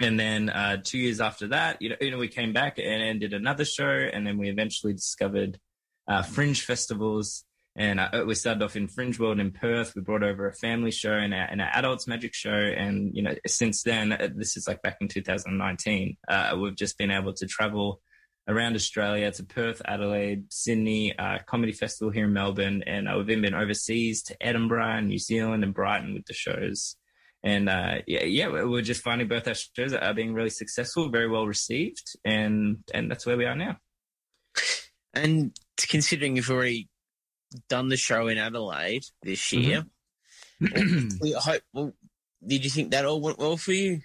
and 0.00 0.18
then 0.18 0.50
uh, 0.50 0.78
two 0.82 0.98
years 0.98 1.20
after 1.20 1.48
that, 1.48 1.80
you 1.80 1.90
know, 1.90 1.96
you 2.00 2.10
know, 2.10 2.18
we 2.18 2.28
came 2.28 2.52
back 2.52 2.78
and, 2.78 3.02
and 3.02 3.20
did 3.20 3.32
another 3.32 3.64
show, 3.64 3.84
and 3.84 4.26
then 4.26 4.38
we 4.38 4.48
eventually 4.48 4.92
discovered 4.92 5.58
uh, 6.08 6.22
fringe 6.22 6.64
festivals. 6.64 7.44
And 7.74 8.00
uh, 8.00 8.24
we 8.26 8.34
started 8.34 8.62
off 8.62 8.76
in 8.76 8.86
Fringe 8.86 9.18
World 9.18 9.40
in 9.40 9.50
Perth. 9.50 9.94
We 9.96 10.02
brought 10.02 10.22
over 10.22 10.46
a 10.46 10.52
family 10.52 10.90
show 10.90 11.14
and, 11.14 11.32
an 11.32 11.60
adults 11.60 12.06
magic 12.06 12.34
show. 12.34 12.50
And 12.50 13.14
you 13.14 13.22
know, 13.22 13.34
since 13.46 13.82
then, 13.82 14.12
uh, 14.12 14.28
this 14.34 14.56
is 14.56 14.68
like 14.68 14.82
back 14.82 14.98
in 15.00 15.08
2019. 15.08 16.16
Uh, 16.28 16.56
we've 16.60 16.76
just 16.76 16.98
been 16.98 17.10
able 17.10 17.32
to 17.32 17.46
travel 17.46 18.02
around 18.48 18.74
Australia 18.74 19.30
to 19.30 19.44
Perth, 19.44 19.82
Adelaide, 19.84 20.52
Sydney, 20.52 21.16
uh, 21.16 21.38
comedy 21.46 21.72
festival 21.72 22.10
here 22.10 22.24
in 22.24 22.32
Melbourne, 22.32 22.82
and 22.86 23.08
uh, 23.08 23.14
we've 23.16 23.30
even 23.30 23.42
been 23.42 23.54
overseas 23.54 24.22
to 24.24 24.36
Edinburgh, 24.40 25.00
New 25.00 25.18
Zealand, 25.18 25.62
and 25.64 25.74
Brighton 25.74 26.14
with 26.14 26.26
the 26.26 26.34
shows. 26.34 26.96
And 27.44 27.68
uh, 27.68 27.98
yeah, 28.06 28.24
yeah, 28.24 28.48
we're 28.48 28.82
just 28.82 29.02
finding 29.02 29.28
both 29.28 29.48
our 29.48 29.54
shows 29.54 29.92
are 29.92 30.14
being 30.14 30.32
really 30.32 30.50
successful, 30.50 31.08
very 31.08 31.28
well 31.28 31.46
received, 31.46 32.16
and 32.24 32.78
and 32.94 33.10
that's 33.10 33.26
where 33.26 33.36
we 33.36 33.46
are 33.46 33.56
now. 33.56 33.78
And 35.14 35.56
considering 35.76 36.36
you've 36.36 36.50
already 36.50 36.88
done 37.68 37.88
the 37.88 37.96
show 37.96 38.28
in 38.28 38.38
Adelaide 38.38 39.04
this 39.22 39.52
year, 39.52 39.84
we 40.60 41.32
hope. 41.32 41.62
Well, 41.72 41.94
did 42.46 42.64
you 42.64 42.70
think 42.70 42.92
that 42.92 43.04
all 43.04 43.20
went 43.20 43.38
well 43.38 43.56
for 43.56 43.72
you? 43.72 44.00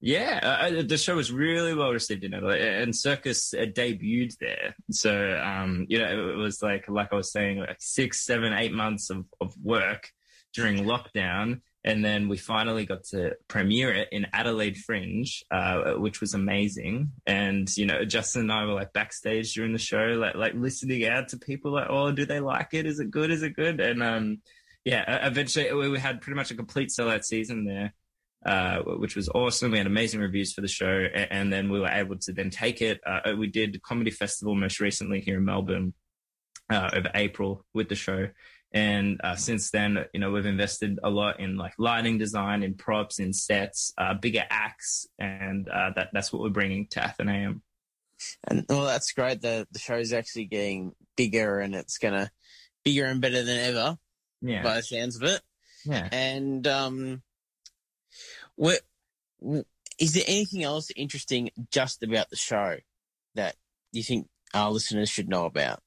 Yeah, 0.00 0.40
uh, 0.42 0.82
the 0.86 0.98
show 0.98 1.16
was 1.16 1.32
really 1.32 1.74
well 1.74 1.90
received 1.90 2.22
in 2.22 2.34
Adelaide, 2.34 2.82
and 2.82 2.94
Circus 2.94 3.54
uh, 3.54 3.64
debuted 3.64 4.36
there. 4.38 4.76
So, 4.90 5.40
um, 5.42 5.86
you 5.88 5.98
know, 5.98 6.30
it 6.30 6.36
was 6.36 6.62
like, 6.62 6.88
like 6.88 7.12
I 7.12 7.16
was 7.16 7.32
saying, 7.32 7.58
like 7.58 7.78
six, 7.80 8.24
seven, 8.24 8.52
eight 8.52 8.74
months 8.74 9.08
of, 9.08 9.24
of 9.40 9.54
work 9.62 10.10
during 10.54 10.84
lockdown. 10.84 11.60
And 11.82 12.04
then 12.04 12.28
we 12.28 12.36
finally 12.36 12.84
got 12.84 13.04
to 13.10 13.36
premiere 13.46 13.94
it 13.94 14.08
in 14.10 14.26
Adelaide 14.32 14.76
Fringe, 14.76 15.44
uh, 15.52 15.92
which 15.94 16.20
was 16.20 16.34
amazing. 16.34 17.12
And, 17.26 17.74
you 17.76 17.86
know, 17.86 18.04
Justin 18.04 18.42
and 18.42 18.52
I 18.52 18.64
were 18.64 18.74
like 18.74 18.92
backstage 18.92 19.54
during 19.54 19.72
the 19.72 19.78
show, 19.78 20.16
like, 20.18 20.34
like 20.34 20.54
listening 20.54 21.06
out 21.06 21.28
to 21.28 21.38
people 21.38 21.72
like, 21.72 21.86
oh, 21.88 22.10
do 22.10 22.26
they 22.26 22.40
like 22.40 22.70
it? 22.72 22.86
Is 22.86 22.98
it 22.98 23.12
good? 23.12 23.30
Is 23.30 23.44
it 23.44 23.54
good? 23.54 23.80
And, 23.80 24.02
um, 24.02 24.42
yeah, 24.84 25.26
eventually 25.26 25.72
we 25.72 25.98
had 25.98 26.20
pretty 26.20 26.36
much 26.36 26.50
a 26.50 26.56
complete 26.56 26.88
sellout 26.90 27.22
season 27.22 27.64
there 27.64 27.94
uh, 28.44 28.80
which 28.82 29.16
was 29.16 29.28
awesome. 29.28 29.72
We 29.72 29.78
had 29.78 29.86
amazing 29.86 30.20
reviews 30.20 30.52
for 30.52 30.60
the 30.60 30.68
show, 30.68 31.06
and, 31.14 31.32
and 31.32 31.52
then 31.52 31.70
we 31.70 31.80
were 31.80 31.88
able 31.88 32.16
to 32.18 32.32
then 32.32 32.50
take 32.50 32.82
it. 32.82 33.00
Uh, 33.06 33.34
we 33.38 33.48
did 33.48 33.82
comedy 33.82 34.10
festival 34.10 34.54
most 34.54 34.80
recently 34.80 35.20
here 35.20 35.38
in 35.38 35.44
Melbourne 35.44 35.94
uh, 36.70 36.90
over 36.92 37.10
April 37.14 37.64
with 37.74 37.88
the 37.88 37.94
show, 37.94 38.28
and 38.72 39.20
uh, 39.24 39.36
since 39.36 39.70
then, 39.70 40.04
you 40.12 40.20
know, 40.20 40.30
we've 40.30 40.46
invested 40.46 40.98
a 41.02 41.08
lot 41.10 41.40
in 41.40 41.56
like 41.56 41.72
lighting 41.78 42.18
design, 42.18 42.62
in 42.62 42.74
props, 42.74 43.18
in 43.18 43.32
sets, 43.32 43.92
uh, 43.96 44.14
bigger 44.14 44.44
acts, 44.50 45.06
and 45.18 45.68
uh, 45.68 45.90
that 45.96 46.08
that's 46.12 46.32
what 46.32 46.42
we're 46.42 46.50
bringing 46.50 46.86
to 46.88 47.02
Athenaeum. 47.02 47.62
And 48.48 48.64
well, 48.68 48.84
that's 48.84 49.12
great. 49.12 49.40
The 49.40 49.66
the 49.72 49.78
show's 49.78 50.12
actually 50.12 50.46
getting 50.46 50.92
bigger, 51.16 51.60
and 51.60 51.74
it's 51.74 51.98
gonna 51.98 52.30
bigger 52.84 53.04
and 53.06 53.20
better 53.20 53.42
than 53.42 53.58
ever 53.58 53.96
Yeah, 54.40 54.62
by 54.62 54.76
the 54.76 54.82
sounds 54.82 55.16
of 55.16 55.22
it. 55.24 55.40
yeah. 55.84 56.08
And 56.12 56.66
um, 56.66 57.22
what 58.56 58.80
is 59.98 60.14
there 60.14 60.24
anything 60.26 60.62
else 60.62 60.90
interesting 60.96 61.50
just 61.70 62.02
about 62.02 62.30
the 62.30 62.36
show 62.36 62.76
that 63.34 63.54
you 63.92 64.02
think 64.02 64.28
our 64.54 64.70
listeners 64.70 65.08
should 65.08 65.28
know 65.28 65.44
about? 65.44 65.80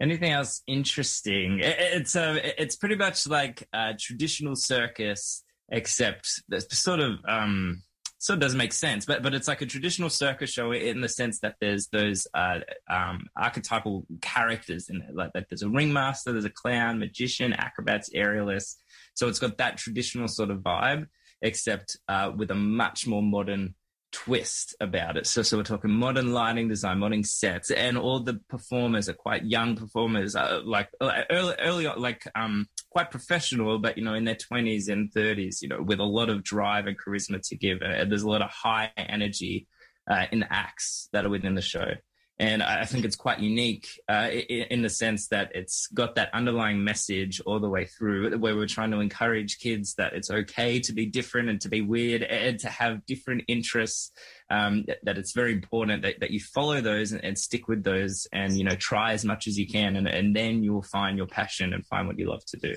Anything 0.00 0.32
else 0.32 0.62
interesting? 0.66 1.60
It's 1.62 2.16
uh, 2.16 2.38
it's 2.58 2.76
pretty 2.76 2.96
much 2.96 3.28
like 3.28 3.68
a 3.72 3.94
traditional 3.94 4.56
circus, 4.56 5.44
except 5.68 6.42
sort 6.72 6.98
of 6.98 7.18
um, 7.28 7.82
sort 8.18 8.38
of 8.38 8.40
doesn't 8.40 8.58
make 8.58 8.72
sense. 8.72 9.04
But 9.04 9.22
but 9.22 9.34
it's 9.34 9.46
like 9.46 9.62
a 9.62 9.66
traditional 9.66 10.10
circus 10.10 10.50
show 10.50 10.72
in 10.72 11.00
the 11.00 11.08
sense 11.08 11.38
that 11.40 11.56
there's 11.60 11.86
those 11.88 12.26
uh, 12.34 12.60
um, 12.90 13.26
archetypal 13.36 14.04
characters 14.20 14.88
in 14.88 14.96
it. 15.02 15.14
Like, 15.14 15.30
like 15.32 15.48
there's 15.48 15.62
a 15.62 15.68
ringmaster, 15.68 16.32
there's 16.32 16.44
a 16.44 16.50
clown, 16.50 16.98
magician, 16.98 17.52
acrobats, 17.52 18.10
aerialists. 18.10 18.74
So 19.14 19.28
it's 19.28 19.38
got 19.38 19.58
that 19.58 19.76
traditional 19.76 20.26
sort 20.26 20.50
of 20.50 20.58
vibe, 20.58 21.06
except 21.44 21.96
uh, 22.08 22.32
with 22.36 22.50
a 22.50 22.54
much 22.56 23.06
more 23.06 23.22
modern 23.22 23.74
twist 24.10 24.76
about 24.80 25.16
it. 25.16 25.26
So, 25.26 25.42
so 25.42 25.56
we're 25.56 25.64
talking 25.64 25.90
modern 25.90 26.32
lighting 26.32 26.68
design, 26.68 27.00
modern 27.00 27.24
sets, 27.24 27.70
and 27.70 27.98
all 27.98 28.20
the 28.20 28.40
performers 28.48 29.08
are 29.08 29.14
quite 29.14 29.44
young 29.44 29.76
performers, 29.76 30.36
uh, 30.36 30.60
like 30.64 30.88
early, 31.00 31.54
early, 31.58 31.86
like 31.96 32.22
um, 32.34 32.68
quite 32.90 33.10
professional, 33.10 33.78
but 33.80 33.98
you 33.98 34.04
know, 34.04 34.14
in 34.14 34.24
their 34.24 34.36
twenties 34.36 34.88
and 34.88 35.12
thirties, 35.12 35.62
you 35.62 35.68
know, 35.68 35.82
with 35.82 36.00
a 36.00 36.04
lot 36.04 36.30
of 36.30 36.44
drive 36.44 36.86
and 36.86 36.96
charisma 36.98 37.40
to 37.48 37.56
give. 37.56 37.82
And 37.82 38.10
there's 38.10 38.22
a 38.22 38.30
lot 38.30 38.42
of 38.42 38.50
high 38.50 38.92
energy 38.96 39.66
uh, 40.10 40.26
in 40.30 40.40
the 40.40 40.52
acts 40.52 41.08
that 41.12 41.24
are 41.26 41.30
within 41.30 41.56
the 41.56 41.62
show. 41.62 41.94
And 42.38 42.64
I 42.64 42.84
think 42.84 43.04
it's 43.04 43.14
quite 43.14 43.38
unique 43.38 43.86
uh, 44.08 44.28
in, 44.28 44.82
the 44.82 44.90
sense 44.90 45.28
that 45.28 45.52
it's 45.54 45.86
got 45.88 46.16
that 46.16 46.34
underlying 46.34 46.82
message 46.82 47.40
all 47.46 47.60
the 47.60 47.68
way 47.68 47.86
through, 47.86 48.36
where 48.38 48.56
we're 48.56 48.66
trying 48.66 48.90
to 48.90 48.98
encourage 48.98 49.60
kids 49.60 49.94
that 49.94 50.14
it's 50.14 50.32
okay 50.32 50.80
to 50.80 50.92
be 50.92 51.06
different 51.06 51.48
and 51.48 51.60
to 51.60 51.68
be 51.68 51.80
weird 51.80 52.24
and 52.24 52.58
to 52.58 52.68
have 52.68 53.06
different 53.06 53.44
interests. 53.46 54.10
Um, 54.50 54.84
that, 55.04 55.16
it's 55.16 55.32
very 55.32 55.52
important 55.52 56.02
that, 56.02 56.18
that 56.20 56.32
you 56.32 56.40
follow 56.40 56.80
those 56.80 57.12
and, 57.12 57.22
and 57.24 57.38
stick 57.38 57.68
with 57.68 57.84
those, 57.84 58.26
and 58.32 58.58
you 58.58 58.64
know 58.64 58.74
try 58.74 59.12
as 59.12 59.24
much 59.24 59.46
as 59.46 59.56
you 59.56 59.68
can, 59.68 59.94
and, 59.94 60.08
and 60.08 60.34
then 60.34 60.64
you 60.64 60.72
will 60.74 60.82
find 60.82 61.16
your 61.16 61.28
passion 61.28 61.72
and 61.72 61.86
find 61.86 62.08
what 62.08 62.18
you 62.18 62.28
love 62.28 62.44
to 62.46 62.56
do. 62.56 62.74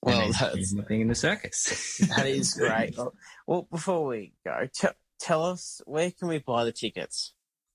Well, 0.00 0.32
that's- 0.32 0.74
in 0.88 1.08
the 1.08 1.14
circus. 1.14 2.00
That 2.16 2.26
is 2.26 2.54
great. 2.54 2.96
well, 2.96 3.14
well, 3.46 3.68
before 3.70 4.06
we 4.06 4.32
go, 4.44 4.66
t- 4.74 4.88
tell 5.20 5.44
us 5.44 5.82
where 5.84 6.10
can 6.10 6.28
we 6.28 6.38
buy 6.38 6.64
the 6.64 6.72
tickets? 6.72 7.33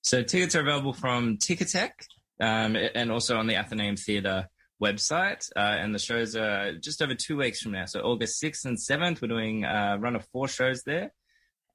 So 0.10 0.24
tickets 0.24 0.56
are 0.56 0.62
available 0.62 0.94
from 0.94 1.38
Ticketek 1.38 1.92
um, 2.40 2.76
and 2.76 3.12
also 3.12 3.38
on 3.38 3.46
the 3.46 3.58
Athenaeum 3.58 3.96
Theatre 3.96 4.50
website. 4.82 5.48
Uh, 5.56 5.60
and 5.60 5.94
the 5.94 6.00
shows 6.00 6.36
are 6.36 6.74
just 6.74 7.04
over 7.04 7.14
two 7.14 7.38
weeks 7.38 7.62
from 7.62 7.74
now. 7.74 7.86
So 7.86 8.00
August 8.00 8.42
6th 8.42 8.66
and 8.66 8.76
7th, 8.76 9.22
we're 9.22 9.28
doing 9.28 9.66
a 9.66 10.00
run 10.00 10.16
of 10.16 10.26
four 10.34 10.48
shows 10.48 10.82
there. 10.82 11.14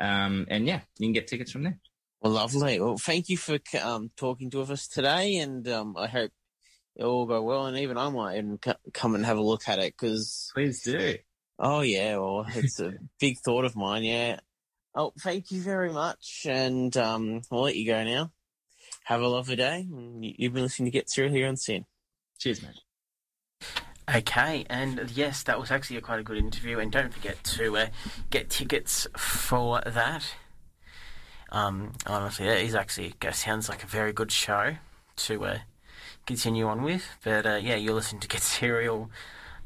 Um, 0.01 0.47
and 0.51 0.66
yeah, 0.66 0.80
you 0.99 1.07
can 1.07 1.12
get 1.12 1.28
tickets 1.28 1.53
from 1.53 1.62
there. 1.62 1.78
Well, 2.22 2.32
lovely. 2.32 2.80
Well, 2.80 2.97
thank 2.97 3.28
you 3.28 3.37
for 3.37 3.61
um, 3.80 4.11
talking 4.16 4.51
to 4.51 4.62
us 4.62 4.89
today, 4.89 5.37
and 5.37 5.68
um, 5.68 5.95
I 5.97 6.09
hope 6.09 6.32
it 6.97 7.05
all 7.05 7.26
go 7.26 7.41
well. 7.41 7.66
And 7.66 7.78
even 7.78 7.97
I 7.97 8.09
might 8.09 8.39
even 8.39 8.59
c- 8.64 8.72
come 8.93 9.14
and 9.14 9.24
have 9.24 9.39
a 9.39 9.43
look 9.43 9.68
at 9.68 9.78
it 9.78 9.95
because, 9.97 10.51
Please 10.55 10.82
do. 10.82 11.18
oh 11.61 11.82
yeah, 11.82 12.16
well, 12.16 12.47
it's 12.49 12.80
a 12.80 12.95
big 13.20 13.39
thought 13.45 13.64
of 13.64 13.76
mine. 13.76 14.03
Yeah. 14.03 14.41
Oh, 14.95 15.12
thank 15.18 15.51
you 15.51 15.61
very 15.61 15.90
much, 15.92 16.47
and 16.49 16.97
um, 16.97 17.42
I'll 17.51 17.62
let 17.62 17.74
you 17.76 17.86
go 17.86 18.05
now. 18.05 18.30
Have 19.05 19.20
a 19.22 19.26
lovely 19.28 19.57
day. 19.57 19.86
you- 19.88 20.34
You've 20.38 20.53
been 20.55 20.62
listening 20.62 20.86
to 20.86 20.90
Get 20.97 21.11
Cereal 21.11 21.32
here 21.34 21.49
on 21.49 21.57
SYN. 21.57 21.84
Cheers, 22.38 22.62
mate. 22.62 22.80
Okay, 24.14 24.64
and 24.70 25.11
yes, 25.11 25.42
that 25.45 25.59
was 25.59 25.70
actually 25.70 25.97
a 25.97 26.01
quite 26.01 26.20
a 26.20 26.22
good 26.22 26.36
interview. 26.36 26.78
And 26.78 26.92
don't 26.92 27.12
forget 27.12 27.42
to 27.45 27.76
uh, 27.76 27.86
get 28.30 28.51
tickets 28.51 29.07
for 29.16 29.80
that. 29.86 30.24
Um, 31.51 31.92
honestly, 32.07 32.47
that 32.47 32.61
is 32.61 32.74
actually 32.74 33.14
that 33.20 33.34
sounds 33.34 33.68
like 33.68 33.82
a 33.82 33.86
very 33.86 34.12
good 34.12 34.30
show 34.30 34.76
to 35.16 35.45
uh, 35.45 35.59
continue 36.26 36.66
on 36.66 36.82
with. 36.82 37.09
But 37.24 37.47
uh, 37.47 37.59
yeah, 37.62 37.76
you're 37.76 37.95
listening 37.95 38.20
to 38.20 38.28
Get 38.28 38.42
Cereal 38.42 39.11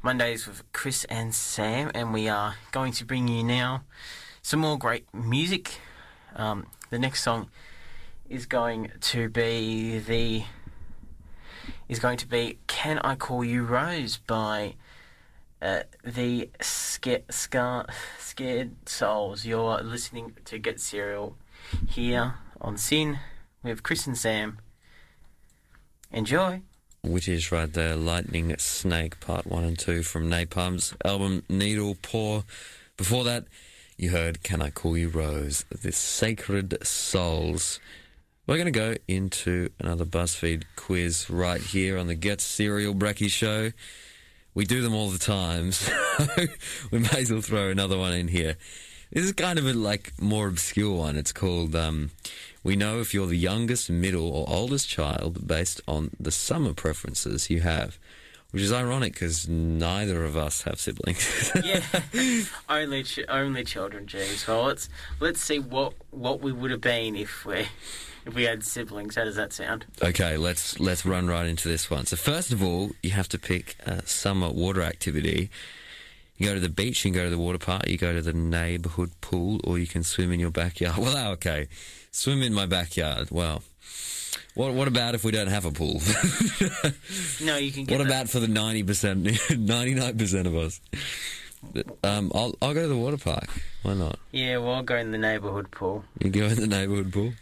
Mondays 0.03 0.47
with 0.47 0.62
Chris 0.72 1.05
and 1.05 1.35
Sam, 1.35 1.91
and 1.95 2.12
we 2.14 2.29
are 2.29 2.55
going 2.72 2.93
to 2.93 3.05
bring 3.05 3.26
you 3.29 3.43
now 3.43 3.83
some 4.49 4.61
more 4.61 4.78
great 4.78 5.05
music. 5.12 5.78
Um, 6.34 6.68
the 6.88 6.99
next 6.99 7.22
song 7.22 7.51
is 8.30 8.46
going 8.46 8.90
to 8.99 9.28
be 9.28 9.99
the 9.99 10.42
is 11.86 11.99
going 11.99 12.16
to 12.16 12.26
be 12.26 12.57
Can 12.66 12.99
I 13.01 13.14
Call 13.14 13.44
You 13.44 13.62
Rose 13.62 14.16
by 14.16 14.76
uh, 15.61 15.80
the 16.03 16.49
Sca- 16.62 17.30
Scar- 17.30 17.88
Scared 18.18 18.88
Souls. 18.88 19.44
You're 19.44 19.82
listening 19.82 20.34
to 20.46 20.59
Get 20.59 20.80
Cereal 20.80 21.36
here 21.86 22.36
on 22.59 22.78
SYN 22.78 23.18
with 23.62 23.82
Chris 23.82 24.07
and 24.07 24.16
Sam. 24.16 24.61
Enjoy. 26.11 26.62
Which 27.03 27.28
is 27.28 27.53
right 27.53 27.70
there, 27.70 27.96
Lightning 27.96 28.57
Snake 28.57 29.20
Part 29.20 29.46
1 29.46 29.64
and 29.64 29.78
2 29.78 30.03
from 30.05 30.30
Nai 30.30 30.46
Palm's 30.46 30.94
album 31.05 31.42
Needle 31.51 31.99
Paw. 32.01 32.44
Before 32.96 33.24
that, 33.24 33.44
you 33.99 34.11
heard 34.11 34.44
Can 34.44 34.62
I 34.62 34.70
Call 34.70 34.96
You 34.96 35.09
Rose, 35.09 35.64
The 35.70 35.90
Sacred 35.90 36.86
Souls. 36.86 37.80
We're 38.46 38.55
going 38.55 38.66
to 38.66 38.70
go 38.70 38.94
into 39.09 39.70
another 39.80 40.05
BuzzFeed 40.05 40.62
quiz 40.76 41.28
right 41.28 41.61
here 41.61 41.99
on 41.99 42.07
the 42.07 42.14
Get 42.14 42.40
Cereal 42.40 42.94
Brecky 42.94 43.28
Show. 43.28 43.72
We 44.55 44.64
do 44.64 44.82
them 44.82 44.94
all 44.94 45.11
the 45.11 45.18
time, 45.18 45.72
so 45.72 45.92
we 46.92 47.01
may 47.01 47.22
as 47.22 47.32
well 47.32 47.40
throw 47.40 47.70
another 47.70 47.99
one 47.99 48.12
in 48.12 48.28
here. 48.28 48.57
This 49.11 49.24
is 49.24 49.32
kind 49.32 49.59
of 49.59 49.66
a 49.66 49.72
like 49.72 50.12
more 50.20 50.46
obscure 50.46 50.96
one. 50.96 51.16
It's 51.16 51.32
called 51.32 51.74
um, 51.74 52.11
"We 52.62 52.76
know 52.76 53.01
if 53.01 53.12
you're 53.12 53.26
the 53.26 53.36
youngest, 53.36 53.90
middle, 53.90 54.30
or 54.30 54.49
oldest 54.49 54.88
child 54.88 55.44
based 55.49 55.80
on 55.88 56.12
the 56.20 56.30
summer 56.30 56.72
preferences 56.72 57.51
you 57.51 57.62
have," 57.62 57.99
which 58.51 58.62
is 58.62 58.72
ironic 58.72 59.12
because 59.12 59.49
neither 59.49 60.24
of 60.24 60.36
us 60.36 60.62
have 60.62 60.80
siblings. 60.80 61.53
Yeah, 61.64 61.82
only 62.68 63.03
ch- 63.03 63.20
only 63.28 63.64
children. 63.64 64.07
Jeez. 64.07 64.46
Well, 64.49 64.64
let's 64.64 64.88
let's 65.20 65.40
see 65.40 65.59
what 65.59 65.94
what 66.11 66.40
we 66.40 66.53
would 66.53 66.70
have 66.70 66.80
been 66.80 67.14
if 67.16 67.44
we 67.44 67.66
if 68.26 68.34
we 68.34 68.44
had 68.44 68.64
siblings. 68.64 69.16
How 69.16 69.24
does 69.24 69.36
that 69.36 69.53
sound? 69.53 69.84
okay, 70.03 70.36
let's 70.36 70.80
let's 70.80 71.05
run 71.05 71.26
right 71.26 71.46
into 71.46 71.68
this 71.68 71.90
one. 71.90 72.07
So 72.07 72.16
first 72.16 72.53
of 72.53 72.62
all, 72.62 72.90
you 73.03 73.11
have 73.11 73.28
to 73.30 73.38
pick 73.38 73.76
a 73.84 74.07
summer 74.07 74.49
water 74.51 74.82
activity. 74.82 75.51
You 76.36 76.46
go 76.46 76.55
to 76.55 76.61
the 76.61 76.68
beach, 76.68 77.05
you 77.05 77.11
can 77.11 77.18
go 77.20 77.24
to 77.24 77.30
the 77.30 77.38
water 77.38 77.59
park, 77.59 77.88
you 77.88 77.99
go 77.99 78.12
to 78.12 78.22
the 78.22 78.32
neighbourhood 78.32 79.11
pool, 79.20 79.61
or 79.64 79.76
you 79.76 79.88
can 79.88 80.05
swim 80.05 80.30
in 80.32 80.38
your 80.38 80.53
backyard. 80.53 80.96
Well, 80.99 81.32
okay, 81.32 81.66
swim 82.12 82.42
in 82.42 82.55
my 82.55 82.64
backyard. 82.64 83.30
Well, 83.32 83.62
what 84.59 84.75
what 84.75 84.89
about 84.89 85.15
if 85.15 85.25
we 85.25 85.31
don't 85.33 85.47
have 85.49 85.65
a 85.65 85.71
pool? 85.73 86.01
No, 87.41 87.57
you 87.57 87.71
can 87.73 87.85
get. 87.85 87.97
What 87.97 88.05
the- 88.05 88.11
about 88.13 88.29
for 88.29 88.41
the 88.41 88.49
ninety 88.49 88.83
percent, 88.83 89.23
ninety 89.57 89.95
nine 89.95 90.19
percent 90.19 90.47
of 90.47 90.55
us? 90.57 90.81
Um, 92.05 92.31
I'll 92.35 92.55
I'll 92.61 92.75
go 92.75 92.83
to 92.83 92.89
the 92.89 92.97
water 92.97 93.17
park. 93.17 93.49
Why 93.83 93.95
not? 93.95 94.19
Yeah, 94.33 94.59
well, 94.59 94.75
I'll 94.75 94.83
go 94.83 94.97
in 94.97 95.11
the 95.13 95.19
neighbourhood 95.19 95.71
pool. 95.71 96.05
You 96.21 96.31
go 96.31 96.47
in 96.47 96.57
the 96.57 96.67
neighbourhood 96.67 97.13
pool, 97.13 97.33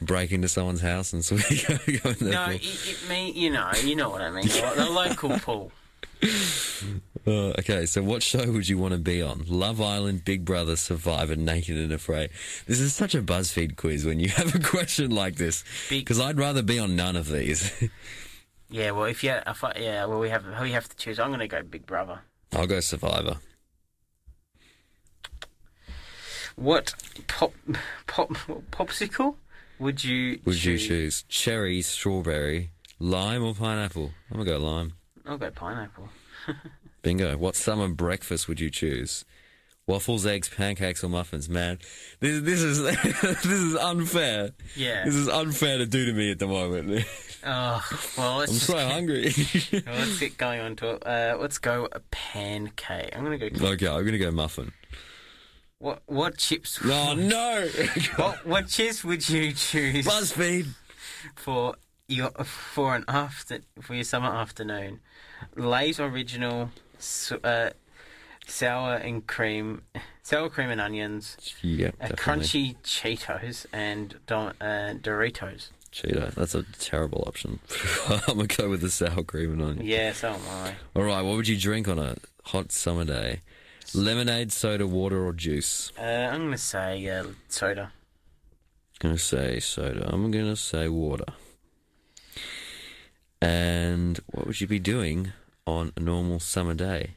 break 0.00 0.32
into 0.32 0.48
someone's 0.48 0.80
house, 0.80 1.12
and 1.12 1.24
so 1.28 1.34
we 1.36 1.42
go, 1.42 1.76
go 2.02 2.10
in 2.10 2.16
the 2.26 2.30
No, 2.32 2.44
pool. 2.46 2.54
it, 2.54 2.62
it 2.64 3.08
mean 3.08 3.34
you 3.36 3.50
know 3.50 3.70
you 3.82 3.96
know 3.96 4.08
what 4.10 4.22
I 4.22 4.30
mean. 4.30 4.46
The 4.46 4.88
local 4.90 5.38
pool. 5.40 5.72
Uh, 7.26 7.54
okay, 7.58 7.86
so 7.86 8.02
what 8.02 8.22
show 8.22 8.52
would 8.52 8.68
you 8.68 8.76
want 8.76 8.92
to 8.92 8.98
be 8.98 9.22
on? 9.22 9.42
Love 9.48 9.80
Island, 9.80 10.26
Big 10.26 10.44
Brother, 10.44 10.76
Survivor, 10.76 11.34
Naked 11.36 11.74
and 11.78 11.90
Afraid. 11.90 12.28
This 12.66 12.80
is 12.80 12.94
such 12.94 13.14
a 13.14 13.22
BuzzFeed 13.22 13.76
quiz 13.76 14.04
when 14.04 14.20
you 14.20 14.28
have 14.36 14.54
a 14.54 14.58
question 14.58 15.10
like 15.10 15.36
this, 15.36 15.64
because 15.88 16.20
I'd 16.20 16.36
rather 16.36 16.60
be 16.62 16.78
on 16.78 16.96
none 16.96 17.16
of 17.16 17.28
these. 17.28 17.72
Yeah, 18.68 18.90
well, 18.90 19.04
if 19.04 19.22
you 19.24 19.30
if 19.46 19.62
I, 19.64 19.72
yeah, 19.78 20.04
well, 20.04 20.18
we 20.20 20.28
have 20.30 20.44
we 20.60 20.72
have 20.72 20.88
to 20.88 20.96
choose. 20.96 21.18
I'm 21.18 21.28
going 21.28 21.40
to 21.40 21.46
go 21.48 21.62
Big 21.62 21.86
Brother. 21.86 22.20
I'll 22.52 22.66
go 22.66 22.80
Survivor. 22.80 23.36
What 26.56 26.94
pop 27.28 27.52
pop 28.06 28.30
popsicle 28.72 29.36
would 29.78 30.02
you 30.04 30.40
Would 30.44 30.64
you 30.64 30.76
choose? 30.78 30.88
choose 30.88 31.22
cherry, 31.28 31.82
strawberry, 31.82 32.70
lime, 32.98 33.42
or 33.44 33.54
pineapple? 33.54 34.12
I'm 34.30 34.38
gonna 34.38 34.50
go 34.50 34.58
lime. 34.58 34.92
I'll 35.26 35.38
go 35.38 35.50
pineapple. 35.50 36.08
Bingo. 37.02 37.36
What 37.36 37.56
summer 37.56 37.88
breakfast 37.88 38.48
would 38.48 38.60
you 38.60 38.70
choose? 38.70 39.24
Waffles, 39.86 40.24
eggs, 40.24 40.48
pancakes, 40.48 41.04
or 41.04 41.08
muffins? 41.10 41.48
Man, 41.48 41.78
this 42.20 42.40
this 42.42 42.62
is 42.62 42.82
this 43.22 43.44
is 43.44 43.76
unfair. 43.76 44.50
Yeah. 44.76 45.04
This 45.04 45.14
is 45.14 45.28
unfair 45.28 45.76
to 45.78 45.86
do 45.86 46.06
to 46.06 46.12
me 46.14 46.30
at 46.30 46.38
the 46.38 46.46
moment. 46.46 47.04
Oh 47.46 47.84
well, 48.16 48.38
let's 48.38 48.52
I'm 48.52 48.56
so 48.58 48.72
get- 48.72 48.90
hungry. 48.90 49.32
well, 49.86 49.96
let's 49.98 50.18
get 50.18 50.38
going 50.38 50.60
on 50.60 50.76
to 50.76 50.92
it. 50.94 51.06
Uh, 51.06 51.36
let's 51.38 51.58
go 51.58 51.86
a 51.92 52.00
pancake. 52.10 53.10
I'm 53.14 53.22
going 53.22 53.38
to 53.38 53.50
go. 53.50 53.66
okay, 53.66 53.86
I'm 53.86 54.02
gonna 54.02 54.16
go 54.16 54.30
muffin. 54.30 54.72
What 55.78 56.00
what 56.06 56.38
chips? 56.38 56.80
Oh 56.82 57.12
no! 57.14 57.68
What 58.16 58.46
what 58.46 58.68
chips 58.68 59.04
would 59.04 59.28
you 59.28 59.52
choose 59.52 60.06
BuzzFeed. 60.06 60.68
for 61.36 61.74
your 62.08 62.30
for 62.44 62.94
an 62.94 63.04
after 63.08 63.60
for 63.80 63.94
your 63.94 64.04
summer 64.04 64.28
afternoon? 64.28 65.00
Lay's 65.56 66.00
original, 66.00 66.70
uh, 67.42 67.70
sour 68.46 68.94
and 68.94 69.26
cream, 69.26 69.82
sour 70.22 70.48
cream 70.48 70.70
and 70.70 70.80
onions, 70.80 71.36
Yeah, 71.62 71.90
uh, 72.00 72.08
crunchy 72.08 72.76
Cheetos, 72.82 73.66
and 73.72 74.18
Don, 74.26 74.54
uh, 74.60 74.94
Doritos. 75.00 75.68
Cheeto. 75.92 76.34
That's 76.34 76.54
a 76.54 76.64
terrible 76.78 77.24
option. 77.26 77.60
I'm 78.08 78.20
gonna 78.36 78.46
go 78.48 78.68
with 78.68 78.80
the 78.80 78.90
sour 78.90 79.22
cream 79.22 79.52
and 79.52 79.62
onion. 79.62 79.86
Yeah, 79.86 80.12
so 80.12 80.30
am 80.32 80.40
I. 80.50 80.74
All 80.96 81.04
right, 81.04 81.22
what 81.22 81.36
would 81.36 81.48
you 81.48 81.58
drink 81.58 81.88
on 81.88 81.98
a 81.98 82.16
hot 82.44 82.72
summer 82.72 83.04
day? 83.04 83.40
Lemonade, 83.94 84.50
soda, 84.50 84.86
water, 84.88 85.24
or 85.24 85.32
juice? 85.32 85.92
Uh, 85.96 86.02
I'm 86.02 86.40
going 86.40 86.52
to 86.52 86.58
say 86.58 87.06
uh, 87.06 87.26
soda. 87.48 87.92
Gonna 88.98 89.18
say 89.18 89.60
soda. 89.60 90.08
I'm 90.10 90.30
gonna 90.30 90.56
say 90.56 90.88
water. 90.88 91.26
And 93.44 94.18
what 94.26 94.46
would 94.46 94.60
you 94.60 94.66
be 94.66 94.78
doing 94.78 95.32
on 95.66 95.92
a 95.96 96.00
normal 96.00 96.40
summer 96.40 96.74
day? 96.74 97.16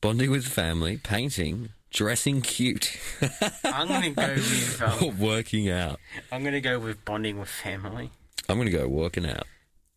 Bonding 0.00 0.30
with 0.30 0.44
family, 0.44 0.96
painting, 0.96 1.70
dressing 1.90 2.40
cute, 2.40 2.98
I'm 3.64 3.88
going 3.88 4.02
to 4.02 4.10
go 4.10 4.34
with 4.34 4.82
um, 4.82 5.18
working 5.18 5.70
out. 5.70 6.00
I'm 6.30 6.42
going 6.42 6.54
to 6.54 6.60
go 6.60 6.78
with 6.78 7.04
bonding 7.04 7.38
with 7.38 7.48
family. 7.48 8.10
I'm 8.48 8.58
gonna 8.58 8.70
go 8.70 8.88
working 8.88 9.26
out. 9.28 9.46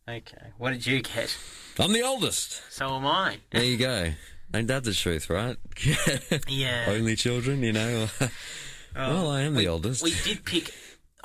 Okay. 0.08 0.54
What 0.58 0.72
did 0.72 0.86
you 0.86 1.02
get? 1.02 1.36
I'm 1.80 1.92
the 1.94 2.04
oldest. 2.04 2.62
So 2.72 2.96
am 2.96 3.06
I. 3.08 3.38
There 3.52 3.64
you 3.64 3.78
go. 3.78 4.12
Ain't 4.54 4.68
that 4.68 4.84
the 4.84 4.94
truth, 4.94 5.30
right? 5.30 5.58
Yeah. 6.48 6.86
Only 6.90 7.16
children, 7.16 7.64
you 7.64 7.74
know. 7.74 8.08
well, 8.96 9.32
I 9.32 9.42
am 9.42 9.56
the 9.56 9.68
oldest. 9.68 10.04
We 10.04 10.14
did 10.24 10.46
pick, 10.46 10.72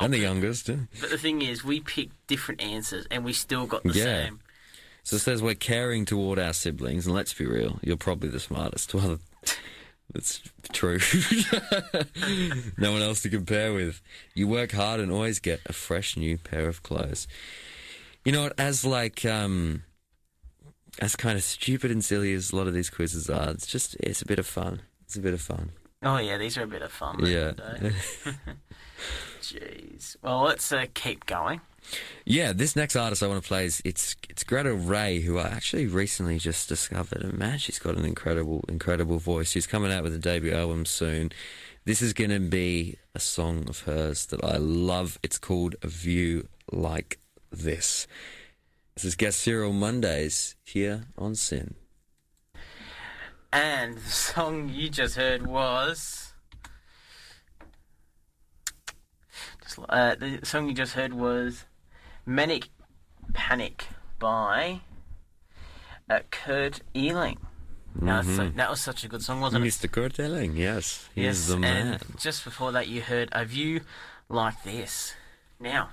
I'm 0.01 0.11
the 0.11 0.18
youngest. 0.18 0.66
but 1.01 1.11
the 1.11 1.18
thing 1.18 1.42
is, 1.42 1.62
we 1.62 1.80
picked 1.80 2.26
different 2.26 2.61
answers 2.62 3.07
and 3.11 3.24
we 3.24 3.32
still 3.32 3.66
got 3.66 3.82
the 3.84 3.92
Yeah. 3.92 4.05
same. 4.24 4.40
So 5.03 5.16
it 5.16 5.20
says 5.20 5.42
we're 5.42 5.55
caring 5.55 6.05
toward 6.05 6.38
our 6.38 6.53
siblings, 6.53 7.07
and 7.07 7.14
let's 7.14 7.32
be 7.32 7.46
real, 7.46 7.78
you're 7.82 7.96
probably 7.96 8.28
the 8.28 8.38
smartest. 8.40 8.92
Well, 8.94 9.18
that's 10.12 10.40
true. 10.72 10.98
no 12.76 12.92
one 12.92 13.01
else 13.03 13.22
to 13.22 13.28
compare 13.30 13.72
with. 13.72 14.03
You 14.34 14.46
work 14.48 14.72
hard 14.72 15.01
and 15.01 15.11
always 15.11 15.38
get 15.40 15.61
a 15.66 15.72
fresh 15.72 16.16
new 16.16 16.36
pair 16.38 16.68
of 16.68 16.82
clothes. 16.82 17.26
You 18.24 18.32
know 18.32 18.42
what? 18.42 18.61
As 18.61 18.84
like, 18.84 19.24
um, 19.24 19.84
as 20.98 21.16
kind 21.16 21.38
of 21.38 21.42
stupid 21.44 21.90
and 21.90 22.05
silly 22.05 22.34
as 22.34 22.53
a 22.53 22.57
lot 22.57 22.66
of 22.66 22.74
these 22.74 22.90
quizzes 22.90 23.30
are, 23.30 23.51
it's 23.51 23.66
just 23.66 23.94
it's 24.01 24.20
a 24.20 24.26
bit 24.26 24.38
of 24.38 24.46
fun. 24.46 24.82
It's 25.05 25.16
a 25.16 25.20
bit 25.20 25.32
of 25.34 25.40
fun. 25.40 25.70
Oh 26.03 26.18
yeah, 26.18 26.36
these 26.36 26.59
are 26.59 26.62
a 26.64 26.66
bit 26.66 26.82
of 26.82 26.92
fun. 26.92 27.24
Yeah. 27.24 27.53
Jeez. 29.41 30.16
Well, 30.22 30.43
let's 30.43 30.70
uh, 30.70 30.86
keep 30.95 31.26
going. 31.26 31.61
Yeah, 32.24 32.53
this 32.53 32.76
next 32.76 32.95
artist 32.95 33.22
I 33.22 33.26
want 33.26 33.43
to 33.43 33.49
play 33.49 33.64
is 33.64 33.80
it's 33.84 34.14
it's 34.28 34.45
Greta 34.45 34.72
Ray, 34.74 35.20
who 35.20 35.38
I 35.38 35.49
actually 35.49 35.86
recently 35.86 36.38
just 36.38 36.68
discovered, 36.68 37.22
and 37.22 37.38
man, 37.38 37.59
she's 37.59 37.78
got 37.78 37.97
an 37.97 38.05
incredible, 38.05 38.64
incredible 38.68 39.18
voice. 39.18 39.51
She's 39.51 39.66
coming 39.66 39.91
out 39.91 40.03
with 40.03 40.14
a 40.14 40.18
debut 40.18 40.53
album 40.53 40.84
soon. 40.84 41.32
This 41.86 42.03
is 42.03 42.12
going 42.12 42.30
to 42.30 42.41
be 42.41 42.99
a 43.14 43.20
song 43.20 43.64
of 43.68 43.80
hers 43.80 44.26
that 44.26 44.45
I 44.45 44.59
love. 44.59 45.18
It's 45.22 45.38
called 45.38 45.74
"A 45.82 45.88
View 45.88 46.47
Like 46.70 47.18
This." 47.51 48.07
This 48.95 49.05
is 49.05 49.14
Get 49.14 49.32
Cereal 49.32 49.72
Mondays 49.72 50.57
here 50.62 51.07
on 51.16 51.34
SYN. 51.34 51.74
And 53.53 53.97
the 53.97 54.11
song 54.11 54.68
you 54.68 54.91
just 54.91 55.16
heard 55.16 55.47
was. 55.47 56.30
Uh, 59.89 60.14
the 60.14 60.41
song 60.45 60.68
you 60.68 60.74
just 60.74 60.95
heard 60.95 61.14
was 61.14 61.64
Manic 62.26 62.68
Panic 63.33 63.87
by 64.18 64.81
uh, 66.09 66.20
Kurt 66.31 66.81
Elling. 66.95 67.39
That, 67.97 68.24
was 68.24 68.37
so, 68.37 68.49
that 68.51 68.70
was 68.70 68.81
such 68.81 69.03
a 69.05 69.09
good 69.09 69.22
song, 69.22 69.41
wasn't 69.41 69.64
it? 69.64 69.68
Mr. 69.68 69.91
Kurt 69.91 70.18
Elling, 70.20 70.57
yes, 70.57 71.09
he's 71.14 71.24
Yes, 71.24 71.49
the 71.49 71.57
man. 71.57 71.95
and 71.95 72.20
just 72.20 72.45
before 72.45 72.70
that, 72.72 72.87
you 72.87 73.01
heard 73.03 73.28
A 73.33 73.45
View 73.45 73.81
Like 74.28 74.62
This. 74.62 75.14
Now, 75.59 75.91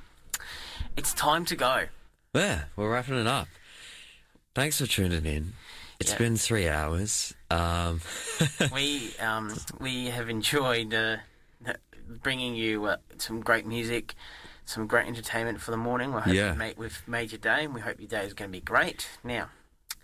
it's 0.95 1.13
time 1.13 1.43
to 1.45 1.55
go. 1.55 1.85
Yeah, 2.35 2.65
we're 2.75 2.91
wrapping 2.91 3.15
it 3.19 3.25
up. 3.27 3.47
Thanks 4.53 4.79
for 4.79 4.85
tuning 4.85 5.25
in. 5.25 5.53
It's 5.99 6.11
Yeah. 6.11 6.17
been 6.19 6.37
three 6.37 6.69
hours. 6.69 7.33
Um, 7.49 8.01
we 8.73 9.11
um, 9.19 9.55
we 9.79 10.05
have 10.07 10.29
enjoyed 10.29 10.93
uh, 10.93 11.17
bringing 12.07 12.55
you 12.55 12.85
uh, 12.85 12.97
some 13.17 13.41
great 13.41 13.65
music, 13.65 14.15
some 14.65 14.87
great 14.87 15.07
entertainment 15.07 15.61
for 15.61 15.71
the 15.71 15.77
morning. 15.77 16.13
We 16.13 16.21
hope 16.21 16.33
Yeah. 16.33 16.53
you 16.53 16.57
made, 16.59 16.77
we've 16.77 17.01
made 17.07 17.31
your 17.31 17.39
day, 17.39 17.65
and 17.65 17.73
we 17.73 17.81
hope 17.81 17.99
your 17.99 18.07
day 18.09 18.25
is 18.25 18.33
going 18.33 18.49
to 18.49 18.57
be 18.57 18.61
great. 18.61 19.07
Now, 19.23 19.49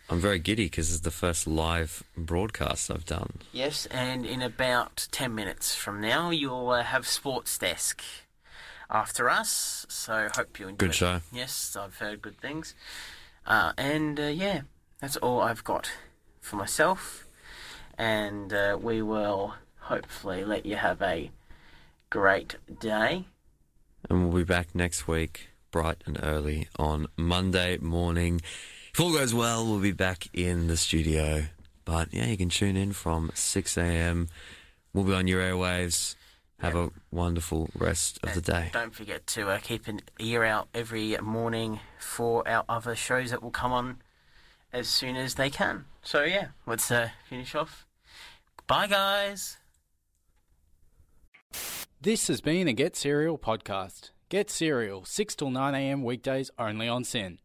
I'm 0.09 0.19
very 0.19 0.39
giddy 0.39 0.65
because 0.65 0.91
it's 0.91 1.01
the 1.01 1.11
first 1.11 1.47
live 1.47 2.03
broadcast 2.17 2.91
I've 2.91 3.05
done. 3.05 3.39
yes, 3.51 3.85
and 3.87 4.25
in 4.25 4.41
about 4.41 5.07
ten 5.11 5.33
minutes 5.33 5.75
from 5.75 6.01
now, 6.01 6.29
you'll 6.29 6.69
uh, 6.69 6.83
have 6.83 7.07
Sports 7.07 7.57
Desk 7.57 8.01
after 8.89 9.29
us. 9.29 9.85
So 9.89 10.27
hope 10.35 10.59
you 10.59 10.67
enjoy. 10.67 10.77
Good 10.77 10.89
it. 10.91 10.95
show. 10.95 11.21
Yes, 11.31 11.75
I've 11.79 11.97
heard 11.97 12.21
good 12.21 12.37
things. 12.39 12.75
Uh, 13.47 13.73
and 13.77 14.19
uh, 14.19 14.23
yeah, 14.23 14.61
that's 14.99 15.17
all 15.17 15.41
I've 15.41 15.63
got 15.63 15.89
for 16.41 16.57
myself. 16.57 17.25
And 17.97 18.53
uh, 18.53 18.77
we 18.81 19.01
will 19.01 19.55
hopefully 19.79 20.43
let 20.43 20.65
you 20.65 20.75
have 20.75 21.01
a 21.01 21.31
great 22.13 22.57
day. 22.79 23.25
And 24.07 24.29
we'll 24.29 24.37
be 24.37 24.43
back 24.43 24.75
next 24.75 25.07
week, 25.07 25.49
bright 25.71 25.97
and 26.05 26.19
early, 26.21 26.67
on 26.77 27.07
Monday 27.17 27.79
morning. 27.79 28.39
If 28.93 28.99
all 28.99 29.13
goes 29.13 29.33
well, 29.33 29.65
we'll 29.65 29.79
be 29.79 29.93
back 29.93 30.27
in 30.31 30.67
the 30.67 30.77
studio. 30.77 31.45
But 31.85 32.13
yeah, 32.13 32.27
you 32.27 32.37
can 32.37 32.49
tune 32.49 32.77
in 32.77 32.93
from 32.93 33.31
6 33.33 33.77
a.m. 33.77 34.27
We'll 34.93 35.05
be 35.05 35.13
on 35.13 35.25
your 35.25 35.41
airwaves. 35.41 36.13
Have 36.59 36.75
a 36.75 36.91
wonderful 37.09 37.71
rest 37.75 38.19
of 38.21 38.35
the 38.35 38.41
day. 38.41 38.69
Don't 38.71 38.93
forget 38.93 39.25
to 39.27 39.49
uh, 39.49 39.57
keep 39.57 39.87
an 39.87 40.01
ear 40.19 40.43
out 40.43 40.67
every 40.71 41.17
morning 41.17 41.79
for 41.97 42.47
our 42.47 42.63
other 42.69 42.95
shows 42.95 43.31
that 43.31 43.41
will 43.41 43.49
come 43.49 43.71
on 43.71 43.97
as 44.71 44.87
soon 44.87 45.15
as 45.15 45.33
they 45.33 45.49
can. 45.49 45.85
So 46.03 46.21
yeah, 46.21 46.49
let's 46.67 46.91
uh, 46.91 47.09
finish 47.27 47.55
off. 47.55 47.87
Bye, 48.67 48.85
guys. 48.85 49.57
This 52.01 52.27
has 52.27 52.41
been 52.41 52.67
a 52.67 52.73
Get 52.73 52.95
Cereal 52.95 53.37
podcast. 53.37 54.11
Get 54.29 54.49
Cereal, 54.49 55.05
6 55.05 55.35
till 55.35 55.49
9 55.51 55.75
a.m. 55.75 56.03
weekdays 56.03 56.51
only 56.57 56.87
on 56.87 57.03
SYN. 57.03 57.39